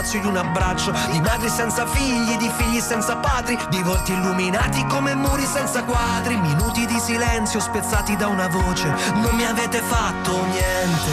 di 0.01 0.25
un 0.25 0.37
abbraccio. 0.37 0.91
Di 1.11 1.21
madri 1.21 1.47
senza 1.47 1.85
figli, 1.85 2.35
di 2.37 2.49
figli 2.57 2.79
senza 2.79 3.17
padri 3.17 3.57
Di 3.69 3.81
volti 3.83 4.13
illuminati 4.13 4.83
come 4.87 5.13
muri 5.13 5.45
senza 5.45 5.83
quadri. 5.83 6.35
Minuti 6.37 6.85
di 6.87 6.99
silenzio 6.99 7.59
spezzati 7.59 8.15
da 8.15 8.27
una 8.27 8.47
voce. 8.47 8.87
Non 9.13 9.35
mi 9.35 9.45
avete 9.45 9.79
fatto 9.81 10.43
niente. 10.45 11.11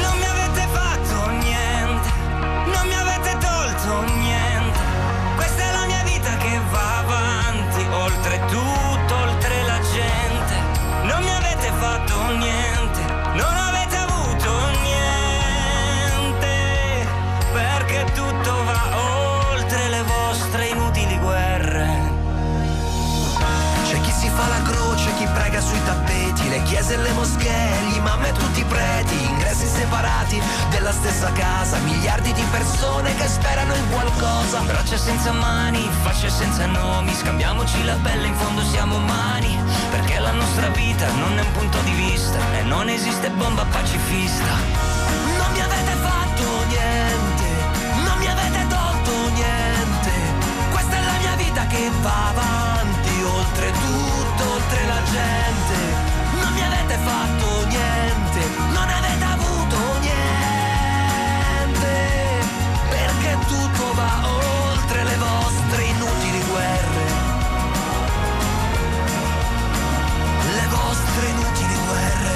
Non 0.00 0.16
mi 0.18 0.26
è 24.36 24.48
la 24.48 24.66
vita 24.66 24.86
che 24.86 25.26
va 25.30 25.48
avanti 25.48 25.76
oltre 25.86 26.14
tutto 26.56 26.62
chiese 26.66 26.94
e 26.94 26.96
le 26.96 27.12
moschee, 27.12 27.90
gli 27.90 27.96
imam 27.96 28.24
e 28.24 28.32
tutti 28.32 28.60
i 28.60 28.64
preti, 28.64 29.14
ingressi 29.24 29.66
separati 29.66 30.40
della 30.70 30.92
stessa 30.92 31.30
casa, 31.32 31.78
miliardi 31.78 32.32
di 32.32 32.42
persone 32.50 33.14
che 33.14 33.26
sperano 33.28 33.74
in 33.74 33.90
qualcosa. 33.90 34.60
Braccia 34.60 34.96
senza 34.96 35.32
mani, 35.32 35.88
facce 36.02 36.28
senza 36.28 36.66
nomi, 36.66 37.14
scambiamoci 37.14 37.84
la 37.84 37.96
pelle, 38.02 38.26
in 38.26 38.34
fondo 38.34 38.62
siamo 38.62 38.96
umani, 38.96 39.58
perché 39.90 40.18
la 40.18 40.32
nostra 40.32 40.68
vita 40.68 41.06
non 41.12 41.38
è 41.38 41.42
un 41.42 41.52
punto 41.52 41.78
di 41.80 41.92
vista 41.92 42.38
e 42.58 42.62
non 42.62 42.88
esiste 42.88 43.30
bomba 43.30 43.64
pacifista. 43.70 44.54
Non 45.38 45.52
mi 45.52 45.60
avete 45.60 45.92
fatto 46.02 46.64
niente, 46.68 47.48
non 48.04 48.18
mi 48.18 48.28
avete 48.28 48.66
tolto 48.68 49.12
niente, 49.34 50.12
questa 50.70 50.96
è 50.96 51.04
la 51.04 51.18
mia 51.20 51.34
vita 51.36 51.66
che 51.66 51.90
va 52.02 52.28
avanti, 52.28 52.95
oltre 53.26 53.70
tutto, 53.72 54.50
oltre 54.52 54.86
la 54.86 55.02
gente, 55.02 55.76
non 56.40 56.52
mi 56.52 56.62
avete 56.62 56.96
fatto 56.98 57.66
niente, 57.66 58.40
non 58.72 58.88
avete 58.88 59.24
avuto 59.24 59.76
niente, 60.00 61.94
perché 62.88 63.38
tutto 63.46 63.94
va 63.94 64.28
oltre 64.70 65.04
le 65.04 65.16
vostre 65.16 65.82
inutili 65.84 66.42
guerre. 66.50 67.04
Le 70.54 70.66
vostre 70.68 71.26
inutili 71.28 71.76
guerre. 71.86 72.34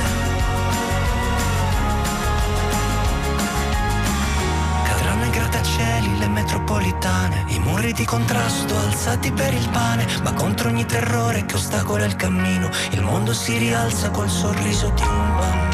Cadranno 4.84 5.24
i 5.24 5.30
grattacieli, 5.30 6.18
le 6.18 6.28
metropolitane, 6.28 7.39
muri 7.64 7.92
di 7.92 8.04
contrasto 8.04 8.76
alzati 8.76 9.32
per 9.32 9.52
il 9.54 9.68
pane, 9.70 10.06
ma 10.22 10.32
contro 10.32 10.68
ogni 10.68 10.84
terrore 10.84 11.44
che 11.46 11.54
ostacola 11.54 12.04
il 12.04 12.16
cammino, 12.16 12.68
il 12.90 13.02
mondo 13.02 13.32
si 13.32 13.56
rialza 13.58 14.10
col 14.10 14.28
sorriso 14.28 14.90
di 14.90 15.02
un 15.02 15.36
bambino. 15.36 15.69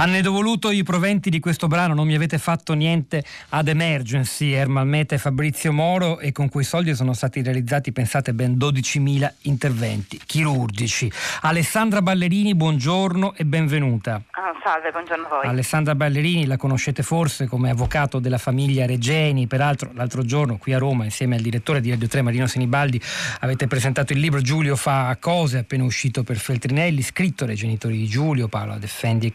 Hanno 0.00 0.30
voluto 0.30 0.70
i 0.70 0.84
proventi 0.84 1.28
di 1.28 1.40
questo 1.40 1.66
brano, 1.66 1.92
non 1.92 2.06
mi 2.06 2.14
avete 2.14 2.38
fatto 2.38 2.72
niente 2.72 3.24
ad 3.48 3.66
Emergency, 3.66 4.52
Ermal 4.52 4.86
Meta 4.86 5.16
e 5.16 5.18
Fabrizio 5.18 5.72
Moro 5.72 6.20
e 6.20 6.30
con 6.30 6.48
quei 6.48 6.64
soldi 6.64 6.94
sono 6.94 7.14
stati 7.14 7.42
realizzati, 7.42 7.90
pensate, 7.90 8.32
ben 8.32 8.56
12.000 8.56 9.28
interventi 9.42 10.20
chirurgici. 10.24 11.10
Alessandra 11.40 12.00
Ballerini, 12.00 12.54
buongiorno 12.54 13.34
e 13.34 13.44
benvenuta. 13.44 14.22
Ah, 14.30 14.54
salve, 14.62 14.92
buongiorno 14.92 15.26
a 15.26 15.28
voi. 15.28 15.46
Alessandra 15.46 15.96
Ballerini 15.96 16.46
la 16.46 16.56
conoscete 16.56 17.02
forse 17.02 17.48
come 17.48 17.70
avvocato 17.70 18.20
della 18.20 18.38
famiglia 18.38 18.86
Regeni, 18.86 19.48
peraltro 19.48 19.90
l'altro 19.94 20.22
giorno 20.22 20.58
qui 20.58 20.74
a 20.74 20.78
Roma 20.78 21.02
insieme 21.02 21.34
al 21.34 21.42
direttore 21.42 21.80
di 21.80 21.90
Radio 21.90 22.06
3 22.06 22.22
Marino 22.22 22.46
Senibaldi 22.46 23.00
avete 23.40 23.66
presentato 23.66 24.12
il 24.12 24.20
libro 24.20 24.40
Giulio 24.42 24.76
fa 24.76 25.16
cose 25.18 25.58
appena 25.58 25.82
uscito 25.82 26.22
per 26.22 26.36
Feltrinelli, 26.36 27.02
scritto 27.02 27.44
dai 27.46 27.56
genitori 27.56 27.96
di 27.96 28.06
Giulio, 28.06 28.46
Paola 28.46 28.78
Defendi 28.78 29.26
e 29.26 29.30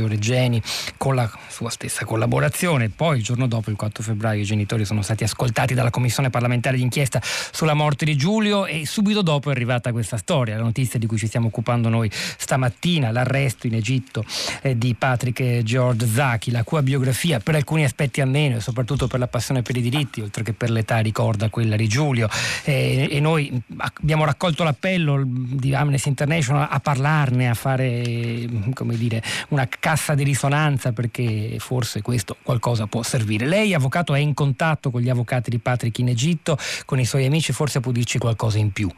Claudio 0.00 0.06
Regeni 0.08 0.62
con 0.96 1.14
la 1.14 1.30
sua 1.48 1.70
stessa 1.70 2.04
collaborazione. 2.04 2.88
Poi 2.88 3.18
il 3.18 3.22
giorno 3.22 3.46
dopo, 3.46 3.70
il 3.70 3.76
4 3.76 4.02
febbraio, 4.02 4.40
i 4.40 4.44
genitori 4.44 4.84
sono 4.84 5.02
stati 5.02 5.24
ascoltati 5.24 5.74
dalla 5.74 5.90
commissione 5.90 6.30
parlamentare 6.30 6.76
d'inchiesta 6.76 7.20
sulla 7.22 7.74
morte 7.74 8.04
di 8.04 8.16
Giulio 8.16 8.66
e 8.66 8.86
subito 8.86 9.22
dopo 9.22 9.50
è 9.50 9.52
arrivata 9.52 9.92
questa 9.92 10.16
storia, 10.16 10.56
la 10.56 10.62
notizia 10.62 10.98
di 10.98 11.06
cui 11.06 11.18
ci 11.18 11.26
stiamo 11.26 11.48
occupando 11.48 11.88
noi 11.88 12.10
stamattina, 12.12 13.10
l'arresto 13.10 13.66
in 13.66 13.74
Egitto 13.74 14.24
eh, 14.62 14.78
di 14.78 14.94
Patrick 14.94 15.62
George 15.62 16.06
Zaki, 16.06 16.50
la 16.50 16.64
cui 16.64 16.82
biografia 16.82 17.40
per 17.40 17.56
alcuni 17.56 17.84
aspetti 17.84 18.20
almeno 18.20 18.56
e 18.56 18.60
soprattutto 18.60 19.06
per 19.06 19.18
la 19.18 19.26
passione 19.26 19.62
per 19.62 19.76
i 19.76 19.82
diritti, 19.82 20.20
oltre 20.20 20.42
che 20.42 20.52
per 20.52 20.70
l'età, 20.70 20.98
ricorda 20.98 21.48
quella 21.50 21.76
di 21.76 21.88
Giulio. 21.88 22.28
Eh, 22.64 23.08
e 23.10 23.20
noi 23.20 23.60
abbiamo 23.76 24.24
raccolto 24.24 24.62
l'appello 24.62 25.22
di 25.24 25.74
Amnesty 25.74 26.08
International 26.08 26.68
a 26.70 26.80
parlarne, 26.80 27.48
a 27.48 27.54
fare 27.54 28.48
come 28.72 28.96
dire, 28.96 29.22
una 29.48 29.66
cassa 29.90 30.14
di 30.14 30.22
risonanza 30.22 30.92
perché 30.92 31.56
forse 31.58 32.00
questo 32.00 32.36
qualcosa 32.44 32.86
può 32.86 33.02
servire. 33.02 33.46
Lei, 33.46 33.74
avvocato, 33.74 34.14
è 34.14 34.20
in 34.20 34.34
contatto 34.34 34.92
con 34.92 35.00
gli 35.00 35.10
avvocati 35.10 35.50
di 35.50 35.58
Patrick 35.58 35.98
in 35.98 36.08
Egitto, 36.08 36.56
con 36.86 37.00
i 37.00 37.04
suoi 37.04 37.26
amici, 37.26 37.52
forse 37.52 37.80
può 37.80 37.90
dirci 37.90 38.18
qualcosa 38.18 38.58
in 38.58 38.72
più. 38.72 38.88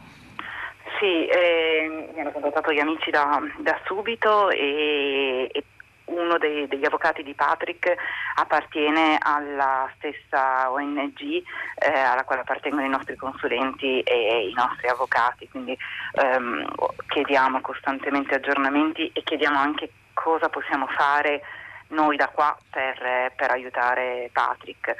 Sì, 1.00 1.26
eh, 1.26 2.10
mi 2.12 2.20
hanno 2.20 2.30
contattato 2.30 2.72
gli 2.72 2.78
amici 2.78 3.10
da, 3.10 3.40
da 3.60 3.80
subito 3.86 4.50
e, 4.50 5.48
e 5.50 5.64
uno 6.04 6.36
dei, 6.36 6.68
degli 6.68 6.84
avvocati 6.84 7.22
di 7.22 7.32
Patrick 7.32 7.94
appartiene 8.34 9.16
alla 9.18 9.90
stessa 9.96 10.70
ONG 10.70 11.20
eh, 11.20 11.98
alla 11.98 12.24
quale 12.24 12.42
appartengono 12.42 12.84
i 12.84 12.90
nostri 12.90 13.16
consulenti 13.16 14.00
e 14.00 14.46
i 14.46 14.52
nostri 14.52 14.88
avvocati, 14.88 15.48
quindi 15.48 15.74
ehm, 16.12 16.66
chiediamo 17.08 17.62
costantemente 17.62 18.34
aggiornamenti 18.34 19.10
e 19.14 19.22
chiediamo 19.22 19.58
anche 19.58 19.90
cosa 20.12 20.48
possiamo 20.48 20.86
fare 20.86 21.42
noi 21.88 22.16
da 22.16 22.28
qua 22.28 22.56
per, 22.70 23.32
per 23.36 23.50
aiutare 23.50 24.30
Patrick. 24.32 24.94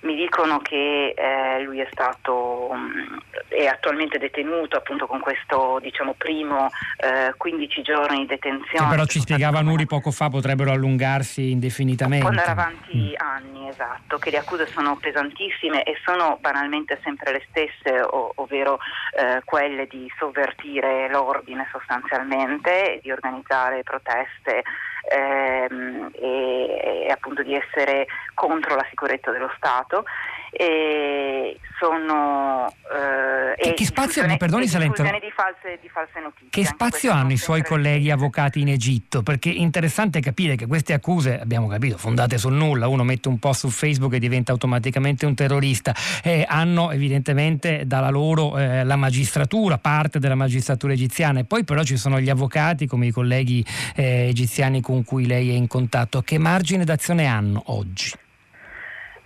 Mi 0.00 0.14
dicono 0.14 0.58
che 0.58 1.14
eh, 1.16 1.62
lui 1.62 1.80
è 1.80 1.88
stato 1.90 2.70
mh, 2.72 3.36
è 3.48 3.66
attualmente 3.66 4.18
detenuto 4.18 4.76
appunto 4.76 5.06
con 5.06 5.20
questo 5.20 5.78
diciamo 5.80 6.14
primo 6.16 6.68
eh, 6.98 7.34
15 7.36 7.82
giorni 7.82 8.18
di 8.18 8.26
detenzione. 8.26 8.88
Che 8.88 8.94
però 8.94 9.04
ci 9.04 9.20
spiegava 9.20 9.60
Nuri 9.60 9.86
poco 9.86 10.10
fa 10.10 10.28
potrebbero 10.28 10.72
allungarsi 10.72 11.50
indefinitamente. 11.50 12.24
Può 12.24 12.30
andare 12.30 12.50
avanti 12.50 13.12
mm. 13.12 13.26
anni, 13.26 13.68
esatto, 13.68 14.18
che 14.18 14.30
le 14.30 14.38
accuse 14.38 14.66
sono 14.66 14.96
pesantissime 14.96 15.82
e 15.84 15.96
sono 16.04 16.38
banalmente 16.40 16.98
sempre 17.02 17.32
le 17.32 17.42
stesse, 17.48 18.00
ov- 18.00 18.32
ovvero 18.36 18.78
eh, 19.16 19.42
quelle 19.44 19.86
di 19.86 20.10
sovvertire 20.18 21.08
l'ordine 21.08 21.66
sostanzialmente, 21.70 23.00
di 23.02 23.10
organizzare 23.10 23.82
proteste 23.82 24.62
ehm, 25.08 26.10
e, 26.14 27.04
e 27.06 27.10
appunto 27.10 27.42
di 27.42 27.54
essere 27.54 28.06
contro 28.34 28.74
la 28.74 28.86
sicurezza 28.88 29.30
dello 29.30 29.50
Stato. 29.56 30.04
E 30.50 31.58
sono 31.78 32.66
eh, 32.92 33.45
che, 33.68 33.74
che 33.74 33.84
spazio, 33.84 34.26
mi 34.26 34.36
perdoni 34.36 34.66
se 34.66 34.78
di 34.78 34.86
false, 34.86 35.78
di 35.80 35.88
false 35.88 36.20
notizie. 36.20 36.48
Che 36.50 36.64
spazio 36.64 37.12
hanno 37.12 37.32
i 37.32 37.36
suoi 37.36 37.62
colleghi 37.62 38.10
avvocati 38.10 38.60
in 38.60 38.68
Egitto? 38.68 39.22
Perché 39.22 39.50
è 39.50 39.54
interessante 39.54 40.20
capire 40.20 40.56
che 40.56 40.66
queste 40.66 40.92
accuse, 40.92 41.40
abbiamo 41.40 41.66
capito, 41.66 41.96
fondate 41.96 42.38
sul 42.38 42.52
nulla, 42.52 42.88
uno 42.88 43.04
mette 43.04 43.28
un 43.28 43.38
post 43.38 43.60
su 43.60 43.70
Facebook 43.70 44.14
e 44.14 44.18
diventa 44.18 44.52
automaticamente 44.52 45.26
un 45.26 45.34
terrorista, 45.34 45.94
eh, 46.22 46.44
hanno 46.48 46.90
evidentemente 46.90 47.86
dalla 47.86 48.10
loro 48.10 48.58
eh, 48.58 48.84
la 48.84 48.96
magistratura, 48.96 49.78
parte 49.78 50.18
della 50.18 50.34
magistratura 50.34 50.92
egiziana 50.92 51.40
e 51.40 51.44
poi 51.44 51.64
però 51.64 51.82
ci 51.82 51.96
sono 51.96 52.20
gli 52.20 52.30
avvocati 52.30 52.86
come 52.86 53.06
i 53.06 53.10
colleghi 53.10 53.64
eh, 53.94 54.28
egiziani 54.28 54.80
con 54.80 55.04
cui 55.04 55.26
lei 55.26 55.50
è 55.50 55.54
in 55.54 55.66
contatto. 55.66 56.22
Che 56.22 56.38
margine 56.38 56.84
d'azione 56.84 57.26
hanno 57.26 57.62
oggi? 57.66 58.12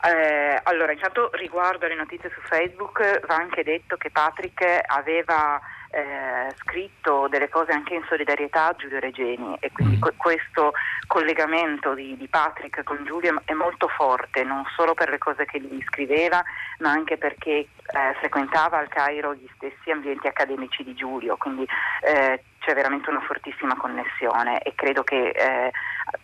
Eh, 0.02 0.60
allora, 0.62 0.92
intanto 0.92 1.30
riguardo 1.34 1.84
alle 1.84 1.94
notizie 1.94 2.30
su 2.30 2.40
Facebook 2.42 3.26
va 3.26 3.34
anche 3.34 3.62
detto 3.62 3.96
che 3.96 4.10
Patrick 4.10 4.64
aveva 4.86 5.60
eh, 5.90 6.54
scritto 6.56 7.26
delle 7.28 7.48
cose 7.48 7.72
anche 7.72 7.94
in 7.94 8.04
solidarietà 8.08 8.68
a 8.68 8.76
Giulio 8.76 9.00
Regeni 9.00 9.56
e 9.58 9.72
quindi 9.72 9.96
mm. 9.96 10.16
questo 10.16 10.72
collegamento 11.06 11.94
di, 11.94 12.16
di, 12.16 12.28
Patrick 12.28 12.82
con 12.84 13.04
Giulio 13.04 13.42
è 13.44 13.52
molto 13.52 13.88
forte, 13.88 14.44
non 14.44 14.64
solo 14.76 14.94
per 14.94 15.10
le 15.10 15.18
cose 15.18 15.44
che 15.44 15.60
gli 15.60 15.82
scriveva, 15.88 16.42
ma 16.78 16.90
anche 16.92 17.18
perché 17.18 17.66
eh, 17.92 18.14
frequentava 18.18 18.78
al 18.78 18.88
Cairo 18.88 19.34
gli 19.34 19.48
stessi 19.54 19.90
ambienti 19.90 20.26
accademici 20.26 20.84
di 20.84 20.94
Giulio, 20.94 21.36
quindi 21.36 21.66
eh, 22.02 22.42
c'è 22.60 22.74
veramente 22.74 23.10
una 23.10 23.20
fortissima 23.20 23.76
connessione 23.76 24.60
e 24.60 24.74
credo 24.74 25.02
che 25.02 25.30
eh, 25.30 25.70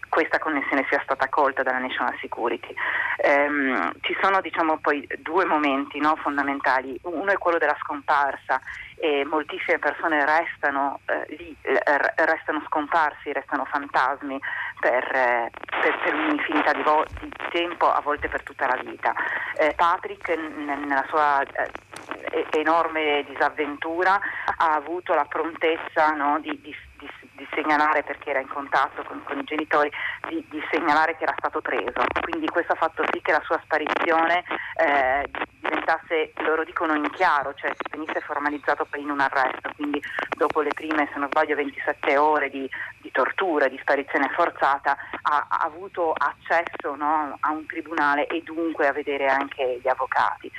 questa 0.08 0.38
connessione 0.38 0.86
sia 0.88 1.00
stata 1.02 1.28
colta 1.28 1.62
dalla 1.62 1.78
National 1.78 2.16
Security. 2.20 2.74
Ehm, 3.18 3.92
ci 4.00 4.16
sono 4.20 4.40
diciamo, 4.40 4.78
poi 4.78 5.06
due 5.18 5.44
momenti 5.44 5.98
no, 5.98 6.16
fondamentali, 6.16 6.98
uno 7.02 7.30
è 7.30 7.38
quello 7.38 7.58
della 7.58 7.76
scomparsa 7.80 8.60
e 8.98 9.24
moltissime 9.26 9.78
persone 9.78 10.24
restano 10.24 11.00
eh, 11.06 11.36
lì, 11.36 11.54
eh, 11.60 11.78
restano 12.24 12.62
scomparsi, 12.66 13.32
restano 13.32 13.66
fantasmi 13.66 14.40
per, 14.80 15.04
eh, 15.14 15.50
per, 15.82 15.98
per 16.02 16.14
un'infinità 16.14 16.72
di, 16.72 16.82
vo- 16.82 17.04
di, 17.20 17.30
tempo, 17.50 17.90
a 17.90 18.00
volte 18.00 18.28
per 18.28 18.42
tutta 18.42 18.66
la 18.66 18.80
vita. 18.82 19.12
Eh, 19.58 19.74
Patrick 19.76 20.28
n- 20.30 20.84
nella 20.86 21.04
sua 21.08 21.42
eh, 21.56 22.46
enorme 22.58 23.24
disavventura 23.28 24.18
ha 24.56 24.74
avuto 24.74 25.14
la 25.14 25.24
prontezza 25.24 26.10
no, 26.10 26.38
di, 26.40 26.58
di 26.60 26.74
di, 26.96 27.08
di, 27.32 27.46
segnalare 27.54 28.02
perché 28.02 28.30
era 28.30 28.40
in 28.40 28.48
contatto 28.48 29.02
con, 29.04 29.22
con 29.24 29.38
i 29.38 29.44
genitori, 29.44 29.90
di, 30.28 30.44
segnalare 30.70 31.16
che 31.16 31.24
era 31.24 31.34
stato 31.36 31.60
preso. 31.60 31.92
Quindi 32.20 32.46
questo 32.48 32.72
ha 32.72 32.76
fatto 32.76 33.04
sì 33.12 33.20
che 33.20 33.32
la 33.32 33.42
sua 33.44 33.60
sparizione 33.62 34.44
eh, 34.76 35.28
diventasse, 35.60 36.32
loro 36.36 36.64
dicono 36.64 36.94
in 36.94 37.10
chiaro, 37.10 37.54
cioè 37.54 37.72
venisse 37.90 38.20
formalizzato 38.20 38.86
in 38.96 39.10
un 39.10 39.20
arresto. 39.20 39.70
Quindi 39.76 40.02
dopo 40.36 40.60
le 40.60 40.72
prime, 40.72 41.08
se 41.12 41.18
non 41.18 41.28
sbaglio, 41.28 41.54
27 41.54 42.16
ore 42.16 42.50
di, 42.50 42.68
di 42.98 43.10
tortura, 43.10 43.68
di 43.68 43.78
sparizione 43.80 44.28
forzata, 44.34 44.96
ha, 45.22 45.46
ha 45.48 45.58
avuto 45.64 46.12
accesso 46.12 46.94
no, 46.94 47.36
a 47.40 47.50
un 47.50 47.66
tribunale 47.66 48.26
e 48.26 48.42
dunque 48.42 48.88
a 48.88 48.92
vedere 48.92 49.26
anche 49.28 49.80
gli 49.82 49.88
avvocati. 49.88 50.50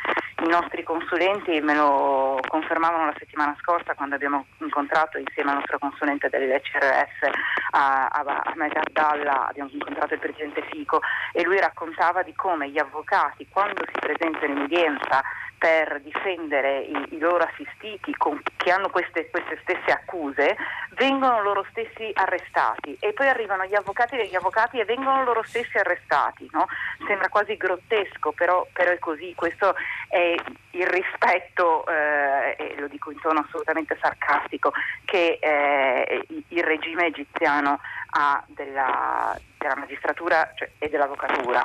I 0.47 0.49
nostri 0.49 0.81
consulenti 0.83 1.59
me 1.59 1.75
lo 1.75 2.39
confermavano 2.47 3.07
la 3.07 3.15
settimana 3.19 3.53
scorsa 3.59 3.95
quando 3.95 4.15
abbiamo 4.15 4.45
incontrato 4.59 5.17
insieme 5.17 5.49
al 5.49 5.57
nostro 5.57 5.77
consulente 5.77 6.29
dell'CRS 6.29 7.27
a, 7.71 8.05
a, 8.05 8.21
a 8.23 8.53
Abdallah, 8.55 9.47
abbiamo 9.49 9.69
incontrato 9.73 10.13
il 10.13 10.21
presidente 10.21 10.61
Fico 10.71 11.01
e 11.33 11.43
lui 11.43 11.59
raccontava 11.59 12.23
di 12.23 12.33
come 12.33 12.69
gli 12.69 12.79
avvocati 12.79 13.45
quando 13.49 13.83
si 13.87 13.99
presentano 13.99 14.53
in 14.53 14.59
udienza 14.59 15.21
per 15.57 16.01
difendere 16.01 16.81
i, 16.81 17.15
i 17.15 17.17
loro 17.17 17.43
assistiti 17.43 18.13
con, 18.15 18.39
che 18.55 18.71
hanno 18.71 18.89
queste, 18.89 19.29
queste, 19.29 19.57
stesse 19.63 19.91
accuse, 19.91 20.55
vengono 20.91 21.41
loro 21.41 21.65
stessi 21.71 22.11
arrestati 22.13 22.95
e 22.99 23.13
poi 23.13 23.27
arrivano 23.27 23.65
gli 23.65 23.75
avvocati 23.75 24.15
degli 24.15 24.35
avvocati 24.35 24.79
e 24.79 24.85
vengono 24.85 25.23
loro 25.23 25.43
stessi 25.43 25.77
arrestati. 25.77 26.47
No? 26.51 26.67
Sembra 27.07 27.29
quasi 27.29 27.57
grottesco, 27.57 28.31
però, 28.33 28.67
però, 28.71 28.91
è 28.91 28.99
così, 28.99 29.33
questo 29.35 29.75
è 30.09 30.35
il 30.71 30.85
rispetto, 30.87 31.85
eh, 31.87 32.55
e 32.57 32.79
lo 32.79 32.87
dico 32.87 33.11
in 33.11 33.19
tono 33.19 33.45
assolutamente 33.47 33.97
sarcastico, 34.01 34.71
che 35.05 35.39
eh, 35.41 36.25
il 36.49 36.63
regime 36.63 37.07
egiziano 37.07 37.79
ha 38.11 38.43
della, 38.47 39.37
della 39.57 39.75
magistratura 39.75 40.51
cioè, 40.55 40.69
e 40.77 40.89
dell'avvocatura. 40.89 41.63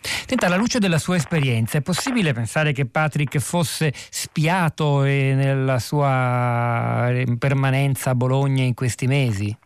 Senta, 0.00 0.46
alla 0.46 0.56
luce 0.56 0.78
della 0.78 0.98
sua 0.98 1.16
esperienza, 1.16 1.78
è 1.78 1.80
possibile 1.80 2.32
pensare 2.32 2.72
che 2.72 2.86
Patrick 2.86 3.38
fosse 3.38 3.92
spiato 3.94 5.00
nella 5.00 5.78
sua 5.78 7.10
permanenza 7.38 8.10
a 8.10 8.14
Bologna 8.14 8.62
in 8.62 8.74
questi 8.74 9.06
mesi? 9.06 9.56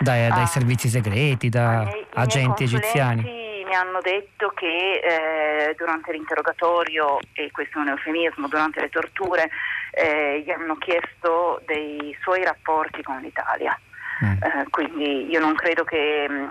Dai, 0.00 0.28
dai 0.28 0.42
ah, 0.42 0.46
servizi 0.46 0.88
segreti, 0.88 1.48
da 1.48 1.82
miei, 1.84 2.06
agenti 2.14 2.62
egiziani? 2.62 3.43
Mi 3.74 3.80
hanno 3.80 4.00
detto 4.00 4.50
che 4.50 5.00
eh, 5.02 5.74
durante 5.76 6.12
l'interrogatorio, 6.12 7.18
e 7.32 7.50
questo 7.50 7.78
è 7.78 7.80
un 7.82 7.88
eufemismo, 7.88 8.46
durante 8.46 8.80
le 8.80 8.88
torture, 8.88 9.50
eh, 9.90 10.42
gli 10.44 10.50
hanno 10.50 10.76
chiesto 10.76 11.60
dei 11.66 12.16
suoi 12.22 12.44
rapporti 12.44 13.02
con 13.02 13.18
l'Italia. 13.18 13.76
Mm. 14.24 14.30
Eh, 14.30 14.66
quindi 14.70 15.28
io 15.28 15.40
non 15.40 15.56
credo 15.56 15.82
che 15.82 16.24
mm, 16.30 16.46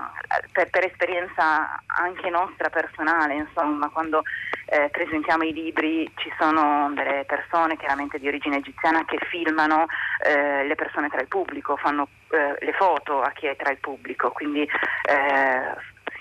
per, 0.51 0.69
per, 0.69 0.83
esperienza 0.83 1.81
anche 1.85 2.29
nostra 2.29 2.69
personale, 2.69 3.35
insomma, 3.35 3.87
quando 3.87 4.23
eh, 4.65 4.89
presentiamo 4.89 5.43
i 5.43 5.53
libri 5.53 6.11
ci 6.15 6.29
sono 6.37 6.91
delle 6.93 7.23
persone 7.25 7.77
chiaramente 7.77 8.19
di 8.19 8.27
origine 8.27 8.57
egiziana 8.57 9.05
che 9.05 9.17
filmano 9.29 9.85
eh, 10.25 10.65
le 10.65 10.75
persone 10.75 11.07
tra 11.07 11.21
il 11.21 11.29
pubblico, 11.29 11.77
fanno 11.77 12.09
eh, 12.31 12.57
le 12.59 12.73
foto 12.73 13.21
a 13.21 13.31
chi 13.31 13.45
è 13.45 13.55
tra 13.55 13.71
il 13.71 13.77
pubblico, 13.77 14.31
quindi 14.31 14.67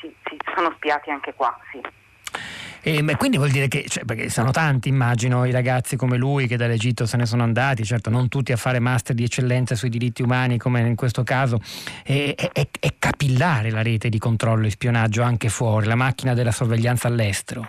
si, 0.03 0.15
si 0.25 0.37
sono 0.55 0.73
spiati 0.77 1.11
anche 1.11 1.33
qua, 1.35 1.57
sì. 1.71 1.81
E, 2.85 3.15
quindi 3.17 3.37
vuol 3.37 3.51
dire 3.51 3.69
che, 3.69 3.85
cioè, 3.89 4.05
perché 4.05 4.29
sono 4.29 4.51
tanti 4.51 4.89
immagino 4.89 5.45
i 5.45 5.53
ragazzi 5.53 5.95
come 5.95 6.17
lui 6.17 6.49
che 6.49 6.57
dall'Egitto 6.57 7.07
se 7.07 7.17
ne 7.17 7.27
sono 7.27 7.45
andati, 7.45 7.85
certo 7.85 8.11
non 8.11 8.29
tutti 8.29 8.51
a 8.51 8.57
fare 8.57 8.81
master 8.81 9.15
di 9.15 9.23
eccellenza 9.23 9.77
sui 9.77 9.89
diritti 9.89 10.23
umani 10.23 10.59
come 10.59 10.81
in 10.81 10.97
questo 10.97 11.23
caso, 11.23 11.61
è, 12.03 12.35
è, 12.35 12.69
è 12.81 12.95
capillare 12.99 13.71
la 13.71 13.83
rete 13.83 14.09
di 14.09 14.19
controllo 14.19 14.67
e 14.67 14.71
spionaggio 14.71 15.23
anche 15.23 15.49
fuori, 15.49 15.87
la 15.87 15.95
macchina 15.95 16.35
della 16.35 16.51
sorveglianza 16.51 17.07
all'estero. 17.07 17.69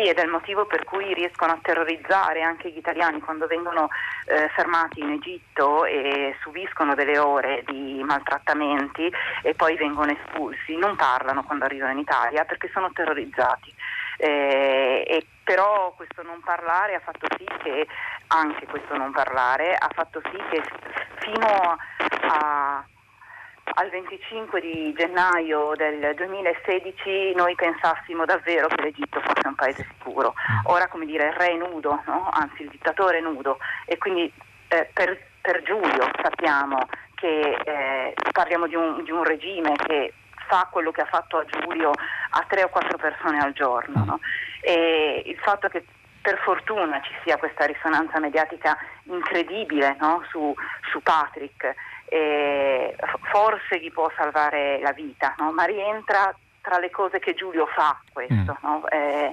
Sì, 0.00 0.08
ed 0.08 0.16
è 0.16 0.22
il 0.22 0.30
motivo 0.30 0.64
per 0.64 0.84
cui 0.84 1.12
riescono 1.12 1.52
a 1.52 1.58
terrorizzare 1.60 2.40
anche 2.40 2.70
gli 2.70 2.78
italiani 2.78 3.20
quando 3.20 3.46
vengono 3.46 3.90
eh, 4.24 4.48
fermati 4.48 5.00
in 5.00 5.10
Egitto 5.10 5.84
e 5.84 6.34
subiscono 6.40 6.94
delle 6.94 7.18
ore 7.18 7.62
di 7.66 8.02
maltrattamenti 8.02 9.12
e 9.42 9.54
poi 9.54 9.76
vengono 9.76 10.10
espulsi. 10.10 10.74
Non 10.76 10.96
parlano 10.96 11.44
quando 11.44 11.66
arrivano 11.66 11.92
in 11.92 11.98
Italia 11.98 12.46
perché 12.46 12.70
sono 12.72 12.90
terrorizzati. 12.92 13.74
Eh, 14.16 15.04
e 15.06 15.26
però 15.44 15.92
questo 15.94 16.22
non 16.22 16.40
parlare 16.40 16.94
ha 16.94 17.00
fatto 17.00 17.26
sì 17.36 17.44
che, 17.62 17.86
anche 18.28 18.66
questo 18.68 18.96
non 18.96 19.12
parlare, 19.12 19.74
ha 19.74 19.90
fatto 19.92 20.22
sì 20.30 20.38
che 20.48 20.62
fino 21.18 21.76
a, 22.22 22.82
al 23.74 23.90
25 23.90 24.60
di 24.60 24.92
gennaio 24.96 25.72
del 25.76 26.14
2016 26.14 27.34
noi 27.34 27.54
pensassimo 27.54 28.24
davvero 28.24 28.66
che 28.68 28.82
l'Egitto 28.82 29.20
fosse 29.20 29.46
un 29.46 29.54
paese 29.54 29.86
sicuro. 29.88 30.34
Ora, 30.64 30.88
come 30.88 31.06
dire, 31.06 31.26
il 31.26 31.32
re 31.32 31.52
è 31.52 31.56
nudo, 31.56 32.02
no? 32.06 32.28
anzi 32.32 32.62
il 32.62 32.68
dittatore 32.68 33.18
è 33.18 33.20
nudo 33.20 33.58
e 33.86 33.98
quindi 33.98 34.32
eh, 34.68 34.90
per, 34.92 35.18
per, 35.40 35.62
Giulio 35.62 36.10
sappiamo 36.22 36.78
che 37.14 37.58
eh, 37.64 38.14
parliamo 38.32 38.66
di 38.66 38.74
un, 38.74 39.02
di 39.04 39.10
un 39.10 39.24
regime 39.24 39.74
che 39.76 40.14
fa 40.48 40.68
quello 40.70 40.90
che 40.90 41.02
ha 41.02 41.06
fatto 41.06 41.38
a 41.38 41.44
Giulio 41.44 41.90
a 41.90 42.44
tre 42.48 42.64
o 42.64 42.68
quattro 42.68 42.98
persone 42.98 43.38
al 43.38 43.52
giorno. 43.52 44.04
No? 44.04 44.20
E 44.60 45.22
il 45.26 45.38
fatto 45.38 45.68
che 45.68 45.84
per 46.22 46.38
fortuna 46.38 47.00
ci 47.00 47.12
sia 47.24 47.38
questa 47.38 47.64
risonanza 47.64 48.18
mediatica 48.20 48.76
incredibile 49.04 49.96
no? 50.00 50.22
su, 50.28 50.54
su, 50.90 51.00
Patrick, 51.02 51.74
eh, 52.10 52.96
forse 53.30 53.78
gli 53.80 53.92
può 53.92 54.10
salvare 54.16 54.80
la 54.80 54.92
vita, 54.92 55.34
no? 55.38 55.52
ma 55.52 55.64
rientra 55.64 56.34
tra 56.62 56.78
le 56.78 56.90
cose 56.90 57.18
che 57.18 57.34
Giulio 57.34 57.66
fa 57.66 57.98
questo. 58.12 58.34
Mm. 58.34 58.46
No? 58.62 58.88
Eh, 58.88 59.32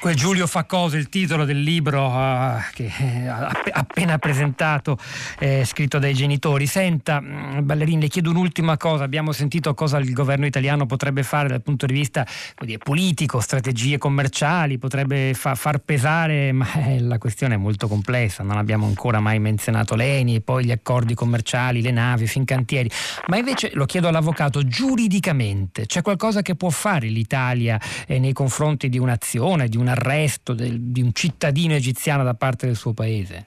Quel 0.00 0.14
Giulio 0.14 0.46
fa 0.46 0.64
cose, 0.64 0.98
il 0.98 1.08
titolo 1.08 1.44
del 1.44 1.62
libro 1.62 2.06
uh, 2.06 2.58
che 2.74 2.90
ha 3.28 3.50
appena 3.72 4.18
presentato, 4.18 4.98
eh, 5.38 5.64
scritto 5.64 5.98
dai 5.98 6.12
genitori. 6.12 6.66
Senta, 6.66 7.20
mm, 7.20 7.64
Ballerini, 7.64 8.02
le 8.02 8.08
chiedo 8.08 8.30
un'ultima 8.30 8.76
cosa. 8.76 9.04
Abbiamo 9.04 9.32
sentito 9.32 9.72
cosa 9.74 9.98
il 9.98 10.12
governo 10.12 10.44
italiano 10.46 10.86
potrebbe 10.86 11.22
fare 11.22 11.48
dal 11.48 11.62
punto 11.62 11.86
di 11.86 11.92
vista 11.92 12.26
dire, 12.60 12.78
politico, 12.78 13.40
strategie 13.40 13.96
commerciali, 13.98 14.78
potrebbe 14.78 15.32
fa, 15.34 15.54
far 15.54 15.78
pesare, 15.78 16.50
ma 16.52 16.66
eh, 16.86 17.00
la 17.00 17.18
questione 17.18 17.54
è 17.54 17.58
molto 17.58 17.88
complessa. 17.88 18.42
Non 18.42 18.56
abbiamo 18.58 18.86
ancora 18.86 19.20
mai 19.20 19.38
menzionato 19.38 19.94
l'ENI 19.94 20.36
e 20.36 20.40
poi 20.40 20.64
gli 20.64 20.72
accordi 20.72 21.14
commerciali, 21.14 21.80
le 21.80 21.90
navi, 21.90 22.26
Fincantieri. 22.26 22.90
Ma 23.28 23.36
invece 23.36 23.70
lo 23.74 23.86
chiedo 23.86 24.08
all'avvocato, 24.08 24.66
giuridicamente 24.66 25.86
c'è 25.86 26.02
qualcosa 26.02 26.42
che 26.42 26.54
può 26.56 26.70
fare 26.70 27.06
l'Italia 27.06 27.78
eh, 28.06 28.18
nei 28.18 28.32
confronti 28.32 28.88
di 28.88 28.98
un'azione, 28.98 29.68
di 29.68 29.76
un 29.76 29.88
arresto 29.88 30.52
del, 30.52 30.80
di 30.80 31.02
un 31.02 31.12
cittadino 31.12 31.74
egiziano 31.74 32.24
da 32.24 32.34
parte 32.34 32.66
del 32.66 32.76
suo 32.76 32.92
paese? 32.92 33.46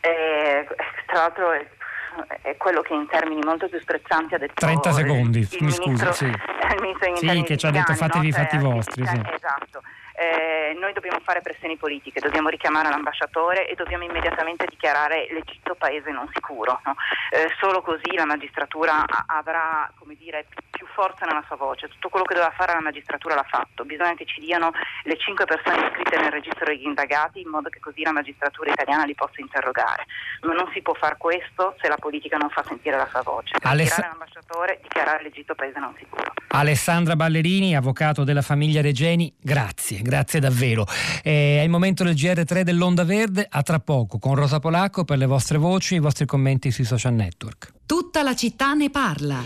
Eh, 0.00 0.66
tra 1.06 1.18
l'altro 1.18 1.52
è, 1.52 2.56
quello 2.56 2.82
che 2.82 2.94
in 2.94 3.06
termini 3.08 3.40
molto 3.44 3.68
più 3.68 3.80
sprezzanti 3.80 4.34
ha 4.34 4.38
detto 4.38 4.54
30 4.54 4.92
secondi, 4.92 5.38
il, 5.38 5.48
mi 5.60 5.70
scusi, 5.70 6.12
sì. 6.12 6.24
il 6.26 6.80
ministro 6.80 7.14
sì, 7.14 7.42
che 7.42 7.56
ci 7.56 7.66
ha 7.66 7.70
detto 7.70 7.94
fatevi 7.94 8.26
i 8.26 8.30
no? 8.30 8.36
fatti 8.36 8.58
cioè, 8.58 8.72
vostri. 8.72 9.06
Sì. 9.06 9.20
Esatto. 9.34 9.82
Eh, 10.22 10.78
noi 10.78 10.92
dobbiamo 10.92 11.18
fare 11.24 11.40
pressioni 11.40 11.76
politiche, 11.76 12.20
dobbiamo 12.20 12.48
richiamare 12.48 12.88
l'ambasciatore 12.88 13.68
e 13.68 13.74
dobbiamo 13.74 14.04
immediatamente 14.04 14.66
dichiarare 14.66 15.26
l'Egitto 15.30 15.74
paese 15.74 16.10
non 16.10 16.28
sicuro. 16.32 16.80
No? 16.84 16.94
Eh, 17.30 17.48
solo 17.58 17.82
così 17.82 18.14
la 18.14 18.24
magistratura 18.24 19.04
avrà 19.26 19.90
dire, 20.22 20.46
più 20.70 20.86
forza 20.94 21.26
nella 21.26 21.42
sua 21.46 21.56
voce. 21.56 21.88
Tutto 21.88 22.08
quello 22.08 22.24
che 22.24 22.34
doveva 22.34 22.52
fare 22.52 22.72
la 22.72 22.80
magistratura 22.80 23.34
l'ha 23.34 23.46
fatto. 23.48 23.84
Bisogna 23.84 24.14
che 24.14 24.24
ci 24.24 24.40
diano 24.40 24.70
le 25.04 25.16
cinque 25.18 25.44
persone 25.44 25.86
iscritte 25.86 26.16
nel 26.18 26.30
registro 26.30 26.66
degli 26.66 26.84
indagati 26.84 27.40
in 27.40 27.48
modo 27.48 27.68
che 27.68 27.80
così 27.80 28.02
la 28.02 28.12
magistratura 28.12 28.72
italiana 28.72 29.04
li 29.04 29.14
possa 29.14 29.40
interrogare. 29.40 30.06
Ma 30.42 30.54
non 30.54 30.70
si 30.72 30.80
può 30.82 30.94
fare 30.94 31.16
questo 31.18 31.74
se 31.80 31.88
la 31.88 31.96
politica 31.96 32.36
non 32.36 32.50
fa 32.50 32.64
sentire 32.66 32.96
la 32.96 33.08
sua 33.10 33.22
voce. 33.22 33.54
Aless- 33.62 33.98
l'ambasciatore, 33.98 34.78
dichiarare 34.82 35.22
l'Egitto 35.22 35.54
paese 35.54 35.78
non 35.78 35.94
sicuro. 35.98 36.32
Alessandra 36.54 37.16
Ballerini, 37.16 37.74
avvocato 37.74 38.24
della 38.24 38.42
famiglia 38.42 38.82
Regeni, 38.82 39.34
grazie, 39.40 40.02
grazie 40.12 40.40
davvero. 40.40 40.86
Eh, 41.22 41.60
è 41.60 41.62
il 41.62 41.70
momento 41.70 42.04
del 42.04 42.14
GR3 42.14 42.60
dell'Onda 42.60 43.04
Verde, 43.04 43.46
a 43.48 43.62
tra 43.62 43.80
poco 43.80 44.18
con 44.18 44.34
Rosa 44.34 44.58
Polacco 44.58 45.04
per 45.04 45.16
le 45.16 45.24
vostre 45.24 45.56
voci 45.56 45.94
e 45.94 45.96
i 45.96 46.00
vostri 46.00 46.26
commenti 46.26 46.70
sui 46.70 46.84
social 46.84 47.14
network. 47.14 47.72
Tutta 47.86 48.22
la 48.22 48.34
città 48.34 48.74
ne 48.74 48.90
parla. 48.90 49.42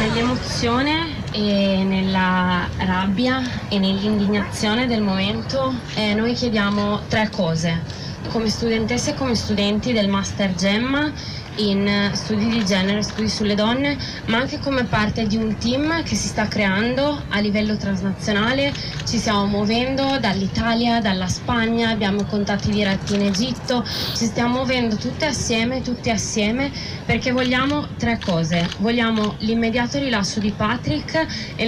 Nell'emozione 0.00 1.30
e 1.30 1.84
nella 1.84 2.66
rabbia 2.78 3.68
e 3.68 3.78
nell'indignazione 3.78 4.88
del 4.88 5.02
momento 5.02 5.72
eh, 5.94 6.14
noi 6.14 6.34
chiediamo 6.34 7.02
tre 7.06 7.30
cose. 7.30 7.82
Come 8.28 8.48
studentesse 8.48 9.10
e 9.10 9.14
come 9.14 9.36
studenti 9.36 9.92
del 9.92 10.08
Master 10.08 10.54
Gemma 10.54 11.12
in 11.56 12.10
studi 12.12 12.48
di 12.48 12.64
genere, 12.64 13.02
studi 13.02 13.28
sulle 13.28 13.54
donne, 13.54 13.96
ma 14.26 14.38
anche 14.38 14.58
come 14.58 14.84
parte 14.84 15.26
di 15.26 15.36
un 15.36 15.56
team 15.58 16.02
che 16.02 16.14
si 16.14 16.28
sta 16.28 16.48
creando 16.48 17.22
a 17.28 17.38
livello 17.40 17.76
transnazionale. 17.76 18.72
Ci 19.04 19.18
stiamo 19.18 19.46
muovendo 19.46 20.18
dall'Italia, 20.18 21.00
dalla 21.00 21.28
Spagna, 21.28 21.90
abbiamo 21.90 22.24
contatti 22.24 22.70
diretti 22.70 23.14
in 23.14 23.22
Egitto, 23.22 23.84
ci 23.84 24.24
stiamo 24.24 24.56
muovendo 24.56 24.96
tutte 24.96 25.26
assieme, 25.26 25.82
tutti 25.82 26.10
assieme, 26.10 26.70
perché 27.04 27.32
vogliamo 27.32 27.86
tre 27.96 28.18
cose. 28.22 28.68
Vogliamo 28.78 29.36
l'immediato 29.38 29.98
rilascio 29.98 30.40
di 30.40 30.50
Patrick 30.50 31.26
e, 31.56 31.64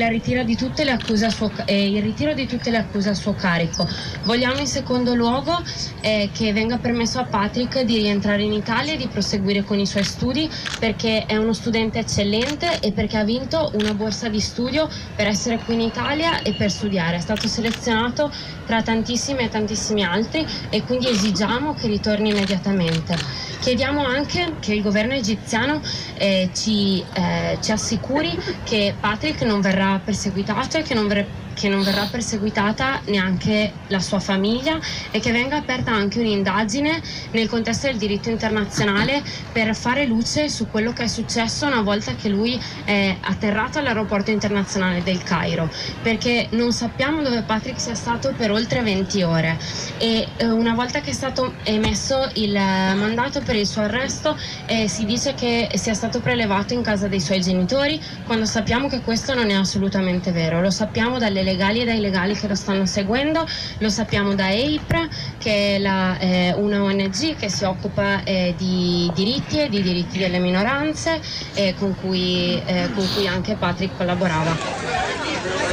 suo, 1.30 1.52
e 1.64 1.90
il 1.90 2.02
ritiro 2.02 2.34
di 2.34 2.46
tutte 2.46 2.70
le 2.70 2.78
accuse 2.78 3.10
a 3.10 3.14
suo 3.14 3.34
carico. 3.34 3.88
Vogliamo 4.24 4.58
in 4.58 4.66
secondo 4.66 5.14
luogo 5.14 5.62
eh, 6.00 6.30
che 6.32 6.52
venga 6.52 6.78
permesso 6.78 7.18
a 7.18 7.24
Patrick 7.24 7.82
di 7.82 7.98
rientrare 7.98 8.42
in 8.42 8.52
Italia 8.52 8.94
e 8.94 8.96
di 8.96 9.06
proseguire 9.06 9.62
con 9.64 9.77
con 9.78 9.80
i 9.80 9.86
suoi 9.86 10.04
studi 10.04 10.50
perché 10.80 11.24
è 11.26 11.36
uno 11.36 11.52
studente 11.52 12.00
eccellente 12.00 12.80
e 12.80 12.90
perché 12.92 13.16
ha 13.16 13.24
vinto 13.24 13.70
una 13.74 13.94
borsa 13.94 14.28
di 14.28 14.40
studio 14.40 14.88
per 15.14 15.28
essere 15.28 15.58
qui 15.58 15.74
in 15.74 15.80
Italia 15.80 16.42
e 16.42 16.54
per 16.54 16.70
studiare. 16.70 17.16
È 17.16 17.20
stato 17.20 17.46
selezionato 17.46 18.32
tra 18.66 18.82
tantissimi 18.82 19.44
e 19.44 19.48
tantissimi 19.48 20.04
altri 20.04 20.44
e 20.70 20.82
quindi 20.82 21.08
esigiamo 21.08 21.74
che 21.74 21.86
ritorni 21.86 22.30
immediatamente. 22.30 23.16
Chiediamo 23.60 24.04
anche 24.04 24.54
che 24.60 24.74
il 24.74 24.82
governo 24.82 25.12
egiziano 25.14 25.80
eh, 26.16 26.50
ci, 26.52 27.04
eh, 27.12 27.58
ci 27.60 27.70
assicuri 27.70 28.36
che 28.64 28.94
Patrick 28.98 29.42
non 29.42 29.60
verrà 29.60 30.00
perseguitato 30.04 30.78
e 30.78 30.82
che 30.82 30.94
non 30.94 31.06
verrà 31.06 31.46
che 31.58 31.68
non 31.68 31.82
verrà 31.82 32.06
perseguitata 32.08 33.00
neanche 33.06 33.72
la 33.88 33.98
sua 33.98 34.20
famiglia 34.20 34.78
e 35.10 35.18
che 35.18 35.32
venga 35.32 35.56
aperta 35.56 35.90
anche 35.90 36.20
un'indagine 36.20 37.02
nel 37.32 37.48
contesto 37.48 37.88
del 37.88 37.96
diritto 37.96 38.30
internazionale 38.30 39.22
per 39.50 39.74
fare 39.74 40.06
luce 40.06 40.48
su 40.48 40.68
quello 40.70 40.92
che 40.92 41.04
è 41.04 41.06
successo 41.08 41.66
una 41.66 41.82
volta 41.82 42.14
che 42.14 42.28
lui 42.28 42.58
è 42.84 43.16
atterrato 43.20 43.80
all'aeroporto 43.80 44.30
internazionale 44.30 45.02
del 45.02 45.20
Cairo, 45.24 45.68
perché 46.00 46.46
non 46.50 46.70
sappiamo 46.72 47.22
dove 47.22 47.42
Patrick 47.42 47.80
sia 47.80 47.94
stato 47.94 48.32
per 48.36 48.52
oltre 48.52 48.82
20 48.82 49.22
ore. 49.22 49.58
E 49.98 50.28
eh, 50.36 50.46
una 50.46 50.74
volta 50.74 51.00
che 51.00 51.10
è 51.10 51.12
stato 51.12 51.54
emesso 51.64 52.30
il 52.34 52.52
mandato 52.52 53.40
per 53.40 53.56
il 53.56 53.66
suo 53.66 53.82
arresto 53.82 54.36
eh, 54.66 54.86
si 54.86 55.04
dice 55.04 55.34
che 55.34 55.68
sia 55.74 55.94
stato 55.94 56.20
prelevato 56.20 56.72
in 56.72 56.82
casa 56.82 57.08
dei 57.08 57.20
suoi 57.20 57.40
genitori 57.40 58.00
quando 58.24 58.44
sappiamo 58.44 58.88
che 58.88 59.00
questo 59.00 59.34
non 59.34 59.50
è 59.50 59.54
assolutamente 59.54 60.30
vero, 60.30 60.60
lo 60.60 60.70
sappiamo 60.70 61.18
dalle 61.18 61.42
legali 61.48 61.80
e 61.80 61.84
dai 61.84 62.00
legali 62.00 62.34
che 62.34 62.46
lo 62.46 62.54
stanno 62.54 62.86
seguendo, 62.86 63.46
lo 63.78 63.88
sappiamo 63.88 64.34
da 64.34 64.50
EIPRA 64.50 65.08
che 65.38 65.76
è 65.76 65.78
la, 65.78 66.18
eh, 66.18 66.54
una 66.56 66.82
ONG 66.82 67.36
che 67.36 67.48
si 67.48 67.64
occupa 67.64 68.22
eh, 68.24 68.54
di 68.56 69.10
diritti 69.14 69.60
e 69.60 69.68
di 69.68 69.82
diritti 69.82 70.18
delle 70.18 70.38
minoranze 70.38 71.20
e 71.54 71.74
con 71.78 71.94
cui, 72.00 72.60
eh, 72.64 72.90
con 72.94 73.06
cui 73.14 73.26
anche 73.26 73.54
Patrick 73.54 73.96
collaborava. 73.96 75.67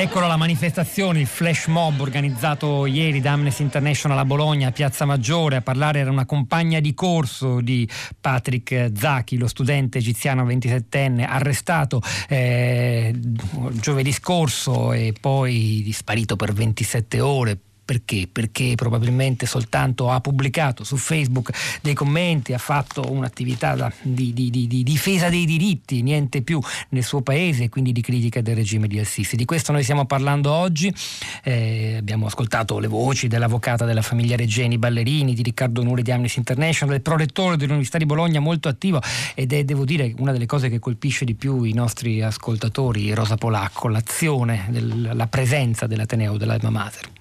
Ed 0.00 0.06
eccolo 0.06 0.28
la 0.28 0.38
manifestazione, 0.38 1.20
il 1.20 1.26
flash 1.26 1.66
mob 1.66 2.00
organizzato 2.00 2.86
ieri 2.86 3.20
da 3.20 3.32
Amnesty 3.32 3.62
International 3.62 4.16
a 4.16 4.24
Bologna, 4.24 4.68
a 4.68 4.72
Piazza 4.72 5.04
Maggiore. 5.04 5.56
A 5.56 5.60
parlare 5.60 5.98
era 5.98 6.10
una 6.10 6.24
compagna 6.24 6.80
di 6.80 6.94
corso 6.94 7.60
di 7.60 7.86
Patrick 8.18 8.92
Zaki, 8.96 9.36
lo 9.36 9.46
studente 9.46 9.98
egiziano 9.98 10.46
27enne, 10.46 11.26
arrestato 11.28 12.00
eh, 12.30 13.14
giovedì 13.72 14.10
scorso 14.12 14.94
e 14.94 15.12
poi 15.20 15.90
sparito 15.92 16.34
per 16.34 16.54
27 16.54 17.20
ore 17.20 17.58
perché? 17.90 18.28
Perché 18.30 18.74
probabilmente 18.76 19.46
soltanto 19.46 20.12
ha 20.12 20.20
pubblicato 20.20 20.84
su 20.84 20.96
Facebook 20.96 21.50
dei 21.82 21.92
commenti, 21.94 22.52
ha 22.52 22.58
fatto 22.58 23.10
un'attività 23.10 23.92
di, 24.02 24.32
di, 24.32 24.48
di, 24.48 24.68
di 24.68 24.84
difesa 24.84 25.28
dei 25.28 25.44
diritti, 25.44 26.00
niente 26.00 26.42
più 26.42 26.60
nel 26.90 27.02
suo 27.02 27.20
paese 27.22 27.64
e 27.64 27.68
quindi 27.68 27.90
di 27.90 28.00
critica 28.00 28.42
del 28.42 28.54
regime 28.54 28.86
di 28.86 29.00
Al-Sisi. 29.00 29.34
Di 29.34 29.44
questo 29.44 29.72
noi 29.72 29.82
stiamo 29.82 30.06
parlando 30.06 30.52
oggi, 30.52 30.94
eh, 31.42 31.96
abbiamo 31.98 32.26
ascoltato 32.26 32.78
le 32.78 32.86
voci 32.86 33.26
dell'avvocata 33.26 33.84
della 33.84 34.02
famiglia 34.02 34.36
Reggeni 34.36 34.78
Ballerini, 34.78 35.34
di 35.34 35.42
Riccardo 35.42 35.82
Nuri 35.82 36.02
di 36.02 36.12
Amnesty 36.12 36.38
International, 36.38 36.94
del 36.94 37.02
prorettore 37.02 37.56
dell'Università 37.56 37.98
di 37.98 38.06
Bologna 38.06 38.38
molto 38.38 38.68
attivo 38.68 39.02
ed 39.34 39.52
è, 39.52 39.64
devo 39.64 39.84
dire, 39.84 40.14
una 40.18 40.30
delle 40.30 40.46
cose 40.46 40.68
che 40.68 40.78
colpisce 40.78 41.24
di 41.24 41.34
più 41.34 41.64
i 41.64 41.72
nostri 41.72 42.22
ascoltatori, 42.22 43.12
Rosa 43.14 43.34
Polacco, 43.34 43.88
l'azione, 43.88 44.68
la 45.12 45.26
presenza 45.26 45.88
dell'Ateneo 45.88 46.36
dell'Alma 46.36 46.70
Mater. 46.70 47.18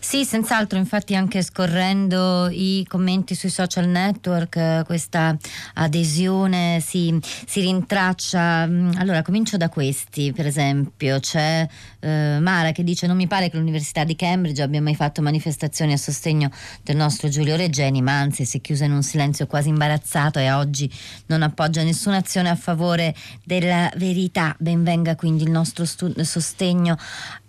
Sì, 0.00 0.24
senz'altro, 0.24 0.78
infatti 0.78 1.14
anche 1.14 1.42
scorrendo 1.42 2.48
i 2.50 2.84
commenti 2.88 3.34
sui 3.34 3.50
social 3.50 3.86
network 3.86 4.84
questa 4.84 5.36
adesione 5.74 6.80
si, 6.84 7.18
si 7.46 7.60
rintraccia. 7.60 8.66
Mm, 8.66 8.92
allora, 8.96 9.22
comincio 9.22 9.56
da 9.56 9.68
questi, 9.68 10.32
per 10.32 10.46
esempio, 10.46 11.18
c'è 11.20 11.66
eh, 12.00 12.38
Mara 12.40 12.72
che 12.72 12.84
dice 12.84 13.06
non 13.06 13.16
mi 13.16 13.26
pare 13.26 13.50
che 13.50 13.56
l'Università 13.56 14.04
di 14.04 14.16
Cambridge 14.16 14.62
abbia 14.62 14.80
mai 14.80 14.94
fatto 14.94 15.22
manifestazioni 15.22 15.92
a 15.92 15.96
sostegno 15.96 16.50
del 16.82 16.96
nostro 16.96 17.28
Giulio 17.28 17.56
Reggeni, 17.56 18.02
ma 18.02 18.18
anzi 18.20 18.44
si 18.44 18.58
è 18.58 18.60
chiusa 18.60 18.84
in 18.84 18.92
un 18.92 19.02
silenzio 19.02 19.46
quasi 19.46 19.68
imbarazzato 19.68 20.38
e 20.38 20.50
oggi 20.52 20.90
non 21.26 21.42
appoggia 21.42 21.82
nessuna 21.82 22.16
azione 22.16 22.48
a 22.48 22.56
favore 22.56 23.14
della 23.44 23.90
verità. 23.96 24.54
Benvenga 24.58 25.16
quindi 25.16 25.42
il 25.42 25.50
nostro 25.50 25.84
stu- 25.84 26.20
sostegno 26.20 26.96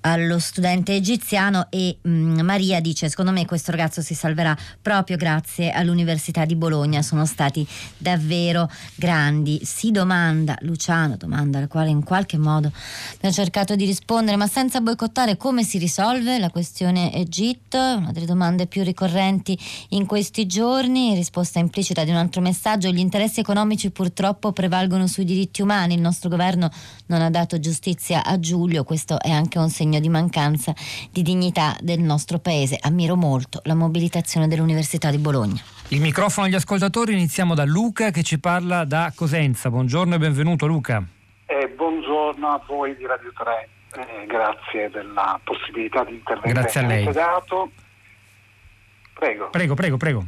allo 0.02 0.40
studente 0.40 0.96
egiziano 0.96 1.68
e 1.70 1.98
mh, 2.02 2.10
mm, 2.10 2.40
Maria 2.42 2.80
dice 2.80 3.10
secondo 3.10 3.32
me 3.32 3.46
questo 3.46 3.72
ragazzo 3.72 4.02
si 4.02 4.14
salverà 4.14 4.56
proprio 4.82 5.18
grazie 5.18 5.72
all'Università 5.72 6.46
di 6.46 6.56
Bologna, 6.56 7.02
sono 7.02 7.26
stati 7.26 7.68
davvero 7.98 8.70
grandi. 8.96 9.62
Si 9.64 9.92
domanda, 9.92 10.58
Luciano 10.62 11.18
domanda 11.18 11.58
alla 11.58 11.68
quale 11.68 11.90
in 11.90 12.04
qualche 12.04 12.38
modo 12.38 12.72
abbiamo 13.16 13.34
cercato 13.34 13.76
di 13.76 13.86
rispondere, 13.86 14.38
ma 14.38 14.48
senza 14.48 14.82
boicottare 14.82 15.38
come 15.38 15.64
si 15.64 15.78
risolve 15.78 16.40
la 16.40 16.50
questione 16.50 17.14
Egitto? 17.14 17.78
Una 17.78 18.12
delle 18.12 18.26
domande 18.26 18.68
più 18.68 18.84
ricorrenti 18.84 19.58
in 19.90 20.06
questi 20.06 20.46
giorni, 20.46 21.16
risposta 21.16 21.60
implicita 21.60 22.04
di 22.04 22.12
un 22.12 22.18
altro 22.18 22.42
messaggio, 22.42 22.90
gli 22.90 23.00
interessi 23.00 23.40
economici 23.40 23.92
purtroppo 23.92 24.52
prevalgono 24.52 25.08
sui 25.08 25.26
diritti 25.26 25.62
umani, 25.62 25.96
il 25.96 26.02
nostro 26.02 26.30
governo 26.30 26.70
non 27.08 27.22
ha 27.22 27.30
dato 27.30 27.60
giustizia 27.60 28.24
a 28.24 28.40
Giulio, 28.40 28.84
questo 28.84 29.20
è 29.20 29.30
anche 29.30 29.58
un 29.58 29.70
segno 29.88 30.00
di 30.02 30.10
mancanza 30.10 30.74
di 31.10 31.22
dignità 31.22 31.76
del 31.80 32.02
nostro 32.02 32.40
paese. 32.40 32.78
Ammiro 32.82 33.16
molto 33.16 33.62
la 33.64 33.74
mobilitazione 33.74 34.48
dell'Università 34.48 35.10
di 35.10 35.18
Bologna. 35.18 35.62
Il 35.90 36.02
microfono 36.02 36.46
agli 36.46 36.56
ascoltatori, 36.56 37.14
iniziamo 37.14 37.56
da 37.56 37.64
Luca 37.64 38.12
che 38.12 38.22
ci 38.22 38.38
parla 38.40 38.84
da 38.84 39.14
Cosenza. 39.16 39.70
Buongiorno 39.70 40.16
e 40.16 40.18
benvenuto 40.18 40.68
Luca. 40.68 41.02
Eh, 41.46 41.70
buongiorno 41.70 42.48
a 42.50 42.62
voi 42.68 42.98
di 42.98 43.06
Radio 43.06 43.32
3, 43.34 43.70
eh, 43.96 44.26
grazie 44.26 44.90
della 44.90 45.40
possibilità 45.42 46.04
di 46.04 46.16
intervenire. 46.16 46.60
Grazie 46.60 46.82
a 46.82 46.86
lei. 46.86 47.12
Dato. 47.12 47.72
Prego. 49.14 49.50
Prego, 49.50 49.74
prego, 49.74 49.98
prego. 49.98 50.26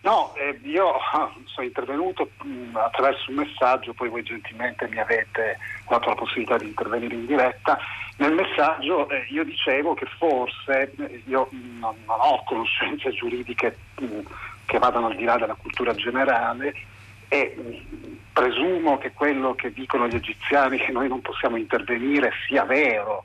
No, 0.00 0.32
eh, 0.36 0.58
io 0.62 0.92
sono 1.44 1.66
intervenuto 1.66 2.30
mh, 2.42 2.48
mm, 2.48 2.76
attraverso 2.76 3.28
un 3.28 3.36
messaggio, 3.36 3.92
poi 3.92 4.08
voi 4.08 4.22
gentilmente 4.22 4.88
mi 4.88 4.98
avete 4.98 5.58
dato 5.86 6.08
la 6.08 6.14
possibilità 6.14 6.56
di 6.56 6.66
intervenire 6.66 7.14
in 7.14 7.26
diretta. 7.26 7.76
Nel 8.16 8.32
messaggio 8.32 9.08
eh, 9.10 9.26
io 9.28 9.44
dicevo 9.44 9.94
che 9.94 10.06
forse 10.18 10.92
eh, 10.98 11.22
io 11.26 11.48
non, 11.50 11.94
non, 12.06 12.18
ho 12.18 12.42
conoscenze 12.44 13.10
giuridiche 13.12 13.76
mh, 14.00 14.04
mm, 14.04 14.20
che 14.64 14.78
vadano 14.78 15.08
al 15.08 15.16
di 15.16 15.24
là 15.24 15.36
della 15.36 15.54
cultura 15.54 15.94
generale, 15.94 16.74
e 17.28 17.82
presumo 18.32 18.98
che 18.98 19.12
quello 19.12 19.54
che 19.54 19.72
dicono 19.72 20.06
gli 20.06 20.14
egiziani 20.14 20.78
che 20.78 20.92
noi 20.92 21.08
non 21.08 21.20
possiamo 21.20 21.56
intervenire 21.56 22.32
sia 22.46 22.64
vero. 22.64 23.24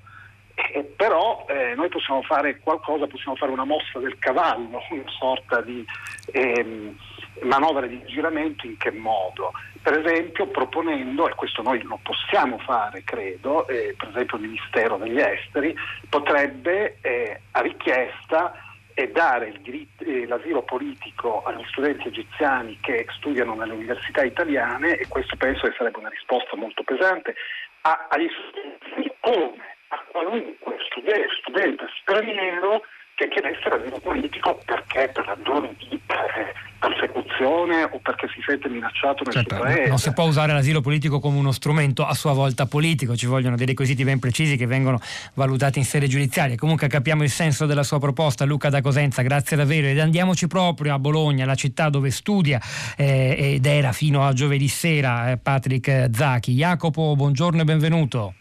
Eh, 0.53 0.83
però 0.83 1.45
eh, 1.47 1.73
noi 1.75 1.89
possiamo 1.89 2.21
fare 2.23 2.59
qualcosa, 2.59 3.07
possiamo 3.07 3.35
fare 3.35 3.51
una 3.51 3.63
mossa 3.63 3.99
del 3.99 4.17
cavallo, 4.19 4.81
una 4.89 5.09
sorta 5.17 5.61
di 5.61 5.85
ehm, 6.31 6.95
manovra 7.41 7.87
di 7.87 8.01
giramento 8.05 8.65
in 8.65 8.77
che 8.77 8.91
modo? 8.91 9.51
Per 9.81 9.97
esempio 9.97 10.47
proponendo, 10.47 11.27
e 11.27 11.35
questo 11.35 11.61
noi 11.61 11.81
lo 11.81 11.99
possiamo 12.03 12.59
fare 12.59 13.03
credo, 13.03 13.67
eh, 13.67 13.95
per 13.97 14.09
esempio 14.09 14.37
il 14.37 14.43
Ministero 14.43 14.97
degli 14.97 15.19
Esteri 15.19 15.75
potrebbe 16.07 16.97
eh, 17.01 17.41
a 17.51 17.61
richiesta 17.61 18.53
e 18.93 19.09
dare 19.09 19.53
diritto, 19.61 20.03
eh, 20.03 20.27
l'asilo 20.27 20.61
politico 20.61 21.43
agli 21.43 21.63
studenti 21.69 22.07
egiziani 22.07 22.77
che 22.81 23.05
studiano 23.17 23.55
nelle 23.55 23.73
università 23.73 24.23
italiane 24.23 24.97
e 24.97 25.07
questo 25.07 25.35
penso 25.37 25.67
che 25.67 25.75
sarebbe 25.77 25.97
una 25.97 26.09
risposta 26.09 26.55
molto 26.55 26.83
pesante 26.83 27.35
a, 27.81 28.07
agli 28.09 28.29
studenti 28.29 29.11
come 29.19 29.75
a 29.87 30.03
qualunque 30.11 30.77
studente, 30.89 31.27
studente 31.41 31.85
straniero 32.01 32.81
che 33.21 33.27
chiedesse 33.29 33.69
l'asilo 33.69 33.99
politico 33.99 34.59
perché 34.65 35.11
per 35.13 35.25
ragioni 35.25 35.75
di 35.77 35.93
eh, 35.93 36.53
persecuzione 36.79 37.83
o 37.83 37.99
perché 38.01 38.27
si 38.33 38.41
sente 38.43 38.67
minacciato 38.67 39.23
nel 39.23 39.33
certo, 39.33 39.55
suo 39.55 39.63
paese. 39.63 39.87
Non 39.89 39.99
si 39.99 40.11
può 40.13 40.25
usare 40.25 40.53
l'asilo 40.53 40.81
politico 40.81 41.19
come 41.19 41.37
uno 41.37 41.51
strumento 41.51 42.03
a 42.03 42.15
sua 42.15 42.33
volta 42.33 42.65
politico, 42.65 43.15
ci 43.15 43.27
vogliono 43.27 43.55
dei 43.55 43.67
requisiti 43.67 44.03
ben 44.03 44.17
precisi 44.17 44.57
che 44.57 44.65
vengono 44.65 44.99
valutati 45.35 45.77
in 45.77 45.85
sede 45.85 46.07
giudiziaria. 46.07 46.55
Comunque 46.55 46.87
capiamo 46.87 47.21
il 47.21 47.29
senso 47.29 47.67
della 47.67 47.83
sua 47.83 47.99
proposta, 47.99 48.45
Luca 48.45 48.69
da 48.69 48.81
Cosenza, 48.81 49.21
grazie 49.21 49.55
davvero. 49.55 49.87
Ed 49.87 49.99
andiamoci 49.99 50.47
proprio 50.47 50.95
a 50.95 50.99
Bologna, 50.99 51.45
la 51.45 51.55
città 51.55 51.89
dove 51.89 52.09
studia 52.09 52.59
eh, 52.97 53.53
ed 53.55 53.65
era 53.65 53.91
fino 53.91 54.25
a 54.25 54.33
giovedì 54.33 54.67
sera 54.67 55.29
eh, 55.29 55.37
Patrick 55.37 56.09
Zachi. 56.11 56.53
Jacopo, 56.53 57.15
buongiorno 57.15 57.61
e 57.61 57.63
benvenuto. 57.65 58.33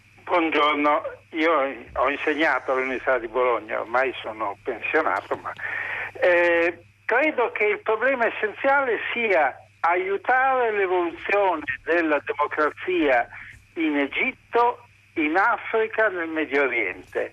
Buongiorno, 0.61 1.02
io 1.30 1.52
ho 1.94 2.11
insegnato 2.11 2.72
all'Università 2.72 3.16
di 3.16 3.28
Bologna, 3.28 3.80
ormai 3.80 4.12
sono 4.20 4.58
pensionato, 4.62 5.34
ma 5.36 5.50
eh, 6.20 6.78
credo 7.06 7.50
che 7.52 7.64
il 7.64 7.78
problema 7.78 8.26
essenziale 8.26 8.98
sia 9.11 9.56
aiutare 9.80 10.72
l'evoluzione 10.72 11.62
della 11.82 12.20
democrazia 12.26 13.26
in 13.76 13.96
Egitto, 13.96 14.84
in 15.14 15.34
Africa, 15.38 16.08
nel 16.08 16.28
Medio 16.28 16.64
Oriente. 16.64 17.32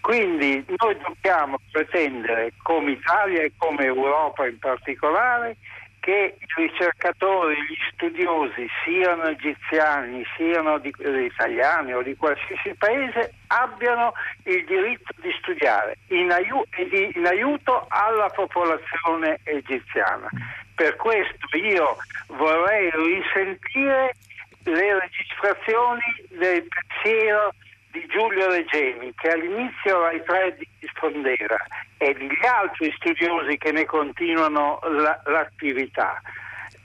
Quindi 0.00 0.64
noi 0.78 0.96
dobbiamo 0.96 1.58
pretendere, 1.70 2.54
come 2.62 2.92
Italia 2.92 3.42
e 3.42 3.52
come 3.58 3.84
Europa 3.84 4.46
in 4.46 4.58
particolare, 4.58 5.58
che 6.04 6.36
i 6.38 6.46
ricercatori, 6.56 7.54
gli 7.62 7.78
studiosi, 7.94 8.68
siano 8.84 9.24
egiziani, 9.24 10.22
siano 10.36 10.76
di, 10.76 10.94
eh, 10.98 11.24
italiani 11.24 11.94
o 11.94 12.02
di 12.02 12.14
qualsiasi 12.14 12.74
paese, 12.76 13.32
abbiano 13.46 14.12
il 14.42 14.66
diritto 14.66 15.14
di 15.22 15.34
studiare 15.40 15.96
in, 16.08 16.30
aiu- 16.30 16.68
in 17.14 17.24
aiuto 17.24 17.86
alla 17.88 18.28
popolazione 18.28 19.40
egiziana. 19.44 20.28
Per 20.74 20.94
questo 20.96 21.56
io 21.56 21.96
vorrei 22.26 22.90
risentire 22.90 24.14
le 24.64 25.00
registrazioni 25.00 26.02
del 26.28 26.68
pensiero 26.68 27.54
di 27.92 28.04
Giulio 28.08 28.50
Regeni 28.50 29.14
che 29.14 29.30
all'inizio 29.30 30.02
Rai 30.02 30.22
3 30.22 30.58
diffondeva 30.94 31.56
e 31.98 32.14
gli 32.18 32.46
altri 32.46 32.92
studiosi 32.96 33.58
che 33.58 33.72
ne 33.72 33.84
continuano 33.84 34.78
la, 34.82 35.20
l'attività. 35.24 36.20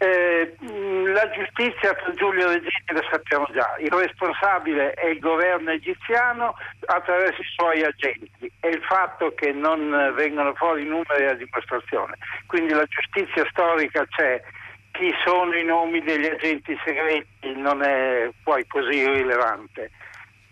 Eh, 0.01 0.55
la 0.61 1.29
giustizia 1.31 1.93
per 1.93 2.13
Giulio 2.15 2.47
Regeni 2.47 2.85
lo 2.87 3.03
sappiamo 3.11 3.45
già, 3.51 3.75
il 3.79 3.91
responsabile 3.91 4.93
è 4.93 5.07
il 5.07 5.19
governo 5.19 5.71
egiziano 5.71 6.55
attraverso 6.85 7.41
i 7.41 7.53
suoi 7.53 7.83
agenti 7.83 8.49
e 8.61 8.69
il 8.69 8.81
fatto 8.83 9.33
che 9.35 9.51
non 9.51 10.13
vengano 10.15 10.53
fuori 10.53 10.85
numeri 10.85 11.25
a 11.25 11.33
dimostrazione. 11.33 12.15
Quindi 12.45 12.73
la 12.73 12.85
giustizia 12.85 13.45
storica 13.49 14.05
c'è, 14.07 14.41
chi 14.91 15.13
sono 15.25 15.53
i 15.57 15.65
nomi 15.65 16.01
degli 16.01 16.27
agenti 16.27 16.79
segreti 16.85 17.53
non 17.57 17.83
è 17.83 18.29
poi 18.41 18.65
così 18.67 19.05
rilevante 19.05 19.91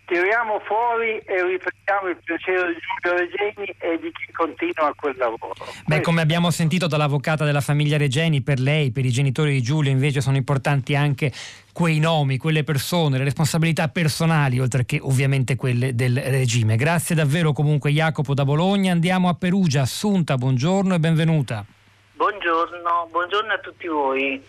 tiriamo 0.08 0.60
fuori 0.62 1.20
e 1.20 1.44
riprendiamo 1.44 2.08
il 2.08 2.18
pensiero 2.24 2.68
di 2.68 2.78
Giulio 2.80 3.18
Regeni 3.18 3.76
e 3.78 4.00
di 4.00 4.12
chi 4.14 4.32
continua 4.32 4.94
quel 4.96 5.16
lavoro. 5.18 5.54
Beh, 5.86 6.02
come 6.02 6.22
abbiamo 6.22 6.50
sentito 6.50 6.88
dall'avvocata 6.88 7.44
della 7.44 7.62
famiglia 7.62 7.98
Regeni, 7.98 8.42
per 8.42 8.60
lei, 8.60 8.92
per 8.92 9.06
i 9.06 9.12
genitori 9.12 9.52
di 9.52 9.62
Giulio 9.62 9.92
invece 9.92 10.22
sono 10.22 10.38
importanti 10.38 10.96
anche 10.96 11.32
quei 11.74 12.00
nomi, 12.00 12.38
quelle 12.38 12.64
persone, 12.64 13.18
le 13.18 13.26
responsabilità 13.26 13.90
personali, 13.90 14.60
oltre 14.60 14.86
che 14.86 14.98
ovviamente 15.02 15.58
quelle 15.58 15.94
del 15.94 16.18
regime. 16.18 16.78
Grazie 16.78 17.14
davvero 17.14 17.52
comunque 17.52 17.92
Jacopo 17.92 18.34
da 18.34 18.46
Bologna. 18.46 18.94
Andiamo 18.94 19.28
a 19.28 19.34
Perugia. 19.34 19.82
Assunta, 19.82 20.38
buongiorno 20.38 20.96
e 20.96 21.00
benvenuta. 21.00 21.66
Buongiorno, 22.14 23.10
buongiorno 23.12 23.54
a 23.54 23.60
tutti 23.60 23.88
voi. 23.88 24.42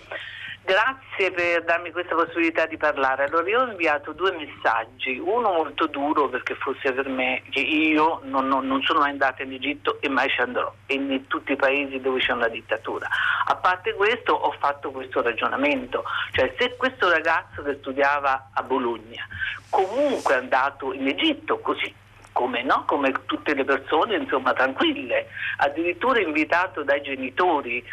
Grazie 0.69 1.31
per 1.31 1.65
darmi 1.65 1.91
questa 1.93 2.15
possibilità 2.15 2.67
di 2.67 2.77
parlare. 2.77 3.25
Allora 3.25 3.49
io 3.49 3.63
ho 3.63 3.71
inviato 3.71 4.13
due 4.13 4.33
messaggi, 4.33 5.19
uno 5.19 5.51
molto 5.51 5.87
duro 5.87 6.29
perché 6.29 6.57
fosse 6.57 6.93
per 6.93 7.09
me 7.09 7.43
che 7.49 7.61
io 7.61 8.21
non, 8.25 8.49
non, 8.49 8.67
non 8.67 8.83
sono 8.83 8.99
mai 8.99 9.13
andata 9.13 9.43
in 9.43 9.55
Egitto 9.55 9.99
e 10.03 10.11
mai 10.11 10.29
ci 10.29 10.43
andrò, 10.43 10.71
e 10.85 10.93
in 10.93 11.27
tutti 11.27 11.53
i 11.53 11.57
paesi 11.57 11.99
dove 12.03 12.21
c'è 12.21 12.33
una 12.33 12.49
dittatura. 12.49 13.09
A 13.47 13.57
parte 13.57 13.95
questo 13.95 14.35
ho 14.35 14.55
fatto 14.59 14.91
questo 14.91 15.23
ragionamento, 15.23 16.05
cioè 16.33 16.55
se 16.59 16.77
questo 16.77 17.09
ragazzo 17.09 17.63
che 17.63 17.79
studiava 17.81 18.51
a 18.53 18.63
Bologna 18.63 19.27
comunque 19.71 20.35
è 20.35 20.37
andato 20.37 20.93
in 20.93 21.09
Egitto 21.09 21.61
così 21.61 21.95
come 22.39 22.63
no, 22.63 22.85
come 22.87 23.13
tutte 23.27 23.53
le 23.53 23.65
persone, 23.65 24.15
insomma, 24.15 24.53
tranquille, 24.53 25.27
addirittura 25.57 26.21
invitato 26.21 26.85
dai 26.85 27.03
genitori 27.03 27.85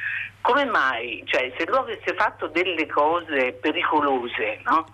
come 0.41 0.65
mai? 0.65 1.23
Cioè, 1.25 1.51
se 1.57 1.65
lui 1.65 1.79
avesse 1.79 2.13
fatto 2.13 2.45
delle 2.49 2.85
cose 2.85 3.53
pericolose, 3.53 4.59
no? 4.65 4.85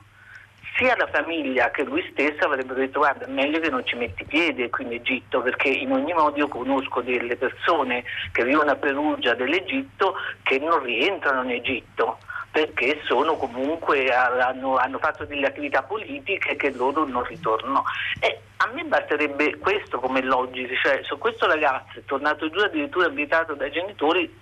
sia 0.77 0.95
la 0.95 1.09
famiglia 1.11 1.69
che 1.69 1.83
lui 1.83 2.01
stesso 2.13 2.45
avrebbero 2.45 2.79
detto 2.79 2.99
guarda 2.99 3.25
è 3.25 3.29
meglio 3.29 3.59
che 3.59 3.69
non 3.69 3.85
ci 3.85 3.97
metti 3.97 4.23
piede 4.23 4.69
qui 4.69 4.85
in 4.85 4.93
Egitto 4.93 5.41
perché 5.41 5.67
in 5.67 5.91
ogni 5.91 6.13
modo 6.13 6.37
io 6.37 6.47
conosco 6.47 7.01
delle 7.01 7.35
persone 7.35 8.05
che 8.31 8.45
vivono 8.45 8.71
a 8.71 8.75
Perugia 8.77 9.33
dell'Egitto 9.33 10.15
che 10.43 10.59
non 10.59 10.81
rientrano 10.81 11.43
in 11.43 11.51
Egitto 11.51 12.19
perché 12.51 13.01
sono 13.05 13.37
comunque 13.37 14.13
hanno, 14.13 14.75
hanno 14.75 14.99
fatto 14.99 15.25
delle 15.25 15.47
attività 15.47 15.83
politiche 15.83 16.55
che 16.55 16.71
loro 16.71 17.05
non 17.05 17.23
ritornano. 17.23 17.83
E 18.19 18.39
a 18.57 18.69
me 18.73 18.83
basterebbe 18.83 19.57
questo 19.57 19.99
come 19.99 20.21
logica, 20.21 20.73
cioè 20.83 21.01
se 21.03 21.17
questo 21.17 21.47
ragazzo 21.47 21.99
è 21.99 22.05
tornato 22.05 22.49
giù 22.49 22.59
addirittura 22.59 23.07
abitato 23.07 23.53
dai 23.53 23.71
genitori 23.71 24.37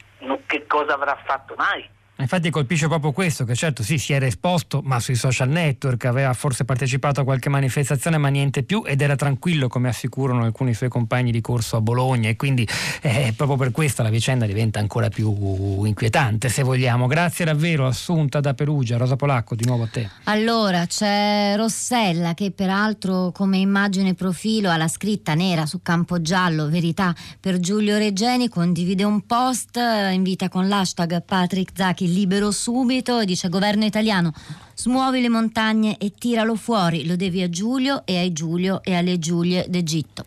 che 0.45 0.65
cosa 0.67 0.93
avrà 0.93 1.15
fatto 1.23 1.53
mai? 1.55 1.87
Infatti 2.19 2.49
colpisce 2.49 2.87
proprio 2.87 3.13
questo, 3.13 3.45
che 3.45 3.55
certo 3.55 3.81
sì, 3.81 3.97
si 3.97 4.11
era 4.11 4.25
esposto, 4.25 4.81
ma 4.83 4.99
sui 4.99 5.15
social 5.15 5.47
network 5.47 6.03
aveva 6.03 6.33
forse 6.33 6.65
partecipato 6.65 7.21
a 7.21 7.23
qualche 7.23 7.47
manifestazione, 7.47 8.17
ma 8.17 8.27
niente 8.27 8.63
più, 8.63 8.83
ed 8.85 9.01
era 9.01 9.15
tranquillo, 9.15 9.69
come 9.69 9.87
assicurano 9.87 10.43
alcuni 10.43 10.73
suoi 10.73 10.89
compagni 10.89 11.31
di 11.31 11.39
corso 11.39 11.77
a 11.77 11.81
Bologna, 11.81 12.27
e 12.27 12.35
quindi 12.35 12.67
eh, 13.01 13.33
proprio 13.35 13.57
per 13.57 13.71
questo 13.71 14.03
la 14.03 14.09
vicenda 14.09 14.45
diventa 14.45 14.79
ancora 14.79 15.07
più 15.07 15.85
inquietante, 15.85 16.49
se 16.49 16.61
vogliamo. 16.61 17.07
Grazie 17.07 17.45
davvero, 17.45 17.87
Assunta 17.87 18.41
da 18.41 18.53
Perugia. 18.53 18.97
Rosa 18.97 19.15
Polacco, 19.15 19.55
di 19.55 19.63
nuovo 19.65 19.83
a 19.83 19.87
te. 19.87 20.09
Allora, 20.25 20.85
c'è 20.85 21.53
Rossella 21.55 22.33
che 22.33 22.51
peraltro 22.51 23.31
come 23.31 23.59
immagine 23.59 24.13
profilo 24.13 24.69
ha 24.69 24.75
la 24.75 24.89
scritta 24.89 25.35
nera 25.35 25.65
su 25.65 25.81
campo 25.81 26.21
giallo, 26.21 26.67
verità 26.67 27.15
per 27.39 27.59
Giulio 27.59 27.97
Reggeni, 27.97 28.49
condivide 28.49 29.05
un 29.05 29.25
post, 29.25 29.79
invita 30.11 30.49
con 30.49 30.67
l'hashtag 30.67 31.23
Patrick 31.23 31.71
Zacchi 31.73 32.08
libero 32.13 32.51
subito 32.51 33.23
dice 33.25 33.49
governo 33.49 33.85
italiano 33.85 34.33
Smuovi 34.79 35.19
le 35.19 35.27
montagne 35.27 35.97
e 35.97 36.13
tiralo 36.17 36.55
fuori, 36.55 37.05
lo 37.05 37.17
devi 37.17 37.41
a 37.41 37.49
Giulio 37.49 38.05
e 38.05 38.17
ai 38.17 38.31
Giulio 38.31 38.81
e 38.81 38.95
alle 38.95 39.19
Giulie 39.19 39.65
d'Egitto. 39.67 40.23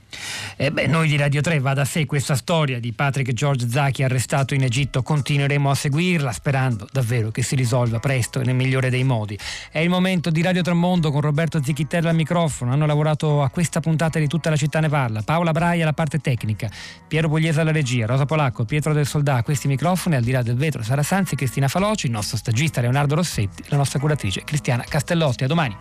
Eh 0.58 0.70
beh, 0.70 0.88
noi 0.88 1.08
di 1.08 1.16
Radio 1.16 1.40
3 1.40 1.58
va 1.58 1.72
da 1.72 1.86
sé 1.86 2.04
questa 2.04 2.34
storia 2.36 2.78
di 2.78 2.92
Patrick 2.92 3.32
George 3.32 3.66
Zaki 3.66 4.02
arrestato 4.02 4.52
in 4.52 4.62
Egitto, 4.62 5.02
continueremo 5.02 5.70
a 5.70 5.74
seguirla 5.74 6.32
sperando 6.32 6.86
davvero 6.92 7.30
che 7.30 7.42
si 7.42 7.56
risolva 7.56 7.98
presto 7.98 8.40
e 8.40 8.44
nel 8.44 8.54
migliore 8.54 8.90
dei 8.90 9.04
modi. 9.04 9.38
È 9.70 9.78
il 9.78 9.88
momento 9.88 10.28
di 10.28 10.42
Radio 10.42 10.60
Tremondo 10.60 11.10
con 11.10 11.22
Roberto 11.22 11.62
Zichitella 11.62 12.10
al 12.10 12.14
microfono, 12.14 12.72
hanno 12.72 12.84
lavorato 12.84 13.42
a 13.42 13.48
questa 13.48 13.80
puntata 13.80 14.18
di 14.18 14.26
Tutta 14.26 14.50
la 14.50 14.56
città 14.56 14.80
ne 14.80 14.90
parla, 14.90 15.22
Paola 15.22 15.52
Braia 15.52 15.84
alla 15.84 15.94
parte 15.94 16.18
tecnica, 16.18 16.70
Piero 17.08 17.30
Pugliese 17.30 17.62
alla 17.62 17.72
regia, 17.72 18.04
Rosa 18.04 18.26
Polacco, 18.26 18.66
Pietro 18.66 18.92
del 18.92 19.06
Soldà 19.06 19.36
a 19.36 19.42
questi 19.42 19.66
microfoni, 19.66 20.16
al 20.16 20.22
di 20.22 20.30
là 20.30 20.42
del 20.42 20.56
vetro 20.56 20.82
Sara 20.82 21.02
Sanzi, 21.02 21.36
Cristina 21.36 21.68
Faloci, 21.68 22.04
il 22.04 22.12
nostro 22.12 22.36
stagista 22.36 22.82
Leonardo 22.82 23.14
Rossetti, 23.14 23.64
la 23.68 23.78
nostra 23.78 23.98
curatrice 23.98 24.41
Cristiana 24.44 24.84
Castellotti. 24.88 25.44
A 25.44 25.46
domani. 25.46 25.76